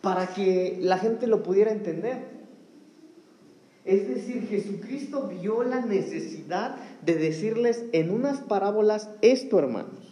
Para 0.00 0.28
que 0.28 0.78
la 0.80 0.98
gente 0.98 1.26
lo 1.26 1.42
pudiera 1.42 1.72
entender. 1.72 2.38
Es 3.84 4.08
decir, 4.08 4.46
Jesucristo 4.48 5.28
vio 5.28 5.62
la 5.62 5.84
necesidad 5.84 6.76
de 7.04 7.14
decirles 7.16 7.84
en 7.92 8.10
unas 8.10 8.40
parábolas 8.40 9.10
esto, 9.22 9.58
hermanos. 9.58 10.07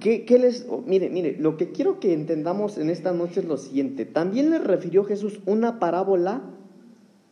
¿Qué, 0.00 0.38
les, 0.40 0.66
oh, 0.68 0.82
mire, 0.86 1.10
mire, 1.10 1.36
lo 1.38 1.58
que 1.58 1.72
quiero 1.72 2.00
que 2.00 2.14
entendamos 2.14 2.78
en 2.78 2.88
esta 2.88 3.12
noche 3.12 3.40
es 3.40 3.46
lo 3.46 3.58
siguiente. 3.58 4.06
También 4.06 4.50
les 4.50 4.64
refirió 4.64 5.04
Jesús 5.04 5.40
una 5.44 5.78
parábola. 5.78 6.40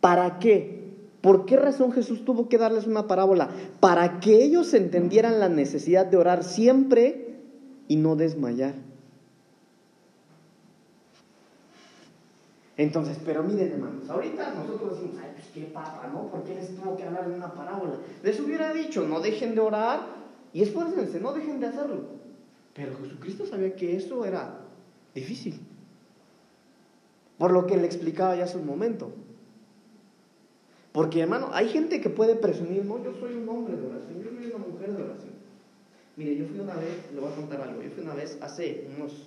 ¿Para 0.00 0.38
qué? 0.38 0.78
¿Por 1.22 1.46
qué 1.46 1.56
razón 1.56 1.92
Jesús 1.92 2.24
tuvo 2.26 2.48
que 2.48 2.58
darles 2.58 2.86
una 2.86 3.08
parábola? 3.08 3.48
Para 3.80 4.20
que 4.20 4.44
ellos 4.44 4.74
entendieran 4.74 5.40
la 5.40 5.48
necesidad 5.48 6.06
de 6.06 6.18
orar 6.18 6.44
siempre 6.44 7.38
y 7.88 7.96
no 7.96 8.16
desmayar. 8.16 8.74
Entonces, 12.76 13.18
pero 13.24 13.42
miren 13.42 13.72
hermanos, 13.72 14.08
ahorita 14.08 14.54
nosotros 14.54 15.00
decimos, 15.00 15.16
ay, 15.24 15.30
pues 15.34 15.46
qué 15.52 15.62
papa, 15.72 16.08
¿no? 16.12 16.28
¿Por 16.28 16.44
qué 16.44 16.54
les 16.54 16.76
tuvo 16.76 16.96
que 16.96 17.02
hablar 17.02 17.24
en 17.26 17.32
una 17.32 17.52
parábola? 17.52 17.94
Les 18.22 18.38
hubiera 18.38 18.72
dicho, 18.72 19.04
no 19.08 19.20
dejen 19.20 19.56
de 19.56 19.60
orar 19.60 20.00
y 20.52 20.62
esfuércense, 20.62 21.18
no 21.18 21.32
dejen 21.32 21.58
de 21.58 21.66
hacerlo. 21.66 22.17
Pero 22.78 22.96
Jesucristo 22.96 23.44
sabía 23.44 23.74
que 23.74 23.96
eso 23.96 24.24
era 24.24 24.60
difícil. 25.12 25.58
Por 27.36 27.50
lo 27.50 27.66
que 27.66 27.76
le 27.76 27.86
explicaba 27.86 28.36
ya 28.36 28.44
hace 28.44 28.56
un 28.56 28.66
momento. 28.66 29.10
Porque 30.92 31.20
hermano, 31.20 31.48
hay 31.52 31.70
gente 31.70 32.00
que 32.00 32.08
puede 32.08 32.36
presumir, 32.36 32.84
no, 32.84 33.02
yo 33.02 33.12
soy 33.18 33.34
un 33.34 33.48
hombre 33.48 33.76
de 33.76 33.84
oración, 33.84 34.22
yo 34.22 34.30
soy 34.30 34.46
una 34.46 34.58
mujer 34.64 34.92
de 34.92 35.02
oración. 35.02 35.32
Mire, 36.16 36.36
yo 36.36 36.46
fui 36.46 36.60
una 36.60 36.74
vez, 36.76 37.12
le 37.12 37.20
voy 37.20 37.32
a 37.32 37.34
contar 37.34 37.60
algo, 37.62 37.82
yo 37.82 37.90
fui 37.90 38.04
una 38.04 38.14
vez 38.14 38.38
hace 38.40 38.88
unos 38.96 39.26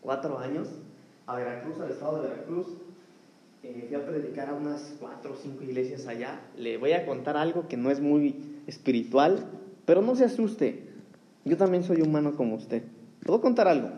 cuatro 0.00 0.38
años 0.38 0.68
a 1.26 1.34
Veracruz, 1.34 1.80
al 1.80 1.90
estado 1.90 2.22
de 2.22 2.28
Veracruz. 2.28 2.66
Eh, 3.64 3.84
fui 3.88 3.96
a 3.96 4.06
predicar 4.06 4.48
a 4.48 4.54
unas 4.54 4.94
cuatro 5.00 5.32
o 5.32 5.36
cinco 5.36 5.64
iglesias 5.64 6.06
allá. 6.06 6.40
Le 6.56 6.76
voy 6.76 6.92
a 6.92 7.04
contar 7.04 7.36
algo 7.36 7.66
que 7.66 7.76
no 7.76 7.90
es 7.90 8.00
muy 8.00 8.62
espiritual, 8.68 9.44
pero 9.84 10.02
no 10.02 10.14
se 10.14 10.24
asuste. 10.24 10.87
Yo 11.48 11.56
también 11.56 11.82
soy 11.82 12.02
humano 12.02 12.36
como 12.36 12.56
usted. 12.56 12.82
A 13.26 13.38
contar 13.40 13.68
algo. 13.68 13.88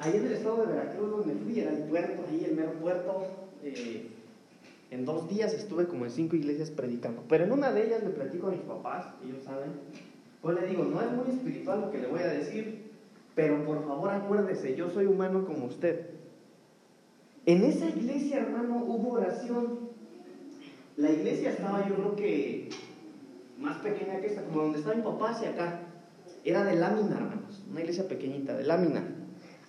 Ahí 0.00 0.16
en 0.16 0.26
el 0.26 0.32
estado 0.32 0.66
de 0.66 0.72
Veracruz, 0.72 1.10
donde 1.10 1.34
fui, 1.34 1.60
era 1.60 1.70
el 1.70 1.84
puerto, 1.84 2.24
ahí 2.28 2.44
el 2.44 2.56
mero 2.56 2.72
puerto. 2.74 3.26
Eh, 3.62 4.08
en 4.90 5.04
dos 5.04 5.28
días 5.28 5.52
estuve 5.54 5.86
como 5.86 6.04
en 6.04 6.10
cinco 6.10 6.34
iglesias 6.34 6.70
predicando. 6.70 7.22
Pero 7.28 7.44
en 7.44 7.52
una 7.52 7.72
de 7.72 7.86
ellas 7.86 8.02
le 8.02 8.10
platico 8.10 8.48
a 8.48 8.50
mis 8.50 8.60
papás, 8.60 9.06
ellos 9.24 9.44
saben. 9.44 9.70
Pues 10.42 10.60
le 10.60 10.66
digo, 10.66 10.84
no 10.84 11.00
es 11.00 11.10
muy 11.12 11.28
espiritual 11.28 11.82
lo 11.82 11.90
que 11.90 11.98
le 11.98 12.08
voy 12.08 12.20
a 12.20 12.28
decir, 12.28 12.90
pero 13.34 13.64
por 13.64 13.86
favor 13.86 14.10
acuérdese, 14.10 14.76
yo 14.76 14.90
soy 14.90 15.06
humano 15.06 15.44
como 15.44 15.66
usted. 15.66 16.10
En 17.46 17.64
esa 17.64 17.88
iglesia, 17.88 18.38
hermano, 18.38 18.84
hubo 18.84 19.14
oración. 19.14 19.88
La 20.96 21.10
iglesia 21.10 21.50
estaba, 21.50 21.88
yo 21.88 21.94
creo 21.94 22.16
que 22.16 22.70
más 23.58 23.78
pequeña 23.78 24.20
que 24.20 24.28
esta, 24.28 24.42
como 24.42 24.62
donde 24.62 24.78
está 24.78 24.94
mi 24.94 25.02
papá 25.02 25.30
hacia 25.30 25.50
acá. 25.50 25.80
Era 26.44 26.64
de 26.64 26.76
lámina, 26.76 27.16
hermanos. 27.16 27.62
Una 27.70 27.80
iglesia 27.80 28.06
pequeñita, 28.08 28.56
de 28.56 28.64
lámina. 28.64 29.02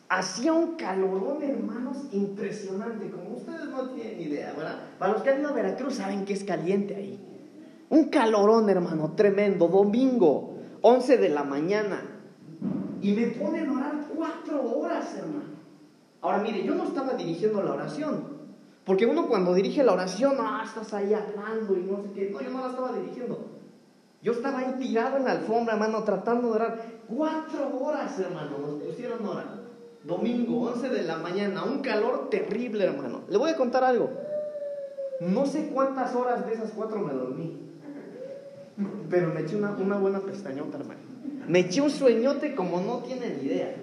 Hacía 0.08 0.54
un 0.54 0.76
calorón, 0.76 1.44
hermanos, 1.44 1.98
impresionante, 2.12 3.12
como 3.12 3.38
ustedes 3.38 3.66
no 3.66 3.90
tienen 3.90 4.22
idea, 4.22 4.54
¿verdad? 4.54 4.80
Para 4.98 5.14
los 5.14 5.22
que 5.22 5.30
han 5.30 5.40
ido 5.40 5.50
a 5.50 5.54
Veracruz 5.54 5.96
saben 5.96 6.26
que 6.26 6.34
es 6.34 6.44
caliente 6.44 6.96
ahí. 6.96 7.20
Un 7.90 8.06
calorón, 8.06 8.70
hermano, 8.70 9.14
tremendo. 9.16 9.68
Domingo, 9.68 10.56
11 10.82 11.18
de 11.18 11.30
la 11.30 11.44
mañana. 11.44 12.02
Y 13.02 13.14
me 13.14 13.28
ponen 13.28 13.70
a 13.70 13.74
orar 13.74 13.94
cuatro 14.16 14.78
horas, 14.78 15.16
hermano. 15.16 15.50
Ahora 16.22 16.40
mire, 16.40 16.64
yo 16.64 16.76
no 16.76 16.84
estaba 16.84 17.14
dirigiendo 17.14 17.64
la 17.64 17.74
oración. 17.74 18.40
Porque 18.84 19.06
uno 19.06 19.28
cuando 19.28 19.54
dirige 19.54 19.84
la 19.84 19.94
oración, 19.94 20.36
ah, 20.40 20.64
estás 20.66 20.94
ahí 20.94 21.14
hablando 21.14 21.78
y 21.78 21.84
no 21.84 22.02
sé 22.02 22.12
qué. 22.14 22.30
No, 22.32 22.42
yo 22.42 22.50
no 22.50 22.62
la 22.62 22.70
estaba 22.70 22.94
dirigiendo. 22.94 23.59
Yo 24.22 24.34
estaba 24.34 24.59
ahí 24.59 24.76
tirado 24.80 25.17
en 25.17 25.26
la 25.26 25.32
alfombra, 25.32 25.76
hermano, 25.76 26.03
tratando 26.03 26.49
de 26.49 26.53
orar. 26.55 26.82
Cuatro 27.07 27.78
horas, 27.80 28.20
hermano, 28.20 28.57
nos 28.57 28.84
pusieron 28.84 29.26
hora. 29.26 29.45
Domingo, 30.03 30.61
11 30.72 30.89
de 30.89 31.03
la 31.03 31.17
mañana, 31.17 31.63
un 31.63 31.80
calor 31.82 32.30
terrible, 32.30 32.84
hermano. 32.84 33.22
Le 33.30 33.38
voy 33.38 33.51
a 33.51 33.55
contar 33.55 33.84
algo. 33.84 34.09
No 35.22 35.45
sé 35.45 35.70
cuántas 35.74 36.15
horas 36.15 36.45
de 36.45 36.53
esas 36.53 36.72
cuatro 36.72 36.99
me 36.99 37.13
dormí. 37.13 37.57
Pero 39.09 39.34
me 39.34 39.41
eché 39.41 39.55
una, 39.55 39.72
una 39.72 39.97
buena 39.97 40.20
pestañota, 40.20 40.78
hermano. 40.78 40.99
Me 41.47 41.59
eché 41.59 41.82
un 41.82 41.89
sueñote 41.89 42.55
como 42.55 42.82
no 42.82 42.99
tienen 42.99 43.39
idea. 43.43 43.76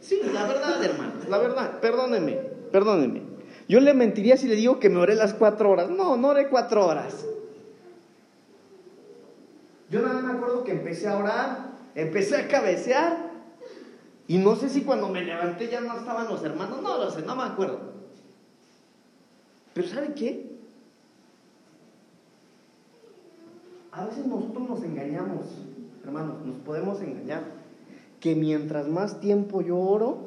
Sí, 0.00 0.20
la 0.32 0.46
verdad, 0.46 0.82
hermano, 0.84 1.12
la 1.28 1.38
verdad, 1.38 1.80
perdóneme, 1.80 2.38
perdóneme. 2.70 3.35
Yo 3.68 3.80
le 3.80 3.94
mentiría 3.94 4.36
si 4.36 4.46
le 4.46 4.54
digo 4.54 4.78
que 4.78 4.88
me 4.88 4.98
oré 4.98 5.14
las 5.14 5.34
cuatro 5.34 5.70
horas. 5.70 5.90
No, 5.90 6.16
no 6.16 6.28
oré 6.28 6.48
cuatro 6.48 6.86
horas. 6.86 7.24
Yo 9.90 10.02
nada 10.02 10.20
me 10.20 10.32
acuerdo 10.32 10.64
que 10.64 10.72
empecé 10.72 11.08
a 11.08 11.16
orar, 11.16 11.70
empecé 11.94 12.36
a 12.36 12.48
cabecear, 12.48 13.26
y 14.28 14.38
no 14.38 14.56
sé 14.56 14.68
si 14.68 14.82
cuando 14.82 15.08
me 15.08 15.22
levanté 15.22 15.68
ya 15.68 15.80
no 15.80 15.96
estaban 15.96 16.26
los 16.28 16.42
hermanos, 16.42 16.82
no 16.82 16.98
lo 16.98 17.10
sé, 17.10 17.22
no 17.22 17.36
me 17.36 17.44
acuerdo. 17.44 17.78
Pero 19.72 19.86
¿sabe 19.86 20.14
qué? 20.14 20.56
A 23.92 24.04
veces 24.06 24.26
nosotros 24.26 24.68
nos 24.68 24.82
engañamos, 24.82 25.46
hermanos, 26.04 26.44
nos 26.44 26.56
podemos 26.56 27.00
engañar. 27.00 27.44
Que 28.20 28.34
mientras 28.34 28.88
más 28.88 29.20
tiempo 29.20 29.60
yo 29.60 29.78
oro, 29.78 30.18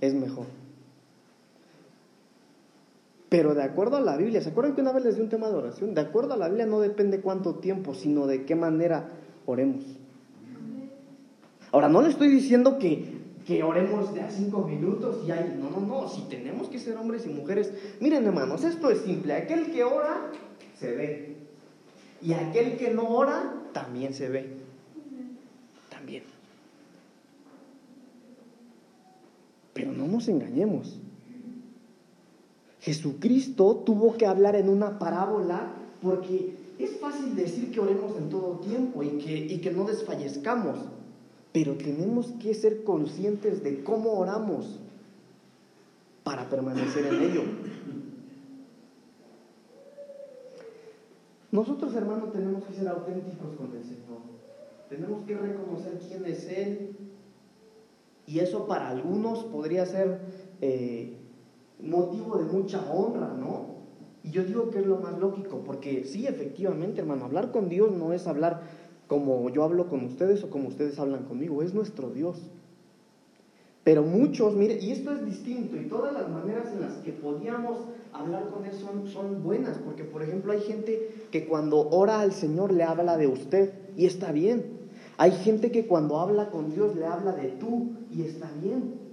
es 0.00 0.14
mejor. 0.14 0.46
Pero 3.28 3.54
de 3.54 3.62
acuerdo 3.62 3.96
a 3.96 4.00
la 4.00 4.16
Biblia, 4.16 4.40
¿se 4.40 4.50
acuerdan 4.50 4.74
que 4.74 4.82
una 4.82 4.92
vez 4.92 5.04
les 5.04 5.16
di 5.16 5.22
un 5.22 5.28
tema 5.28 5.48
de 5.48 5.54
oración? 5.54 5.94
De 5.94 6.00
acuerdo 6.00 6.34
a 6.34 6.36
la 6.36 6.48
Biblia 6.48 6.66
no 6.66 6.80
depende 6.80 7.20
cuánto 7.20 7.56
tiempo, 7.56 7.94
sino 7.94 8.26
de 8.26 8.44
qué 8.44 8.54
manera 8.54 9.08
oremos. 9.46 9.84
Ahora, 11.72 11.88
no 11.88 12.00
le 12.02 12.08
estoy 12.08 12.28
diciendo 12.28 12.78
que, 12.78 13.16
que 13.44 13.62
oremos 13.62 14.14
de 14.14 14.20
a 14.20 14.30
cinco 14.30 14.62
minutos 14.62 15.24
y 15.26 15.32
hay. 15.32 15.58
No, 15.60 15.70
no, 15.70 15.86
no. 15.86 16.08
Si 16.08 16.22
tenemos 16.22 16.68
que 16.68 16.78
ser 16.78 16.96
hombres 16.96 17.26
y 17.26 17.30
mujeres. 17.30 17.72
Miren, 18.00 18.24
hermanos, 18.26 18.62
esto 18.62 18.90
es 18.90 19.00
simple. 19.00 19.34
Aquel 19.34 19.72
que 19.72 19.82
ora, 19.82 20.30
se 20.78 20.94
ve. 20.94 21.36
Y 22.22 22.32
aquel 22.32 22.76
que 22.76 22.94
no 22.94 23.08
ora, 23.08 23.54
también 23.72 24.14
se 24.14 24.28
ve. 24.28 24.56
También. 25.90 26.22
Pero 29.74 29.92
no 29.92 30.06
nos 30.06 30.28
engañemos. 30.28 31.00
Jesucristo 32.86 33.82
tuvo 33.84 34.16
que 34.16 34.26
hablar 34.26 34.54
en 34.54 34.68
una 34.68 35.00
parábola 35.00 35.72
porque 36.00 36.54
es 36.78 37.00
fácil 37.00 37.34
decir 37.34 37.72
que 37.72 37.80
oremos 37.80 38.16
en 38.16 38.30
todo 38.30 38.60
tiempo 38.60 39.02
y 39.02 39.18
que, 39.18 39.34
y 39.34 39.58
que 39.58 39.72
no 39.72 39.82
desfallezcamos, 39.86 40.78
pero 41.52 41.74
tenemos 41.74 42.28
que 42.40 42.54
ser 42.54 42.84
conscientes 42.84 43.64
de 43.64 43.82
cómo 43.82 44.12
oramos 44.12 44.78
para 46.22 46.48
permanecer 46.48 47.06
en 47.06 47.22
ello. 47.22 47.42
Nosotros, 51.50 51.92
hermanos, 51.96 52.30
tenemos 52.30 52.62
que 52.66 52.74
ser 52.74 52.86
auténticos 52.86 53.56
con 53.56 53.76
el 53.76 53.82
Señor. 53.82 54.20
Tenemos 54.88 55.26
que 55.26 55.36
reconocer 55.36 55.98
quién 56.06 56.24
es 56.24 56.44
Él. 56.46 56.96
Y 58.28 58.38
eso 58.38 58.68
para 58.68 58.90
algunos 58.90 59.42
podría 59.42 59.86
ser 59.86 60.20
eh, 60.60 61.16
motivo 61.80 62.38
de 62.38 62.44
mucha 62.44 62.90
honra, 62.92 63.34
¿no? 63.38 63.76
Y 64.22 64.30
yo 64.30 64.44
digo 64.44 64.70
que 64.70 64.80
es 64.80 64.86
lo 64.86 64.98
más 64.98 65.18
lógico, 65.18 65.62
porque 65.64 66.04
sí, 66.04 66.26
efectivamente, 66.26 67.00
hermano, 67.00 67.26
hablar 67.26 67.52
con 67.52 67.68
Dios 67.68 67.92
no 67.92 68.12
es 68.12 68.26
hablar 68.26 68.62
como 69.06 69.48
yo 69.50 69.62
hablo 69.62 69.88
con 69.88 70.04
ustedes 70.04 70.42
o 70.42 70.50
como 70.50 70.68
ustedes 70.68 70.98
hablan 70.98 71.24
conmigo, 71.24 71.62
es 71.62 71.74
nuestro 71.74 72.10
Dios. 72.10 72.38
Pero 73.84 74.02
muchos, 74.02 74.54
mire, 74.56 74.80
y 74.82 74.90
esto 74.90 75.12
es 75.12 75.24
distinto, 75.24 75.76
y 75.76 75.84
todas 75.84 76.12
las 76.12 76.28
maneras 76.28 76.72
en 76.72 76.80
las 76.80 76.94
que 76.94 77.12
podíamos 77.12 77.78
hablar 78.12 78.50
con 78.50 78.64
Él 78.64 78.72
son, 78.72 79.06
son 79.06 79.44
buenas, 79.44 79.78
porque 79.78 80.02
por 80.02 80.24
ejemplo 80.24 80.50
hay 80.50 80.60
gente 80.62 81.08
que 81.30 81.46
cuando 81.46 81.88
ora 81.90 82.20
al 82.20 82.32
Señor 82.32 82.72
le 82.72 82.82
habla 82.82 83.16
de 83.16 83.28
usted, 83.28 83.70
y 83.96 84.06
está 84.06 84.32
bien. 84.32 84.64
Hay 85.18 85.30
gente 85.30 85.70
que 85.70 85.86
cuando 85.86 86.18
habla 86.18 86.50
con 86.50 86.74
Dios 86.74 86.96
le 86.96 87.06
habla 87.06 87.32
de 87.32 87.48
tú, 87.48 87.92
y 88.10 88.22
está 88.22 88.50
bien. 88.60 89.05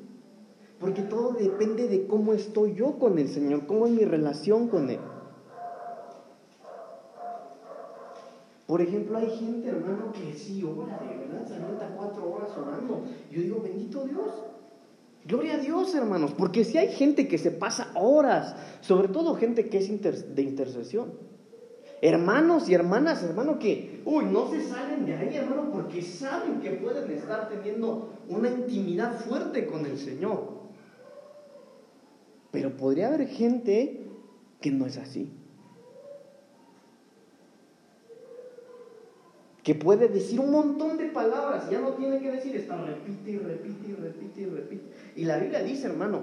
Porque 0.84 1.04
todo 1.04 1.32
depende 1.32 1.88
de 1.88 2.08
cómo 2.08 2.34
estoy 2.34 2.76
yo 2.76 3.00
con 3.00 3.18
el 3.18 3.30
Señor, 3.30 3.66
cómo 3.68 3.88
es 3.88 3.94
mi 3.94 4.04
relación 4.04 4.68
con 4.68 4.90
Él. 4.90 5.00
Por 8.68 8.82
ejemplo, 8.82 9.18
hay 9.18 9.30
gente, 9.30 9.70
hermano, 9.70 10.12
que 10.12 10.38
sí 10.38 10.62
ora, 10.62 11.00
de 11.00 11.18
verdad, 11.20 11.48
se 11.48 11.56
avienta 11.56 11.88
cuatro 11.96 12.34
horas 12.34 12.50
orando. 12.58 13.06
Yo 13.32 13.42
digo, 13.42 13.62
bendito 13.64 14.04
Dios. 14.04 14.28
Gloria 15.26 15.54
a 15.54 15.58
Dios, 15.60 15.96
hermanos, 15.96 16.34
porque 16.38 16.66
si 16.66 16.78
hay 16.78 16.90
gente 16.90 17.30
que 17.30 17.38
se 17.38 17.52
pasa 17.52 17.90
horas, 17.96 18.54
sobre 18.82 19.08
todo 19.08 19.36
gente 19.36 19.70
que 19.70 19.78
es 19.78 20.36
de 20.36 20.42
intercesión. 20.42 21.14
Hermanos 22.02 22.68
y 22.68 22.74
hermanas, 22.74 23.24
hermano, 23.24 23.58
que, 23.58 24.02
uy, 24.04 24.26
no 24.26 24.52
se 24.52 24.62
salen 24.68 25.06
de 25.06 25.16
ahí, 25.16 25.38
hermano, 25.38 25.72
porque 25.72 26.02
saben 26.02 26.60
que 26.60 26.72
pueden 26.72 27.10
estar 27.10 27.48
teniendo 27.48 28.10
una 28.28 28.50
intimidad 28.50 29.18
fuerte 29.22 29.66
con 29.66 29.86
el 29.86 29.98
Señor. 29.98 30.63
Pero 32.54 32.78
podría 32.78 33.08
haber 33.08 33.28
gente 33.28 34.00
que 34.62 34.70
no 34.70 34.86
es 34.86 34.98
así. 34.98 35.28
Que 39.64 39.74
puede 39.74 40.08
decir 40.08 40.40
un 40.40 40.52
montón 40.52 40.98
de 40.98 41.06
palabras, 41.06 41.68
ya 41.72 41.82
no 41.82 41.94
tiene 41.94 42.20
que 42.20 42.30
decir, 42.32 42.56
está 42.56 42.80
repite 42.80 43.32
y 43.32 43.38
repite 43.40 43.90
y 43.90 43.94
repite 43.96 44.42
y 44.42 44.46
repite. 44.46 44.84
Y 45.16 45.26
la 45.26 45.40
Biblia 45.40 45.64
dice, 45.64 45.88
hermano, 45.88 46.22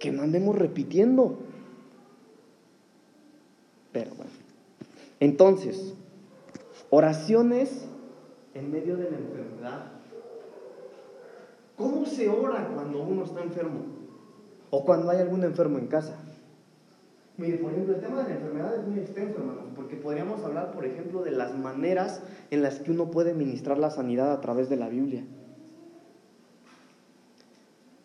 que 0.00 0.10
no 0.10 0.22
andemos 0.22 0.56
repitiendo. 0.56 1.40
Pero 3.92 4.12
bueno. 4.14 4.32
Entonces, 5.20 5.92
oraciones 6.88 7.84
en 8.54 8.70
medio 8.70 8.96
de 8.96 9.10
la 9.10 9.18
enfermedad. 9.18 9.92
¿Cómo 11.76 12.06
se 12.06 12.30
ora 12.30 12.66
cuando 12.74 13.02
uno 13.02 13.24
está 13.24 13.42
enfermo? 13.42 13.97
O 14.70 14.84
cuando 14.84 15.10
hay 15.10 15.20
algún 15.20 15.44
enfermo 15.44 15.78
en 15.78 15.86
casa. 15.86 16.14
Mire, 17.38 17.58
por 17.58 17.70
ejemplo, 17.72 17.94
el 17.94 18.00
tema 18.00 18.22
de 18.22 18.30
la 18.30 18.34
enfermedad 18.34 18.74
es 18.74 18.86
muy 18.86 18.98
extenso, 18.98 19.38
hermanos, 19.38 19.64
porque 19.76 19.96
podríamos 19.96 20.42
hablar, 20.42 20.72
por 20.72 20.84
ejemplo, 20.84 21.22
de 21.22 21.30
las 21.30 21.56
maneras 21.56 22.20
en 22.50 22.62
las 22.62 22.80
que 22.80 22.90
uno 22.90 23.12
puede 23.12 23.32
ministrar 23.32 23.78
la 23.78 23.90
sanidad 23.90 24.32
a 24.32 24.40
través 24.40 24.68
de 24.68 24.76
la 24.76 24.88
Biblia. 24.88 25.24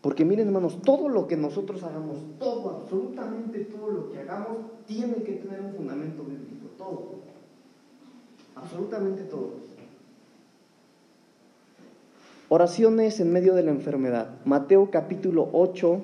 Porque 0.01 0.25
miren, 0.25 0.47
hermanos, 0.47 0.81
todo 0.83 1.09
lo 1.09 1.27
que 1.27 1.37
nosotros 1.37 1.81
hagamos, 1.81 2.17
todo, 2.37 2.81
absolutamente 2.81 3.59
todo 3.65 3.89
lo 3.89 4.11
que 4.11 4.19
hagamos, 4.19 4.57
tiene 4.85 5.15
que 5.23 5.33
tener 5.33 5.61
un 5.61 5.73
fundamento 5.73 6.23
bíblico, 6.23 6.67
todo. 6.77 7.15
Absolutamente 8.55 9.23
todo. 9.23 9.51
Oraciones 12.49 13.19
en 13.19 13.31
medio 13.31 13.55
de 13.55 13.63
la 13.63 13.71
enfermedad. 13.71 14.29
Mateo 14.45 14.91
capítulo 14.91 15.49
8, 15.53 16.01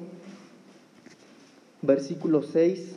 versículo 1.82 2.42
6 2.42 2.96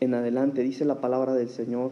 en 0.00 0.14
adelante, 0.14 0.62
dice 0.62 0.84
la 0.84 1.00
palabra 1.00 1.34
del 1.34 1.48
Señor. 1.48 1.90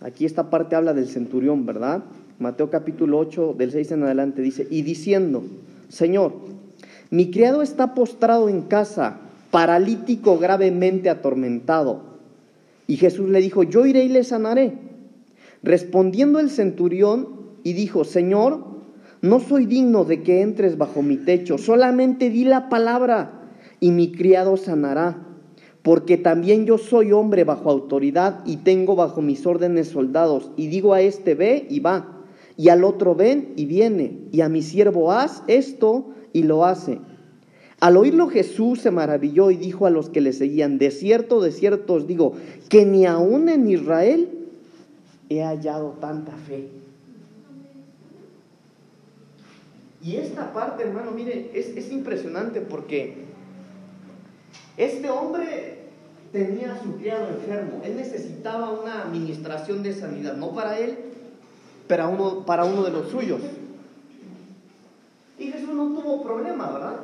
Aquí 0.00 0.24
esta 0.24 0.50
parte 0.50 0.76
habla 0.76 0.94
del 0.94 1.08
centurión, 1.08 1.66
¿verdad? 1.66 2.04
Mateo 2.38 2.70
capítulo 2.70 3.18
8, 3.18 3.54
del 3.56 3.72
6 3.72 3.92
en 3.92 4.02
adelante, 4.04 4.42
dice, 4.42 4.66
y 4.70 4.82
diciendo, 4.82 5.44
Señor, 5.88 6.34
mi 7.10 7.30
criado 7.30 7.62
está 7.62 7.94
postrado 7.94 8.48
en 8.48 8.62
casa, 8.62 9.18
paralítico 9.50 10.38
gravemente 10.38 11.10
atormentado. 11.10 12.02
Y 12.86 12.96
Jesús 12.96 13.28
le 13.28 13.40
dijo, 13.40 13.62
yo 13.62 13.86
iré 13.86 14.04
y 14.04 14.08
le 14.08 14.24
sanaré. 14.24 14.74
Respondiendo 15.62 16.38
el 16.38 16.50
centurión 16.50 17.28
y 17.64 17.72
dijo, 17.72 18.04
Señor, 18.04 18.64
no 19.20 19.40
soy 19.40 19.66
digno 19.66 20.04
de 20.04 20.22
que 20.22 20.42
entres 20.42 20.78
bajo 20.78 21.02
mi 21.02 21.16
techo, 21.16 21.58
solamente 21.58 22.30
di 22.30 22.44
la 22.44 22.68
palabra 22.68 23.50
y 23.80 23.90
mi 23.90 24.12
criado 24.12 24.56
sanará, 24.56 25.26
porque 25.82 26.16
también 26.16 26.66
yo 26.66 26.78
soy 26.78 27.12
hombre 27.12 27.44
bajo 27.44 27.70
autoridad 27.70 28.40
y 28.44 28.58
tengo 28.58 28.96
bajo 28.96 29.22
mis 29.22 29.46
órdenes 29.46 29.88
soldados, 29.88 30.50
y 30.56 30.68
digo 30.68 30.94
a 30.94 31.00
este 31.00 31.34
ve 31.34 31.66
y 31.68 31.80
va, 31.80 32.24
y 32.56 32.68
al 32.68 32.84
otro 32.84 33.14
ven 33.14 33.52
y 33.56 33.66
viene, 33.66 34.18
y 34.32 34.40
a 34.40 34.48
mi 34.48 34.62
siervo 34.62 35.12
haz 35.12 35.42
esto 35.46 36.10
y 36.32 36.42
lo 36.42 36.64
hace. 36.64 36.98
Al 37.80 37.96
oírlo 37.96 38.28
Jesús 38.28 38.80
se 38.80 38.90
maravilló 38.90 39.52
y 39.52 39.56
dijo 39.56 39.86
a 39.86 39.90
los 39.90 40.10
que 40.10 40.20
le 40.20 40.32
seguían, 40.32 40.78
de 40.78 40.90
cierto, 40.90 41.40
de 41.40 41.52
cierto 41.52 41.94
os 41.94 42.06
digo, 42.06 42.32
que 42.68 42.84
ni 42.84 43.06
aún 43.06 43.48
en 43.48 43.70
Israel 43.70 44.28
he 45.28 45.42
hallado 45.42 45.96
tanta 46.00 46.32
fe. 46.32 46.77
Y 50.02 50.16
esta 50.16 50.52
parte, 50.52 50.84
hermano, 50.84 51.10
mire, 51.10 51.50
es, 51.54 51.76
es 51.76 51.90
impresionante 51.90 52.60
porque 52.60 53.24
este 54.76 55.10
hombre 55.10 55.78
tenía 56.32 56.74
a 56.74 56.82
su 56.82 56.96
criado 56.96 57.28
enfermo, 57.28 57.80
él 57.84 57.96
necesitaba 57.96 58.70
una 58.70 59.02
administración 59.02 59.82
de 59.82 59.94
sanidad, 59.94 60.36
no 60.36 60.54
para 60.54 60.78
él, 60.78 60.96
pero 61.86 62.08
uno, 62.10 62.44
para 62.44 62.64
uno 62.64 62.84
de 62.84 62.90
los 62.90 63.08
suyos. 63.08 63.40
Y 65.38 65.50
Jesús 65.50 65.70
no 65.70 65.86
tuvo 65.88 66.22
problema, 66.22 66.70
¿verdad? 66.70 66.96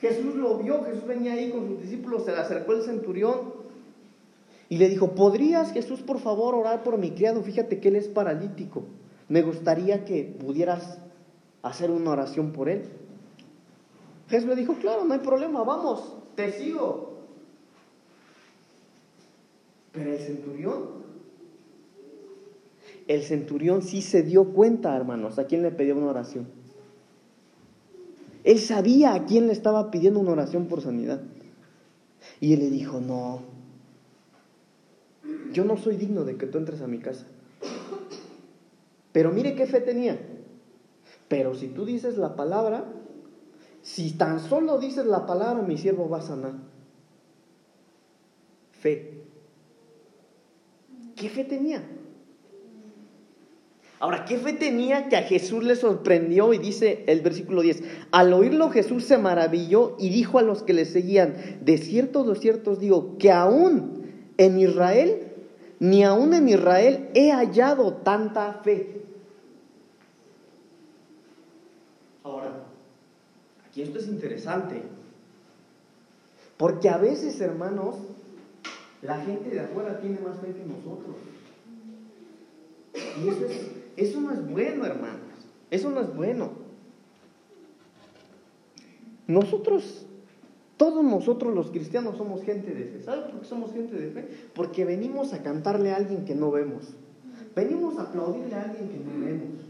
Jesús 0.00 0.34
lo 0.34 0.58
vio, 0.58 0.82
Jesús 0.84 1.06
venía 1.06 1.34
ahí 1.34 1.50
con 1.50 1.68
sus 1.68 1.82
discípulos, 1.82 2.24
se 2.24 2.32
le 2.32 2.38
acercó 2.38 2.72
el 2.72 2.82
centurión 2.82 3.52
y 4.68 4.78
le 4.78 4.88
dijo, 4.88 5.14
¿podrías 5.14 5.72
Jesús 5.72 6.00
por 6.00 6.20
favor 6.20 6.54
orar 6.54 6.82
por 6.82 6.96
mi 6.96 7.10
criado? 7.10 7.42
Fíjate 7.42 7.80
que 7.80 7.88
él 7.88 7.96
es 7.96 8.08
paralítico. 8.08 8.84
Me 9.30 9.42
gustaría 9.42 10.04
que 10.04 10.24
pudieras 10.24 10.98
hacer 11.62 11.92
una 11.92 12.10
oración 12.10 12.50
por 12.52 12.68
él. 12.68 12.82
Jesús 14.28 14.48
le 14.48 14.56
dijo, 14.56 14.74
claro, 14.74 15.04
no 15.04 15.14
hay 15.14 15.20
problema, 15.20 15.62
vamos, 15.62 16.16
te 16.34 16.50
sigo. 16.50 17.20
Pero 19.92 20.12
el 20.12 20.18
centurión, 20.18 20.84
el 23.06 23.22
centurión 23.22 23.82
sí 23.82 24.02
se 24.02 24.24
dio 24.24 24.52
cuenta, 24.52 24.96
hermanos, 24.96 25.38
a 25.38 25.46
quién 25.46 25.62
le 25.62 25.70
pedía 25.70 25.94
una 25.94 26.10
oración. 26.10 26.48
Él 28.42 28.58
sabía 28.58 29.14
a 29.14 29.26
quién 29.26 29.46
le 29.46 29.52
estaba 29.52 29.92
pidiendo 29.92 30.18
una 30.18 30.32
oración 30.32 30.66
por 30.66 30.80
sanidad. 30.80 31.22
Y 32.40 32.52
él 32.54 32.60
le 32.60 32.70
dijo, 32.70 33.00
no, 33.00 33.42
yo 35.52 35.64
no 35.64 35.76
soy 35.76 35.96
digno 35.96 36.24
de 36.24 36.36
que 36.36 36.46
tú 36.46 36.58
entres 36.58 36.80
a 36.82 36.88
mi 36.88 36.98
casa. 36.98 37.26
Pero 39.12 39.30
mire 39.32 39.54
qué 39.54 39.66
fe 39.66 39.80
tenía. 39.80 40.18
Pero 41.28 41.54
si 41.54 41.68
tú 41.68 41.84
dices 41.84 42.16
la 42.16 42.36
palabra, 42.36 42.84
si 43.82 44.12
tan 44.12 44.40
solo 44.40 44.78
dices 44.78 45.06
la 45.06 45.26
palabra, 45.26 45.62
mi 45.62 45.78
siervo 45.78 46.08
va 46.08 46.18
a 46.18 46.22
sanar. 46.22 46.54
Fe. 48.72 49.22
¿Qué 51.16 51.28
fe 51.28 51.44
tenía? 51.44 51.82
Ahora, 54.00 54.24
¿qué 54.24 54.38
fe 54.38 54.54
tenía 54.54 55.10
que 55.10 55.16
a 55.16 55.22
Jesús 55.24 55.62
le 55.62 55.76
sorprendió? 55.76 56.54
Y 56.54 56.58
dice 56.58 57.04
el 57.06 57.20
versículo 57.20 57.60
10, 57.60 57.82
al 58.10 58.32
oírlo 58.32 58.70
Jesús 58.70 59.04
se 59.04 59.18
maravilló 59.18 59.96
y 59.98 60.08
dijo 60.08 60.38
a 60.38 60.42
los 60.42 60.62
que 60.62 60.72
le 60.72 60.86
seguían, 60.86 61.34
de 61.60 61.76
cierto, 61.76 62.24
de 62.24 62.34
cierto 62.36 62.70
os 62.72 62.80
digo, 62.80 63.18
que 63.18 63.30
aún 63.30 64.06
en 64.38 64.58
Israel, 64.58 65.28
ni 65.80 66.02
aún 66.02 66.32
en 66.32 66.48
Israel 66.48 67.10
he 67.12 67.30
hallado 67.30 67.92
tanta 67.92 68.54
fe. 68.64 69.02
Ahora, 72.24 72.64
aquí 73.80 73.88
esto 73.88 73.98
es 73.98 74.08
interesante, 74.08 74.82
porque 76.56 76.88
a 76.88 76.98
veces, 76.98 77.40
hermanos, 77.40 77.96
la 79.02 79.20
gente 79.20 79.50
de 79.50 79.60
afuera 79.60 80.00
tiene 80.00 80.18
más 80.20 80.38
fe 80.40 80.52
que 80.52 80.64
nosotros. 80.64 81.16
Y 82.94 83.28
eso, 83.28 83.46
es, 83.46 83.70
eso 83.96 84.20
no 84.20 84.32
es 84.32 84.46
bueno, 84.50 84.84
hermanos. 84.84 85.20
Eso 85.70 85.90
no 85.90 86.00
es 86.00 86.14
bueno. 86.14 86.50
Nosotros, 89.26 90.04
todos 90.76 91.02
nosotros 91.04 91.54
los 91.54 91.70
cristianos 91.70 92.16
somos 92.18 92.42
gente 92.42 92.74
de 92.74 92.84
fe. 92.84 93.02
¿Sabe 93.02 93.30
por 93.30 93.40
qué 93.40 93.46
somos 93.46 93.72
gente 93.72 93.96
de 93.96 94.10
fe? 94.10 94.28
Porque 94.54 94.84
venimos 94.84 95.32
a 95.32 95.42
cantarle 95.42 95.92
a 95.92 95.96
alguien 95.96 96.24
que 96.24 96.34
no 96.34 96.50
vemos. 96.50 96.88
Venimos 97.54 97.98
a 97.98 98.02
aplaudirle 98.02 98.54
a 98.54 98.62
alguien 98.62 98.88
que 98.88 98.98
no 98.98 99.24
vemos. 99.24 99.69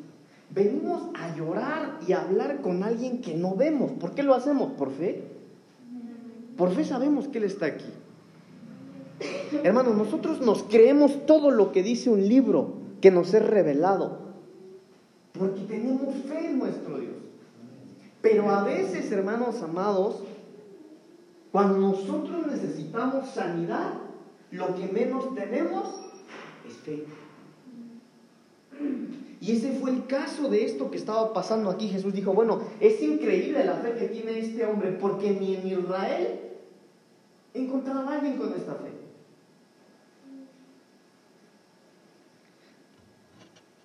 Venimos 0.53 1.11
a 1.15 1.37
llorar 1.37 2.01
y 2.07 2.13
a 2.13 2.23
hablar 2.23 2.61
con 2.61 2.83
alguien 2.83 3.21
que 3.21 3.35
no 3.35 3.55
vemos. 3.55 3.93
¿Por 3.93 4.15
qué 4.15 4.23
lo 4.23 4.35
hacemos? 4.35 4.73
¿Por 4.73 4.91
fe? 4.91 5.23
Por 6.57 6.73
fe 6.73 6.85
sabemos 6.85 7.29
que 7.29 7.39
Él 7.39 7.45
está 7.45 7.67
aquí. 7.67 7.87
Hermanos, 9.63 9.97
nosotros 9.97 10.41
nos 10.41 10.63
creemos 10.65 11.27
todo 11.27 11.51
lo 11.51 11.73
que 11.73 11.83
dice 11.83 12.11
un 12.11 12.27
libro 12.27 12.75
que 13.01 13.11
nos 13.11 13.33
es 13.33 13.47
revelado. 13.47 14.19
Porque 15.39 15.61
tenemos 15.63 16.15
fe 16.29 16.47
en 16.47 16.59
nuestro 16.59 16.99
Dios. 16.99 17.15
Pero 18.21 18.51
a 18.51 18.65
veces, 18.65 19.11
hermanos 19.13 19.63
amados, 19.63 20.23
cuando 21.53 21.79
nosotros 21.79 22.47
necesitamos 22.47 23.29
sanidad, 23.31 23.95
lo 24.51 24.75
que 24.75 24.87
menos 24.89 25.35
tenemos 25.35 25.87
es 26.69 26.77
fe. 26.79 27.05
Y 29.41 29.53
ese 29.53 29.73
fue 29.73 29.91
el 29.91 30.07
caso 30.07 30.51
de 30.51 30.67
esto 30.67 30.91
que 30.91 30.99
estaba 30.99 31.33
pasando 31.33 31.71
aquí. 31.71 31.89
Jesús 31.89 32.13
dijo, 32.13 32.35
bueno, 32.35 32.61
es 32.79 33.01
increíble 33.01 33.65
la 33.65 33.77
fe 33.77 33.95
que 33.95 34.09
tiene 34.09 34.39
este 34.39 34.67
hombre, 34.67 34.93
porque 34.93 35.31
ni 35.31 35.55
en 35.55 35.67
Israel 35.67 36.41
encontraba 37.55 38.13
a 38.13 38.15
alguien 38.17 38.37
con 38.37 38.53
esta 38.53 38.75
fe. 38.75 38.91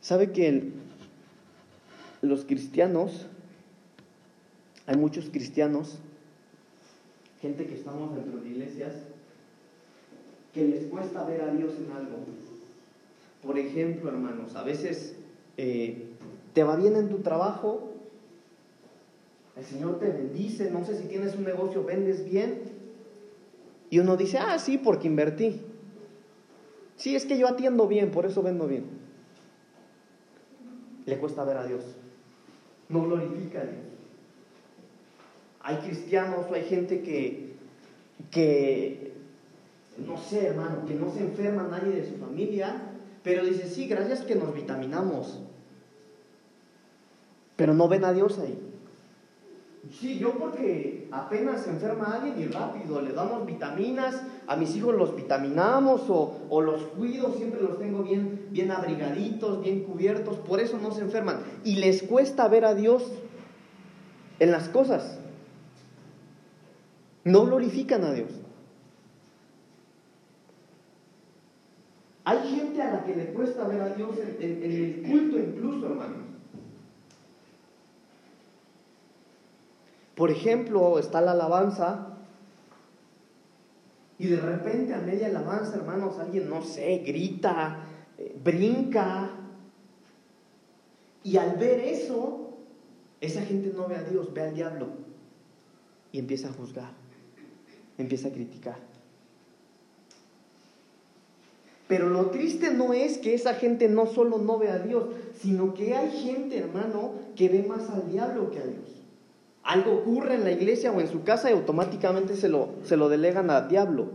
¿Sabe 0.01 0.31
que 0.33 0.71
los 2.21 2.43
cristianos, 2.43 3.25
hay 4.85 4.97
muchos 4.97 5.29
cristianos, 5.29 5.99
gente 7.41 7.65
que 7.65 7.75
estamos 7.75 8.13
dentro 8.13 8.41
de 8.41 8.49
iglesias, 8.49 8.93
que 10.53 10.67
les 10.67 10.85
cuesta 10.87 11.23
ver 11.23 11.41
a 11.41 11.53
Dios 11.53 11.73
en 11.79 11.91
algo? 11.91 12.17
Por 13.41 13.57
ejemplo, 13.57 14.09
hermanos, 14.09 14.55
a 14.55 14.63
veces 14.63 15.15
eh, 15.57 16.09
te 16.53 16.63
va 16.63 16.75
bien 16.75 16.95
en 16.95 17.09
tu 17.09 17.19
trabajo, 17.19 17.91
el 19.55 19.63
Señor 19.63 19.99
te 19.99 20.09
bendice, 20.09 20.69
no 20.71 20.83
sé 20.85 20.97
si 20.97 21.07
tienes 21.07 21.35
un 21.35 21.45
negocio, 21.45 21.83
vendes 21.83 22.25
bien, 22.25 22.61
y 23.89 23.99
uno 23.99 24.17
dice, 24.17 24.37
ah, 24.37 24.59
sí, 24.59 24.77
porque 24.77 25.07
invertí. 25.07 25.61
Sí, 26.97 27.15
es 27.15 27.25
que 27.25 27.37
yo 27.37 27.47
atiendo 27.47 27.87
bien, 27.87 28.11
por 28.11 28.25
eso 28.25 28.41
vendo 28.41 28.67
bien 28.67 29.05
le 31.05 31.17
cuesta 31.17 31.43
ver 31.43 31.57
a 31.57 31.65
Dios. 31.65 31.83
No 32.89 33.03
glorifica 33.03 33.61
a 33.61 33.63
Dios. 33.63 33.75
Hay 35.61 35.77
cristianos 35.77 36.45
hay 36.53 36.63
gente 36.63 37.01
que, 37.01 37.55
que, 38.29 39.13
no 40.05 40.17
sé, 40.17 40.47
hermano, 40.47 40.85
que 40.85 40.93
no 40.93 41.11
se 41.11 41.21
enferma 41.21 41.67
nadie 41.67 41.93
de 41.93 42.07
su 42.07 42.17
familia, 42.17 42.91
pero 43.23 43.43
dice, 43.43 43.67
sí, 43.67 43.87
gracias 43.87 44.21
que 44.21 44.35
nos 44.35 44.53
vitaminamos. 44.53 45.41
Pero 47.55 47.73
no 47.73 47.87
ven 47.87 48.05
a 48.05 48.13
Dios 48.13 48.39
ahí. 48.39 48.57
Sí, 49.91 50.17
yo 50.17 50.31
porque 50.31 51.07
apenas 51.11 51.61
se 51.61 51.69
enferma 51.69 52.15
alguien 52.15 52.41
y 52.41 52.51
rápido 52.51 53.01
le 53.01 53.13
damos 53.13 53.45
vitaminas, 53.45 54.19
a 54.47 54.55
mis 54.55 54.75
hijos 54.75 54.95
los 54.95 55.15
vitaminamos 55.15 56.01
o, 56.09 56.61
los 56.61 56.81
cuido, 56.87 57.31
siempre 57.33 57.61
los 57.61 57.77
tengo 57.77 58.01
bien, 58.01 58.47
bien 58.49 58.71
abrigaditos, 58.71 59.61
bien 59.61 59.83
cubiertos, 59.83 60.37
por 60.37 60.59
eso 60.59 60.79
no 60.81 60.91
se 60.91 61.01
enferman. 61.01 61.41
Y 61.63 61.75
les 61.75 62.01
cuesta 62.01 62.47
ver 62.47 62.65
a 62.65 62.73
Dios 62.73 63.11
en 64.39 64.51
las 64.51 64.69
cosas. 64.69 65.19
No 67.23 67.45
glorifican 67.45 68.03
a 68.05 68.11
Dios. 68.11 68.29
Hay 72.23 72.39
gente 72.55 72.81
a 72.81 72.91
la 72.91 73.03
que 73.03 73.15
le 73.15 73.25
cuesta 73.33 73.67
ver 73.67 73.81
a 73.81 73.89
Dios 73.89 74.15
en, 74.39 74.63
en 74.63 74.71
el 74.71 75.11
culto 75.11 75.37
incluso, 75.37 75.85
hermanos. 75.85 76.24
Por 80.15 80.31
ejemplo, 80.31 80.97
está 80.97 81.21
la 81.21 81.31
alabanza 81.31 82.15
y 84.17 84.27
de 84.27 84.37
repente 84.37 84.93
a 84.93 84.99
media 84.99 85.27
alabanza, 85.27 85.75
hermanos, 85.75 86.17
alguien, 86.19 86.49
no 86.49 86.61
sé, 86.61 86.99
grita, 87.05 87.85
eh, 88.17 88.35
brinca. 88.41 89.31
Y 91.23 91.37
al 91.37 91.57
ver 91.57 91.81
eso, 91.81 92.51
esa 93.19 93.41
gente 93.41 93.73
no 93.75 93.87
ve 93.87 93.97
a 93.97 94.03
Dios, 94.03 94.33
ve 94.33 94.41
al 94.41 94.55
diablo. 94.55 94.87
Y 96.13 96.19
empieza 96.19 96.47
a 96.47 96.53
juzgar, 96.53 96.91
empieza 97.97 98.29
a 98.29 98.31
criticar. 98.31 98.77
Pero 101.89 102.09
lo 102.09 102.27
triste 102.27 102.71
no 102.71 102.93
es 102.93 103.17
que 103.17 103.33
esa 103.33 103.55
gente 103.55 103.89
no 103.89 104.07
solo 104.07 104.37
no 104.37 104.57
ve 104.57 104.69
a 104.69 104.79
Dios, 104.79 105.07
sino 105.39 105.73
que 105.73 105.93
hay 105.93 106.09
gente, 106.09 106.57
hermano, 106.57 107.13
que 107.35 107.49
ve 107.49 107.63
más 107.63 107.89
al 107.89 108.09
diablo 108.09 108.49
que 108.49 108.59
a 108.59 108.65
Dios. 108.65 108.94
Algo 109.65 109.93
ocurre 109.93 110.35
en 110.35 110.43
la 110.43 110.51
iglesia 110.51 110.91
o 110.91 111.01
en 111.01 111.07
su 111.07 111.23
casa 111.23 111.49
y 111.49 111.53
automáticamente 111.53 112.35
se 112.35 112.49
lo, 112.49 112.69
se 112.83 112.97
lo 112.97 113.09
delegan 113.09 113.49
al 113.49 113.67
diablo. 113.67 114.09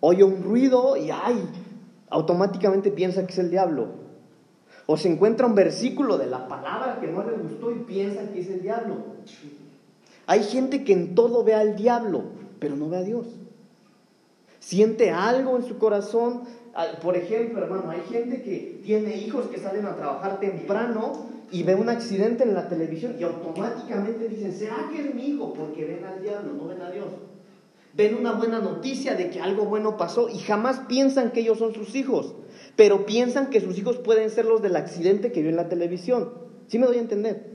Oye 0.00 0.24
un 0.24 0.42
ruido 0.42 0.96
y 0.96 1.10
¡ay! 1.12 1.48
Automáticamente 2.10 2.90
piensa 2.90 3.24
que 3.24 3.32
es 3.32 3.38
el 3.38 3.50
diablo. 3.50 3.86
O 4.86 4.96
se 4.96 5.08
encuentra 5.08 5.46
un 5.46 5.54
versículo 5.54 6.18
de 6.18 6.26
la 6.26 6.48
palabra 6.48 6.98
que 7.00 7.06
no 7.06 7.22
le 7.22 7.36
gustó 7.36 7.70
y 7.70 7.76
piensa 7.84 8.32
que 8.32 8.40
es 8.40 8.48
el 8.48 8.62
diablo. 8.62 8.96
Hay 10.26 10.42
gente 10.42 10.82
que 10.82 10.92
en 10.92 11.14
todo 11.14 11.44
ve 11.44 11.54
al 11.54 11.76
diablo, 11.76 12.24
pero 12.58 12.74
no 12.74 12.88
ve 12.88 12.96
a 12.96 13.02
Dios. 13.02 13.28
Siente 14.58 15.12
algo 15.12 15.56
en 15.56 15.64
su 15.64 15.78
corazón. 15.78 16.42
Por 17.00 17.16
ejemplo, 17.16 17.62
hermano, 17.62 17.90
hay 17.90 18.02
gente 18.10 18.42
que 18.42 18.80
tiene 18.82 19.16
hijos 19.18 19.46
que 19.46 19.60
salen 19.60 19.86
a 19.86 19.94
trabajar 19.94 20.40
temprano 20.40 21.31
y 21.52 21.62
ve 21.62 21.74
un 21.74 21.90
accidente 21.90 22.44
en 22.44 22.54
la 22.54 22.68
televisión 22.68 23.14
y 23.20 23.22
automáticamente 23.22 24.28
dicen, 24.28 24.52
¿será 24.52 24.88
que 24.90 25.02
es 25.02 25.14
mi 25.14 25.26
hijo? 25.26 25.52
Porque 25.52 25.84
ven 25.84 26.04
al 26.04 26.22
diablo, 26.22 26.54
no 26.54 26.66
ven 26.66 26.80
a 26.80 26.90
Dios. 26.90 27.08
Ven 27.94 28.14
una 28.14 28.32
buena 28.32 28.58
noticia 28.58 29.14
de 29.14 29.28
que 29.28 29.40
algo 29.40 29.66
bueno 29.66 29.98
pasó 29.98 30.30
y 30.30 30.38
jamás 30.38 30.80
piensan 30.88 31.30
que 31.30 31.40
ellos 31.40 31.58
son 31.58 31.74
sus 31.74 31.94
hijos, 31.94 32.34
pero 32.74 33.04
piensan 33.04 33.50
que 33.50 33.60
sus 33.60 33.76
hijos 33.78 33.98
pueden 33.98 34.30
ser 34.30 34.46
los 34.46 34.62
del 34.62 34.76
accidente 34.76 35.30
que 35.30 35.42
vio 35.42 35.50
en 35.50 35.56
la 35.56 35.68
televisión. 35.68 36.32
¿Sí 36.68 36.78
me 36.78 36.86
doy 36.86 36.96
a 36.96 37.00
entender? 37.00 37.52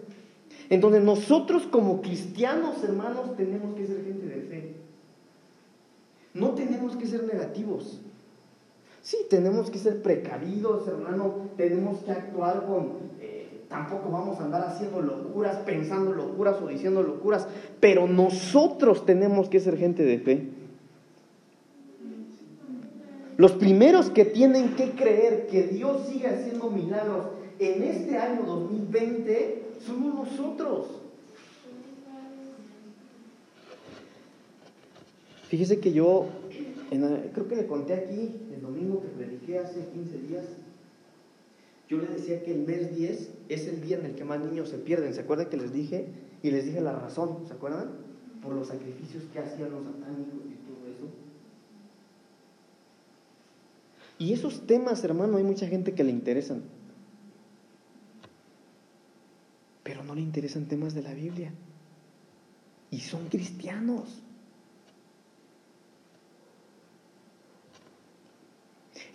Entonces 0.69 1.01
nosotros 1.01 1.63
como 1.65 2.01
cristianos, 2.03 2.83
hermanos, 2.83 3.35
tenemos 3.35 3.75
que 3.75 3.87
ser 3.87 4.03
gente 4.03 4.27
de 4.27 4.41
fe. 4.41 4.75
No 6.35 6.51
tenemos 6.51 6.95
que 6.95 7.07
ser 7.07 7.23
negativos. 7.23 7.99
Sí, 9.01 9.17
tenemos 9.29 9.71
que 9.71 9.79
ser 9.79 10.03
precavidos, 10.03 10.87
hermano. 10.87 11.49
Tenemos 11.57 12.03
que 12.03 12.11
actuar 12.11 12.65
con... 12.67 12.97
Eh, 13.21 13.36
tampoco 13.69 14.09
vamos 14.09 14.39
a 14.39 14.45
andar 14.45 14.63
haciendo 14.63 15.01
locuras, 15.01 15.57
pensando 15.57 16.13
locuras 16.13 16.61
o 16.61 16.67
diciendo 16.67 17.03
locuras, 17.03 17.47
pero 17.79 18.07
nosotros 18.07 19.05
tenemos 19.05 19.49
que 19.49 19.59
ser 19.59 19.77
gente 19.77 20.03
de 20.03 20.19
fe. 20.19 20.47
Los 23.37 23.51
primeros 23.51 24.09
que 24.09 24.25
tienen 24.25 24.75
que 24.75 24.91
creer 24.91 25.47
que 25.47 25.63
Dios 25.63 26.07
sigue 26.07 26.27
haciendo 26.27 26.71
milagros 26.71 27.27
en 27.59 27.83
este 27.83 28.17
año 28.17 28.43
2020 28.43 29.63
somos 29.85 30.15
nosotros. 30.15 30.87
Fíjese 35.49 35.79
que 35.79 35.93
yo, 35.93 36.25
creo 37.33 37.47
que 37.47 37.55
le 37.55 37.67
conté 37.67 37.93
aquí 37.93 38.35
el 38.53 38.61
domingo 38.61 39.01
que 39.01 39.07
prediqué 39.07 39.59
hace 39.59 39.85
15 39.93 40.17
días, 40.27 40.43
yo 41.87 41.97
les 41.97 42.09
decía 42.09 42.43
que 42.43 42.53
el 42.53 42.65
mes 42.65 42.95
10 42.95 43.31
es 43.47 43.67
el 43.67 43.81
día 43.81 43.97
en 43.97 44.05
el 44.05 44.15
que 44.15 44.25
más 44.25 44.39
niños 44.41 44.69
se 44.69 44.77
pierden. 44.77 45.13
¿Se 45.13 45.21
acuerdan 45.21 45.49
que 45.49 45.57
les 45.57 45.71
dije? 45.71 46.07
Y 46.43 46.51
les 46.51 46.65
dije 46.65 46.81
la 46.81 46.91
razón, 46.91 47.47
¿se 47.47 47.53
acuerdan? 47.53 47.91
Por 48.41 48.53
los 48.53 48.67
sacrificios 48.67 49.23
que 49.31 49.39
hacían 49.39 49.71
los 49.71 49.85
satánicos 49.85 50.41
y 50.45 50.55
todo 50.67 50.85
eso. 50.91 51.07
Y 54.19 54.33
esos 54.33 54.67
temas, 54.67 55.03
hermano, 55.03 55.37
hay 55.37 55.43
mucha 55.43 55.67
gente 55.67 55.93
que 55.93 56.03
le 56.03 56.11
interesan. 56.11 56.63
Pero 59.83 60.03
no 60.03 60.13
le 60.13 60.21
interesan 60.21 60.65
temas 60.65 60.93
de 60.93 61.03
la 61.03 61.13
Biblia. 61.13 61.53
Y 62.91 62.99
son 62.99 63.29
cristianos. 63.29 64.21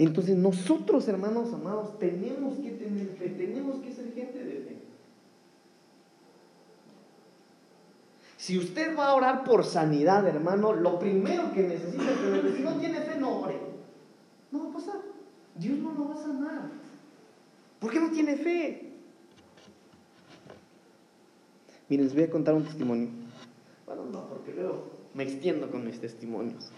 Entonces 0.02 0.36
nosotros, 0.36 1.06
hermanos 1.06 1.52
amados, 1.52 1.96
tenemos 2.00 2.56
que 2.58 2.72
tener 2.72 3.06
fe, 3.16 3.28
tenemos 3.28 3.76
que 3.80 3.92
ser 3.92 4.12
gente 4.12 4.44
de 4.44 4.52
fe. 4.52 4.76
Si 8.36 8.58
usted 8.58 8.96
va 8.98 9.08
a 9.08 9.14
orar 9.14 9.44
por 9.44 9.64
sanidad, 9.64 10.26
hermano, 10.26 10.72
lo 10.72 10.98
primero 10.98 11.52
que 11.52 11.62
necesita 11.62 12.12
tener, 12.14 12.52
si 12.56 12.62
no 12.64 12.74
tiene 12.80 13.00
fe, 13.00 13.20
no 13.20 13.42
ore. 13.42 13.60
No 14.50 14.64
va 14.64 14.70
a 14.70 14.72
pasar. 14.72 15.00
Dios 15.54 15.78
no 15.78 15.92
lo 15.92 16.08
va 16.08 16.14
a 16.16 16.18
sanar. 16.18 16.70
¿Por 17.78 17.92
qué 17.92 18.00
no 18.00 18.10
tiene 18.10 18.34
fe? 18.34 18.90
Miren, 21.88 22.06
les 22.06 22.14
voy 22.14 22.24
a 22.24 22.30
contar 22.30 22.54
un 22.54 22.64
testimonio. 22.64 23.08
Bueno, 23.86 24.04
no, 24.06 24.26
porque 24.26 24.52
luego 24.52 24.90
me 25.14 25.22
extiendo 25.22 25.70
con 25.70 25.84
mis 25.84 26.00
testimonios 26.00 26.72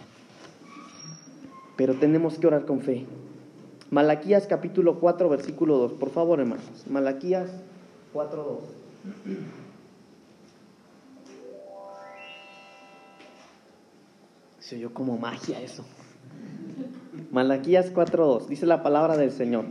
pero 1.76 1.94
tenemos 1.94 2.38
que 2.38 2.46
orar 2.46 2.64
con 2.64 2.80
fe. 2.80 3.06
Malaquías 3.90 4.46
capítulo 4.46 4.98
4, 5.00 5.28
versículo 5.28 5.78
2. 5.78 5.92
Por 5.92 6.10
favor, 6.10 6.40
hermanos. 6.40 6.84
Malaquías 6.88 7.50
4, 8.12 8.60
2. 9.14 9.34
Se 14.58 14.76
oyó 14.76 14.94
como 14.94 15.18
magia 15.18 15.60
eso. 15.60 15.84
Malaquías 17.30 17.92
4.2, 17.92 18.46
dice 18.46 18.64
la 18.64 18.82
palabra 18.82 19.16
del 19.16 19.30
Señor. 19.30 19.66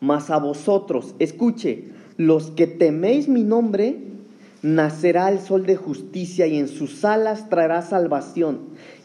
Mas 0.00 0.30
a 0.30 0.38
vosotros, 0.38 1.14
escuche, 1.18 1.92
los 2.16 2.50
que 2.50 2.66
teméis 2.66 3.28
mi 3.28 3.44
nombre, 3.44 3.98
nacerá 4.62 5.28
el 5.30 5.38
sol 5.38 5.66
de 5.66 5.76
justicia 5.76 6.46
y 6.46 6.58
en 6.58 6.68
sus 6.68 7.04
alas 7.04 7.48
traerá 7.48 7.82
salvación 7.82 8.60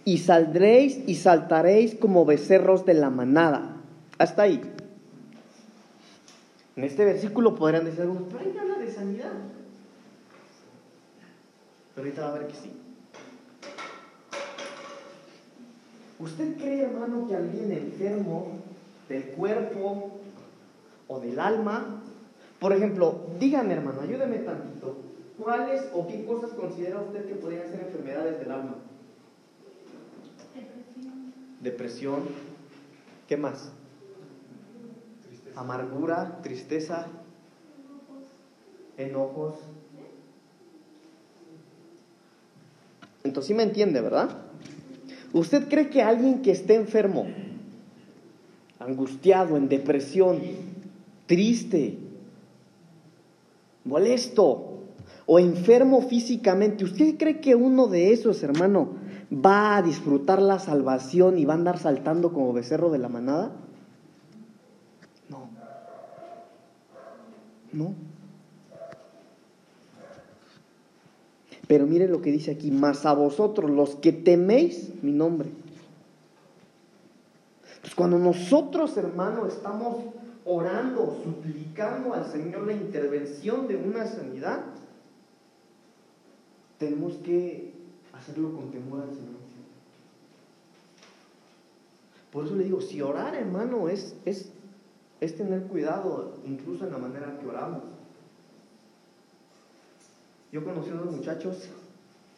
y 0.06 0.18
saldréis 0.18 1.00
y 1.08 1.16
saltaréis 1.16 1.96
como 1.96 2.26
becerros 2.26 2.86
de 2.86 2.94
la 2.96 3.10
manada. 3.10 3.78
Hasta 4.18 4.44
ahí. 4.44 4.62
En 6.76 6.84
este 6.84 7.06
versículo 7.06 7.56
podrían 7.56 7.86
decir 7.86 8.02
algunos, 8.02 8.24
pero 8.30 8.40
ahí 8.40 8.58
habla 8.58 8.78
de 8.78 8.92
sanidad. 8.92 9.32
Pero 11.94 12.08
ahorita 12.08 12.22
va 12.22 12.30
a 12.30 12.40
ver 12.40 12.48
que 12.48 12.56
sí. 12.56 12.72
¿Usted 16.20 16.56
cree, 16.58 16.84
hermano, 16.84 17.28
que 17.28 17.36
alguien 17.36 17.72
enfermo 17.72 18.60
del 19.10 19.24
cuerpo 19.30 20.20
o 21.08 21.20
del 21.20 21.40
alma, 21.40 22.02
por 22.60 22.74
ejemplo, 22.74 23.26
dígame, 23.40 23.74
hermano, 23.74 24.02
ayúdeme 24.02 24.38
tantito, 24.38 24.98
¿cuáles 25.40 25.90
o 25.94 26.08
qué 26.08 26.24
cosas 26.26 26.52
considera 26.52 27.02
usted 27.02 27.26
que 27.28 27.36
podrían 27.36 27.68
ser 27.70 27.82
enfermedades 27.82 28.40
del 28.40 28.52
alma? 28.52 28.76
Depresión, 31.62 32.24
¿qué 33.28 33.38
más? 33.38 33.72
Amargura, 35.56 36.40
tristeza, 36.42 37.08
enojos. 38.98 39.56
Entonces 43.24 43.48
sí 43.48 43.54
me 43.54 43.64
entiende, 43.64 44.02
¿verdad? 44.02 44.30
¿Usted 45.34 45.70
cree 45.70 45.90
que 45.90 46.02
alguien 46.02 46.42
que 46.42 46.52
esté 46.52 46.76
enfermo, 46.76 47.28
angustiado, 48.80 49.56
en 49.58 49.70
depresión, 49.70 50.42
triste, 51.28 51.98
molesto 53.86 54.80
o 55.26 55.40
enfermo 55.40 56.02
físicamente, 56.02 56.84
¿usted 56.84 57.16
cree 57.18 57.40
que 57.40 57.56
uno 57.56 57.88
de 57.88 58.12
esos, 58.12 58.44
hermano, 58.44 59.01
va 59.32 59.78
a 59.78 59.82
disfrutar 59.82 60.42
la 60.42 60.60
salvación 60.60 61.38
y 61.38 61.46
va 61.46 61.54
a 61.54 61.58
andar 61.58 61.80
saltando 61.80 62.34
como 62.34 62.54
becerro 62.54 62.90
de 62.90 62.98
la 62.98 63.08
manada? 63.08 63.52
No. 65.30 65.50
No. 67.72 67.96
Pero 71.68 71.88
mire 71.88 72.10
lo 72.10 72.22
que 72.22 72.32
dice 72.32 72.52
aquí, 72.52 72.70
más 72.70 73.06
a 73.06 73.14
vosotros, 73.14 73.72
los 73.72 73.96
que 73.96 74.12
teméis 74.12 74.92
mi 75.02 75.14
nombre. 75.14 75.50
Pues 77.80 77.96
cuando 77.96 78.20
nosotros, 78.20 78.98
hermano, 78.98 79.48
estamos 79.48 79.96
orando, 80.44 81.18
suplicando 81.24 82.14
al 82.14 82.26
Señor 82.26 82.68
la 82.68 82.74
intervención 82.74 83.70
de 83.70 83.78
una 83.78 84.06
sanidad, 84.06 84.64
tenemos 86.78 87.14
que 87.18 87.71
hacerlo 88.22 88.54
con 88.54 88.72
temor 88.72 89.02
al 89.02 89.10
Señor. 89.10 89.42
Por 92.32 92.46
eso 92.46 92.56
le 92.56 92.64
digo, 92.64 92.80
si 92.80 93.02
orar, 93.02 93.36
hermano, 93.36 93.90
es, 93.90 94.16
es, 94.26 94.52
es 95.20 95.36
tener 95.36 95.64
cuidado, 95.64 96.38
incluso 96.46 96.86
en 96.86 96.92
la 96.92 96.98
manera 96.98 97.38
que 97.40 97.48
oramos. 97.48 97.84
Yo 100.52 100.64
conocí 100.64 100.92
a 100.92 100.94
unos 100.94 101.16
muchachos, 101.16 101.70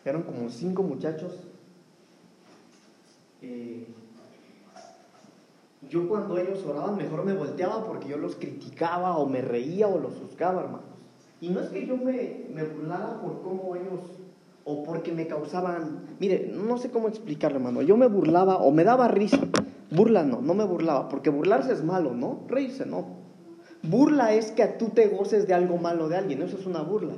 eran 0.05 0.23
como 0.23 0.49
cinco 0.49 0.83
muchachos. 0.83 1.33
Eh, 3.41 3.85
yo 5.89 6.07
cuando 6.07 6.37
ellos 6.37 6.63
oraban 6.65 6.95
mejor 6.95 7.25
me 7.25 7.33
volteaba 7.33 7.85
porque 7.85 8.07
yo 8.07 8.17
los 8.17 8.35
criticaba 8.35 9.17
o 9.17 9.27
me 9.27 9.41
reía 9.41 9.87
o 9.87 9.99
los 9.99 10.19
buscaba, 10.19 10.61
hermanos. 10.61 10.85
Y 11.41 11.49
no 11.49 11.59
es 11.59 11.69
que 11.69 11.85
yo 11.85 11.97
me, 11.97 12.45
me 12.53 12.63
burlara 12.63 13.21
por 13.21 13.41
cómo 13.41 13.75
ellos 13.75 13.99
o 14.65 14.83
porque 14.83 15.11
me 15.11 15.27
causaban, 15.27 16.15
mire, 16.19 16.51
no 16.53 16.77
sé 16.77 16.89
cómo 16.89 17.07
explicarlo, 17.07 17.57
hermano. 17.57 17.81
Yo 17.81 17.97
me 17.97 18.07
burlaba 18.07 18.57
o 18.57 18.71
me 18.71 18.83
daba 18.83 19.07
risa. 19.07 19.39
Burla 19.91 20.23
no, 20.23 20.41
no 20.41 20.53
me 20.53 20.63
burlaba, 20.63 21.09
porque 21.09 21.29
burlarse 21.29 21.73
es 21.73 21.83
malo, 21.83 22.13
¿no? 22.13 22.45
Reírse 22.47 22.85
no. 22.85 23.23
Burla 23.83 24.33
es 24.33 24.51
que 24.51 24.65
tú 24.65 24.89
te 24.89 25.07
goces 25.07 25.47
de 25.47 25.53
algo 25.53 25.77
malo 25.77 26.07
de 26.07 26.17
alguien, 26.17 26.41
eso 26.41 26.57
es 26.57 26.65
una 26.65 26.81
burla. 26.81 27.13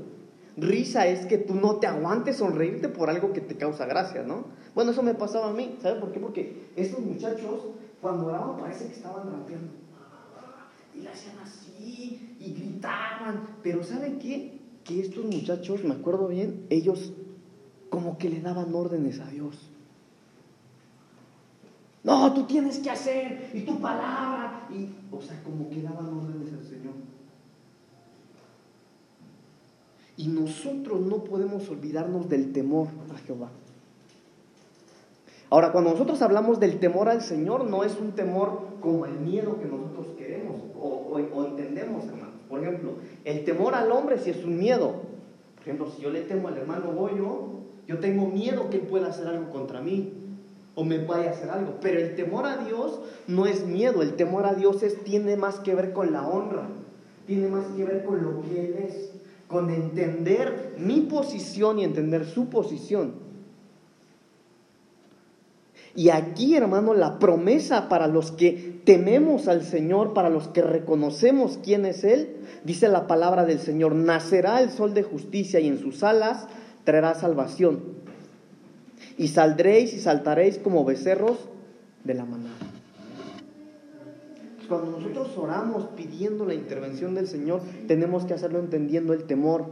Risa 0.57 1.05
es 1.05 1.25
que 1.25 1.37
tú 1.37 1.53
no 1.53 1.77
te 1.77 1.87
aguantes 1.87 2.37
sonreírte 2.37 2.89
por 2.89 3.09
algo 3.09 3.33
que 3.33 3.41
te 3.41 3.55
causa 3.55 3.85
gracia, 3.85 4.23
¿no? 4.23 4.45
Bueno, 4.73 4.91
eso 4.91 5.03
me 5.03 5.13
pasaba 5.13 5.49
a 5.49 5.53
mí, 5.53 5.77
¿sabes 5.81 5.99
por 5.99 6.11
qué? 6.11 6.19
Porque 6.19 6.67
estos 6.75 7.01
muchachos, 7.01 7.67
cuando 8.01 8.27
oraban, 8.27 8.57
parece 8.57 8.87
que 8.87 8.93
estaban 8.93 9.31
rapeando. 9.31 9.71
Y 10.95 11.01
le 11.01 11.09
hacían 11.09 11.37
así, 11.43 12.35
y 12.39 12.53
gritaban. 12.53 13.47
Pero 13.61 13.83
¿saben 13.83 14.17
qué? 14.17 14.61
Que 14.83 15.01
estos 15.01 15.25
muchachos, 15.25 15.83
me 15.83 15.93
acuerdo 15.93 16.27
bien, 16.27 16.65
ellos 16.69 17.13
como 17.95 18.17
que 18.17 18.27
le 18.27 18.41
daban 18.41 18.75
órdenes 18.75 19.21
a 19.21 19.27
Dios. 19.27 19.55
No, 22.03 22.33
tú 22.33 22.43
tienes 22.43 22.79
que 22.79 22.89
hacer, 22.89 23.51
y 23.53 23.61
tu 23.61 23.79
palabra, 23.79 24.67
y, 24.69 24.89
o 25.15 25.21
sea, 25.21 25.41
como 25.41 25.69
que 25.69 25.81
daban 25.81 26.07
órdenes 26.07 26.51
al 26.51 26.65
Señor. 26.65 26.93
Y 30.17 30.27
nosotros 30.27 30.99
no 30.99 31.23
podemos 31.23 31.69
olvidarnos 31.69 32.27
del 32.27 32.51
temor 32.51 32.89
a 33.13 33.17
Jehová. 33.19 33.49
Ahora, 35.49 35.71
cuando 35.71 35.91
nosotros 35.91 36.21
hablamos 36.21 36.59
del 36.59 36.79
temor 36.79 37.07
al 37.07 37.21
Señor, 37.21 37.63
no 37.63 37.85
es 37.85 37.97
un 37.97 38.11
temor 38.11 38.59
como 38.81 39.05
el 39.05 39.13
miedo 39.21 39.57
que 39.57 39.67
nosotros 39.67 40.07
queremos 40.17 40.57
o, 40.77 41.17
entendemos, 41.47 42.03
hermano. 42.07 42.33
Por 42.49 42.61
ejemplo, 42.61 42.95
el 43.23 43.45
temor 43.45 43.73
al 43.73 43.89
hombre 43.89 44.17
si 44.17 44.31
es 44.31 44.43
un 44.43 44.57
miedo. 44.59 44.95
Por 45.55 45.61
ejemplo, 45.61 45.89
si 45.89 46.01
yo 46.01 46.09
le 46.09 46.23
temo 46.23 46.49
al 46.49 46.57
hermano 46.57 46.91
Goyo, 46.91 47.55
yo 47.87 47.99
tengo 47.99 48.27
miedo 48.27 48.69
que 48.69 48.77
él 48.77 48.83
pueda 48.83 49.07
hacer 49.07 49.27
algo 49.27 49.49
contra 49.51 49.81
mí 49.81 50.13
o 50.75 50.83
me 50.83 50.97
vaya 50.97 51.29
a 51.29 51.33
hacer 51.33 51.49
algo. 51.49 51.75
Pero 51.81 51.99
el 51.99 52.15
temor 52.15 52.45
a 52.45 52.57
Dios 52.57 52.99
no 53.27 53.45
es 53.45 53.65
miedo, 53.65 54.01
el 54.01 54.13
temor 54.13 54.45
a 54.45 54.53
Dios 54.53 54.83
es, 54.83 55.03
tiene 55.03 55.37
más 55.37 55.59
que 55.59 55.75
ver 55.75 55.93
con 55.93 56.11
la 56.11 56.27
honra, 56.27 56.67
tiene 57.27 57.47
más 57.47 57.65
que 57.75 57.83
ver 57.83 58.03
con 58.03 58.23
lo 58.23 58.41
que 58.41 58.65
Él 58.65 58.75
es 58.87 59.11
con 59.47 59.69
entender 59.69 60.75
mi 60.77 61.01
posición 61.01 61.79
y 61.79 61.83
entender 61.83 62.25
su 62.25 62.49
posición. 62.49 63.13
Y 65.95 66.09
aquí, 66.09 66.55
hermano, 66.55 66.93
la 66.93 67.19
promesa 67.19 67.87
para 67.87 68.07
los 68.07 68.31
que 68.31 68.81
tememos 68.83 69.47
al 69.47 69.63
Señor, 69.63 70.13
para 70.13 70.29
los 70.29 70.49
que 70.49 70.61
reconocemos 70.61 71.57
quién 71.63 71.85
es 71.85 72.03
Él, 72.03 72.35
dice 72.65 72.89
la 72.89 73.07
palabra 73.07 73.45
del 73.45 73.59
Señor, 73.59 73.95
nacerá 73.95 74.61
el 74.61 74.71
sol 74.71 74.93
de 74.93 75.03
justicia 75.03 75.61
y 75.61 75.67
en 75.67 75.79
sus 75.79 76.03
alas 76.03 76.47
traerá 76.85 77.13
salvación. 77.15 77.81
Y 79.17 79.27
saldréis 79.27 79.93
y 79.93 79.99
saltaréis 79.99 80.57
como 80.57 80.85
becerros 80.85 81.37
de 82.05 82.13
la 82.13 82.25
manada. 82.25 82.55
Cuando 84.69 84.97
nosotros 84.97 85.37
oramos 85.37 85.89
pidiendo 85.95 86.45
la 86.45 86.53
intervención 86.53 87.13
del 87.13 87.27
Señor, 87.27 87.61
tenemos 87.87 88.25
que 88.25 88.33
hacerlo 88.33 88.59
entendiendo 88.59 89.13
el 89.13 89.25
temor, 89.25 89.65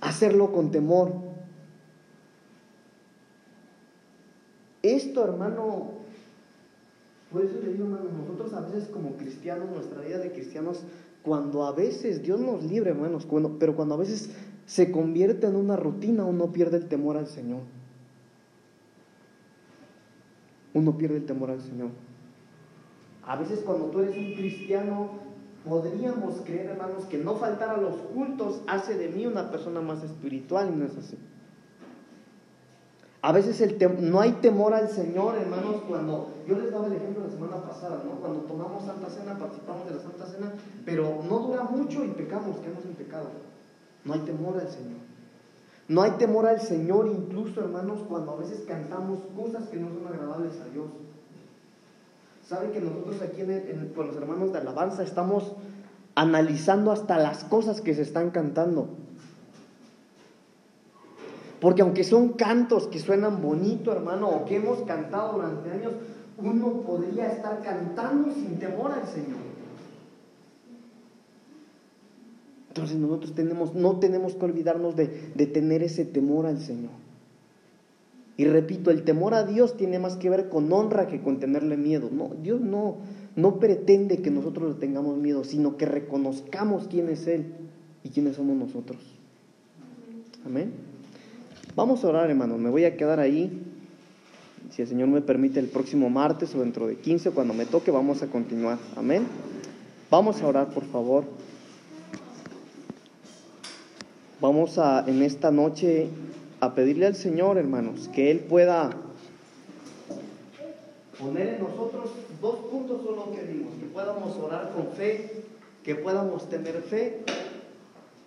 hacerlo 0.00 0.52
con 0.52 0.70
temor. 0.70 1.12
Esto, 4.82 5.24
hermano, 5.24 5.90
por 7.32 7.44
eso 7.44 7.54
le 7.62 7.72
digo, 7.72 7.84
hermano, 7.84 8.04
nosotros 8.20 8.52
a 8.54 8.60
veces 8.60 8.88
como 8.88 9.16
cristianos, 9.16 9.68
nuestra 9.70 10.00
vida 10.00 10.18
de 10.18 10.32
cristianos, 10.32 10.80
cuando 11.22 11.64
a 11.64 11.72
veces, 11.72 12.22
Dios 12.22 12.40
nos 12.40 12.62
libre, 12.64 12.90
hermanos, 12.90 13.26
pero 13.58 13.74
cuando 13.74 13.94
a 13.94 13.98
veces 13.98 14.30
se 14.66 14.90
convierte 14.90 15.46
en 15.46 15.56
una 15.56 15.76
rutina, 15.76 16.24
uno 16.24 16.52
pierde 16.52 16.76
el 16.76 16.88
temor 16.88 17.16
al 17.16 17.28
Señor. 17.28 17.60
Uno 20.74 20.98
pierde 20.98 21.18
el 21.18 21.26
temor 21.26 21.50
al 21.50 21.62
Señor. 21.62 21.90
A 23.24 23.36
veces 23.36 23.60
cuando 23.60 23.86
tú 23.86 24.00
eres 24.00 24.16
un 24.16 24.34
cristiano, 24.34 25.10
podríamos 25.64 26.40
creer, 26.44 26.66
hermanos, 26.66 27.04
que 27.06 27.18
no 27.18 27.36
faltar 27.36 27.70
a 27.70 27.76
los 27.76 27.94
cultos 27.96 28.60
hace 28.66 28.96
de 28.96 29.08
mí 29.08 29.24
una 29.26 29.50
persona 29.50 29.80
más 29.80 30.02
espiritual 30.02 30.70
y 30.72 30.76
no 30.76 30.84
es 30.84 30.96
así. 30.96 31.16
A 33.22 33.32
veces 33.32 33.60
el 33.60 33.76
no 34.10 34.20
hay 34.20 34.32
temor 34.32 34.74
al 34.74 34.88
Señor, 34.88 35.36
hermanos, 35.36 35.82
cuando 35.88 36.34
yo 36.46 36.58
les 36.58 36.70
daba 36.70 36.86
el 36.86 36.92
ejemplo 36.92 37.24
la 37.24 37.30
semana 37.30 37.62
pasada, 37.62 38.02
¿no? 38.04 38.20
Cuando 38.20 38.40
tomamos 38.40 38.84
Santa 38.84 39.08
Cena, 39.10 39.38
participamos 39.38 39.88
de 39.88 39.94
la 39.96 40.00
Santa 40.00 40.26
Cena, 40.26 40.52
pero 40.84 41.22
no 41.28 41.38
dura 41.40 41.64
mucho 41.64 42.04
y 42.04 42.08
pecamos, 42.08 42.58
quedamos 42.58 42.84
en 42.84 42.94
pecado. 42.94 43.30
No 44.06 44.14
hay 44.14 44.20
temor 44.20 44.58
al 44.58 44.68
Señor. 44.68 45.00
No 45.88 46.02
hay 46.02 46.12
temor 46.12 46.46
al 46.46 46.60
Señor, 46.60 47.08
incluso, 47.08 47.60
hermanos, 47.60 48.00
cuando 48.08 48.32
a 48.32 48.36
veces 48.36 48.64
cantamos 48.66 49.18
cosas 49.36 49.68
que 49.68 49.76
no 49.76 49.88
son 49.88 50.06
agradables 50.06 50.60
a 50.60 50.68
Dios. 50.72 50.86
¿Sabe 52.48 52.70
que 52.70 52.80
nosotros 52.80 53.20
aquí 53.22 53.42
con 53.94 54.06
los 54.06 54.16
hermanos 54.16 54.52
de 54.52 54.58
alabanza 54.58 55.02
estamos 55.02 55.54
analizando 56.14 56.92
hasta 56.92 57.18
las 57.18 57.44
cosas 57.44 57.80
que 57.80 57.94
se 57.94 58.02
están 58.02 58.30
cantando? 58.30 58.88
Porque 61.60 61.82
aunque 61.82 62.04
son 62.04 62.34
cantos 62.34 62.86
que 62.86 63.00
suenan 63.00 63.42
bonito, 63.42 63.90
hermano, 63.90 64.28
o 64.28 64.44
que 64.44 64.56
hemos 64.56 64.82
cantado 64.82 65.34
durante 65.34 65.70
años, 65.70 65.92
uno 66.38 66.82
podría 66.82 67.32
estar 67.32 67.62
cantando 67.62 68.32
sin 68.32 68.58
temor 68.58 68.92
al 68.92 69.06
Señor. 69.06 69.55
Entonces 72.76 72.98
nosotros 72.98 73.34
tenemos, 73.34 73.74
no 73.74 73.98
tenemos 74.00 74.34
que 74.34 74.44
olvidarnos 74.44 74.96
de, 74.96 75.30
de 75.34 75.46
tener 75.46 75.82
ese 75.82 76.04
temor 76.04 76.44
al 76.44 76.60
Señor. 76.60 76.90
Y 78.36 78.44
repito, 78.44 78.90
el 78.90 79.02
temor 79.02 79.32
a 79.32 79.44
Dios 79.44 79.78
tiene 79.78 79.98
más 79.98 80.16
que 80.16 80.28
ver 80.28 80.50
con 80.50 80.70
honra 80.70 81.06
que 81.06 81.22
con 81.22 81.40
tenerle 81.40 81.78
miedo. 81.78 82.10
No, 82.12 82.32
Dios 82.42 82.60
no, 82.60 82.98
no 83.34 83.58
pretende 83.58 84.18
que 84.18 84.30
nosotros 84.30 84.74
le 84.74 84.78
tengamos 84.78 85.16
miedo, 85.16 85.42
sino 85.42 85.78
que 85.78 85.86
reconozcamos 85.86 86.86
quién 86.90 87.08
es 87.08 87.26
Él 87.26 87.46
y 88.04 88.10
quiénes 88.10 88.36
somos 88.36 88.54
nosotros. 88.58 88.98
Amén. 90.44 90.72
Vamos 91.74 92.04
a 92.04 92.08
orar, 92.08 92.28
hermano. 92.28 92.58
Me 92.58 92.68
voy 92.68 92.84
a 92.84 92.94
quedar 92.98 93.20
ahí. 93.20 93.58
Si 94.68 94.82
el 94.82 94.88
Señor 94.88 95.08
me 95.08 95.22
permite, 95.22 95.60
el 95.60 95.68
próximo 95.68 96.10
martes 96.10 96.54
o 96.54 96.60
dentro 96.60 96.86
de 96.86 96.96
15, 96.96 97.30
cuando 97.30 97.54
me 97.54 97.64
toque, 97.64 97.90
vamos 97.90 98.22
a 98.22 98.26
continuar. 98.26 98.78
Amén. 98.96 99.22
Vamos 100.10 100.42
a 100.42 100.46
orar, 100.46 100.74
por 100.74 100.84
favor. 100.84 101.24
Vamos 104.38 104.76
a 104.76 105.02
en 105.06 105.22
esta 105.22 105.50
noche 105.50 106.08
a 106.60 106.74
pedirle 106.74 107.06
al 107.06 107.14
Señor, 107.14 107.56
hermanos, 107.56 108.08
que 108.08 108.30
Él 108.30 108.40
pueda 108.40 108.90
poner 111.18 111.54
en 111.54 111.60
nosotros 111.60 112.10
dos 112.42 112.56
puntos 112.70 113.02
son 113.02 113.16
lo 113.16 113.32
que 113.32 113.42
vimos, 113.44 113.72
que 113.80 113.86
podamos 113.86 114.36
orar 114.36 114.72
con 114.76 114.88
fe, 114.88 115.42
que 115.82 115.94
podamos 115.94 116.50
tener 116.50 116.82
fe, 116.82 117.22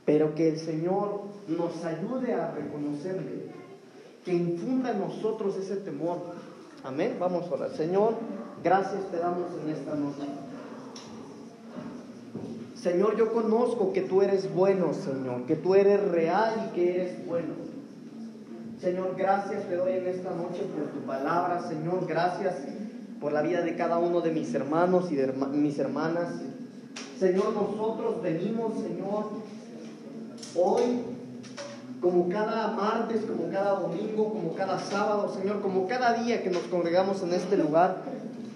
pero 0.04 0.34
que 0.34 0.50
el 0.50 0.58
Señor 0.58 1.22
nos 1.48 1.86
ayude 1.86 2.34
a 2.34 2.56
reconocerle, 2.56 3.44
que 4.26 4.34
infunda 4.34 4.90
en 4.90 5.02
nosotros 5.02 5.58
ese 5.58 5.76
temor. 5.76 6.18
Amén. 6.84 7.18
Vamos 7.20 7.46
a 7.52 7.54
orar. 7.54 7.78
Señor, 7.78 8.16
gracias 8.64 9.12
te 9.12 9.18
damos 9.18 9.52
en 9.64 9.70
esta 9.70 9.94
noche. 9.94 10.49
Señor, 12.82 13.18
yo 13.18 13.34
conozco 13.34 13.92
que 13.92 14.02
tú 14.02 14.22
eres 14.22 14.54
bueno, 14.54 14.94
Señor, 14.94 15.46
que 15.46 15.56
tú 15.56 15.76
eres 15.76 16.02
real 16.02 16.70
y 16.70 16.76
que 16.76 16.96
eres 16.96 17.28
bueno. 17.28 17.54
Señor, 18.80 19.16
gracias 19.18 19.68
te 19.68 19.76
doy 19.76 19.92
en 19.92 20.08
esta 20.08 20.32
noche 20.32 20.64
por 20.74 20.88
tu 20.88 21.06
palabra, 21.06 21.62
Señor, 21.68 22.08
gracias 22.08 22.56
por 23.20 23.34
la 23.34 23.42
vida 23.42 23.62
de 23.62 23.76
cada 23.76 23.98
uno 23.98 24.22
de 24.22 24.32
mis 24.32 24.54
hermanos 24.54 25.12
y 25.12 25.16
de 25.16 25.28
mis 25.28 25.78
hermanas. 25.78 26.36
Señor, 27.20 27.52
nosotros 27.54 28.24
venimos, 28.24 28.72
Señor, 28.76 29.26
hoy 30.56 31.02
como 32.00 32.30
cada 32.30 32.68
martes, 32.68 33.24
como 33.26 33.52
cada 33.52 33.78
domingo, 33.78 34.30
como 34.30 34.56
cada 34.56 34.80
sábado, 34.80 35.34
Señor, 35.34 35.62
como 35.62 35.86
cada 35.86 36.14
día 36.14 36.42
que 36.42 36.50
nos 36.50 36.64
congregamos 36.64 37.22
en 37.24 37.34
este 37.34 37.58
lugar, 37.58 38.04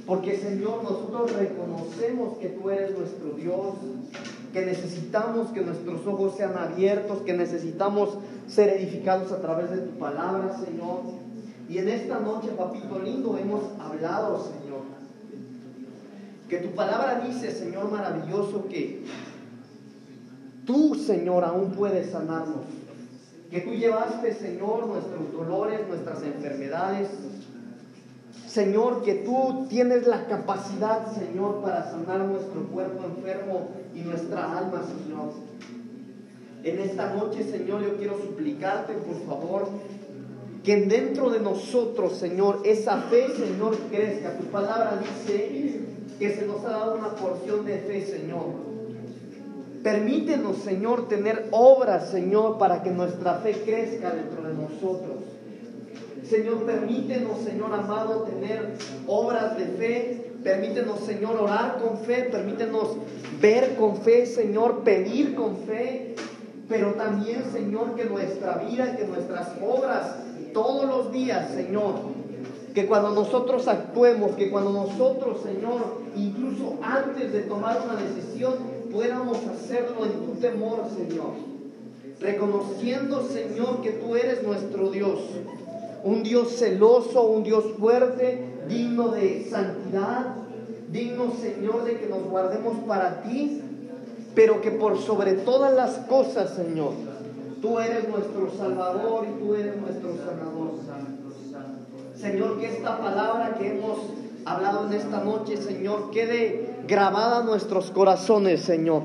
porque 0.06 0.38
Señor, 0.38 0.84
nosotros 0.84 1.32
reconocemos 1.34 2.38
que 2.38 2.50
tú 2.50 2.70
eres 2.70 2.98
nuestro 2.98 3.32
Dios, 3.32 3.76
que 4.52 4.66
necesitamos 4.66 5.50
que 5.50 5.62
nuestros 5.62 6.06
ojos 6.06 6.36
sean 6.36 6.58
abiertos, 6.58 7.22
que 7.22 7.34
necesitamos 7.34 8.18
ser 8.48 8.70
edificados 8.70 9.32
a 9.32 9.42
través 9.42 9.72
de 9.72 9.78
tu 9.78 9.98
palabra, 9.98 10.58
Señor. 10.58 11.00
Y 11.70 11.78
en 11.78 11.88
esta 11.88 12.20
noche, 12.20 12.50
papito 12.50 13.00
lindo, 13.00 13.38
hemos 13.38 13.64
hablado, 13.80 14.44
Señor. 14.44 14.82
Que 16.50 16.58
tu 16.58 16.76
palabra 16.76 17.24
dice, 17.26 17.52
Señor 17.52 17.90
maravilloso, 17.90 18.68
que 18.68 19.06
tú, 20.66 20.96
Señor, 20.96 21.46
aún 21.46 21.72
puedes 21.72 22.12
sanarnos. 22.12 22.66
Que 23.50 23.62
tú 23.62 23.72
llevaste, 23.72 24.34
Señor, 24.34 24.86
nuestros 24.88 25.32
dolores, 25.32 25.88
nuestras 25.88 26.22
enfermedades, 26.24 27.08
Señor, 28.54 29.02
que 29.02 29.16
tú 29.16 29.66
tienes 29.68 30.06
la 30.06 30.28
capacidad, 30.28 31.12
Señor, 31.12 31.62
para 31.64 31.90
sanar 31.90 32.20
nuestro 32.20 32.62
cuerpo 32.68 33.06
enfermo 33.06 33.70
y 33.96 34.02
nuestra 34.02 34.60
alma, 34.60 34.84
Señor. 34.84 35.32
En 36.64 36.80
esta 36.80 37.16
noche, 37.16 37.44
Señor, 37.44 37.82
yo 37.82 37.98
quiero 37.98 38.16
suplicarte, 38.20 38.94
por 38.94 39.26
favor, 39.26 39.70
que 40.64 40.86
dentro 40.86 41.32
de 41.32 41.40
nosotros, 41.40 42.14
Señor, 42.14 42.62
esa 42.64 42.98
fe, 42.98 43.28
Señor, 43.36 43.76
crezca. 43.90 44.38
Tu 44.38 44.46
palabra 44.46 45.02
dice 45.02 45.80
que 46.20 46.36
se 46.36 46.46
nos 46.46 46.64
ha 46.64 46.70
dado 46.70 46.96
una 46.96 47.16
porción 47.16 47.66
de 47.66 47.80
fe, 47.80 48.06
Señor. 48.06 48.46
Permítenos, 49.82 50.58
Señor, 50.58 51.08
tener 51.08 51.48
obras, 51.50 52.12
Señor, 52.12 52.60
para 52.60 52.84
que 52.84 52.92
nuestra 52.92 53.40
fe 53.40 53.64
crezca 53.66 54.12
dentro 54.12 54.44
de 54.44 54.54
nosotros. 54.54 55.23
Señor, 56.30 56.64
permítenos, 56.64 57.40
Señor 57.40 57.74
amado, 57.74 58.24
tener 58.24 58.76
obras 59.08 59.58
de 59.58 59.66
fe. 59.66 60.32
Permítenos, 60.44 61.00
Señor, 61.02 61.36
orar 61.36 61.80
con 61.82 61.98
fe. 62.00 62.30
Permítenos 62.32 62.98
ver 63.42 63.76
con 63.76 63.98
fe, 63.98 64.26
Señor, 64.26 64.84
pedir 64.84 65.36
con 65.36 65.58
fe. 65.58 66.16
Pero 66.70 66.94
también, 66.94 67.44
Señor, 67.52 67.96
que 67.96 68.06
nuestra 68.06 68.58
vida, 68.58 68.96
que 68.96 69.06
nuestras 69.06 69.50
obras, 69.62 70.16
todos 70.54 70.86
los 70.86 71.12
días, 71.12 71.52
Señor, 71.52 71.96
que 72.74 72.88
cuando 72.88 73.12
nosotros 73.12 73.68
actuemos, 73.68 74.32
que 74.32 74.50
cuando 74.50 74.72
nosotros, 74.72 75.42
Señor, 75.44 76.02
incluso 76.16 76.78
antes 76.82 77.34
de 77.34 77.42
tomar 77.42 77.82
una 77.84 78.02
decisión, 78.02 78.54
podamos 78.92 79.38
hacerlo 79.46 80.06
en 80.06 80.26
tu 80.26 80.40
temor, 80.40 80.86
Señor. 80.96 81.34
Reconociendo, 82.20 83.28
Señor, 83.28 83.82
que 83.82 83.92
tú 83.92 84.16
eres 84.16 84.44
nuestro 84.44 84.90
Dios 84.90 85.20
un 86.04 86.24
Dios 86.24 86.58
celoso, 86.58 87.24
un 87.24 87.44
Dios 87.44 87.64
fuerte, 87.80 88.44
digno 88.68 89.10
de 89.10 89.48
santidad, 89.50 90.36
digno, 90.92 91.34
Señor, 91.42 91.86
de 91.86 91.98
que 91.98 92.08
nos 92.08 92.24
guardemos 92.24 92.78
para 92.88 93.24
ti, 93.24 93.62
pero 94.36 94.62
que 94.62 94.72
por 94.72 95.00
sobre 95.00 95.34
todas 95.34 95.74
las 95.74 95.92
cosas, 96.08 96.52
Señor, 96.52 96.92
tú 97.62 97.80
eres 97.80 98.08
nuestro 98.10 98.52
Salvador 98.58 99.26
y 99.30 99.44
tú 99.44 99.56
eres 99.56 99.78
nuestro 99.78 100.10
sanador. 100.18 100.74
Señor, 102.20 102.60
que 102.60 102.68
esta 102.68 103.00
palabra 103.00 103.56
que 103.58 103.78
hemos 103.78 103.98
hablado 104.46 104.88
en 104.88 104.94
esta 104.94 105.24
noche, 105.24 105.58
Señor, 105.58 106.12
quede 106.12 106.78
grabada 106.88 107.42
en 107.42 107.46
nuestros 107.48 107.92
corazones, 107.92 108.62
Señor. 108.62 109.04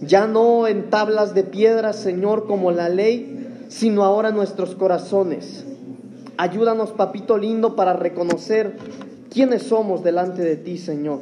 Ya 0.00 0.26
no 0.26 0.66
en 0.66 0.88
tablas 0.88 1.34
de 1.34 1.44
piedra, 1.44 1.92
Señor, 1.92 2.46
como 2.46 2.70
la 2.70 2.88
ley, 2.88 3.39
sino 3.70 4.04
ahora 4.04 4.32
nuestros 4.32 4.74
corazones. 4.74 5.64
Ayúdanos, 6.36 6.90
papito 6.90 7.38
lindo, 7.38 7.76
para 7.76 7.94
reconocer 7.94 8.76
quiénes 9.30 9.62
somos 9.62 10.02
delante 10.02 10.42
de 10.42 10.56
ti, 10.56 10.76
Señor. 10.76 11.20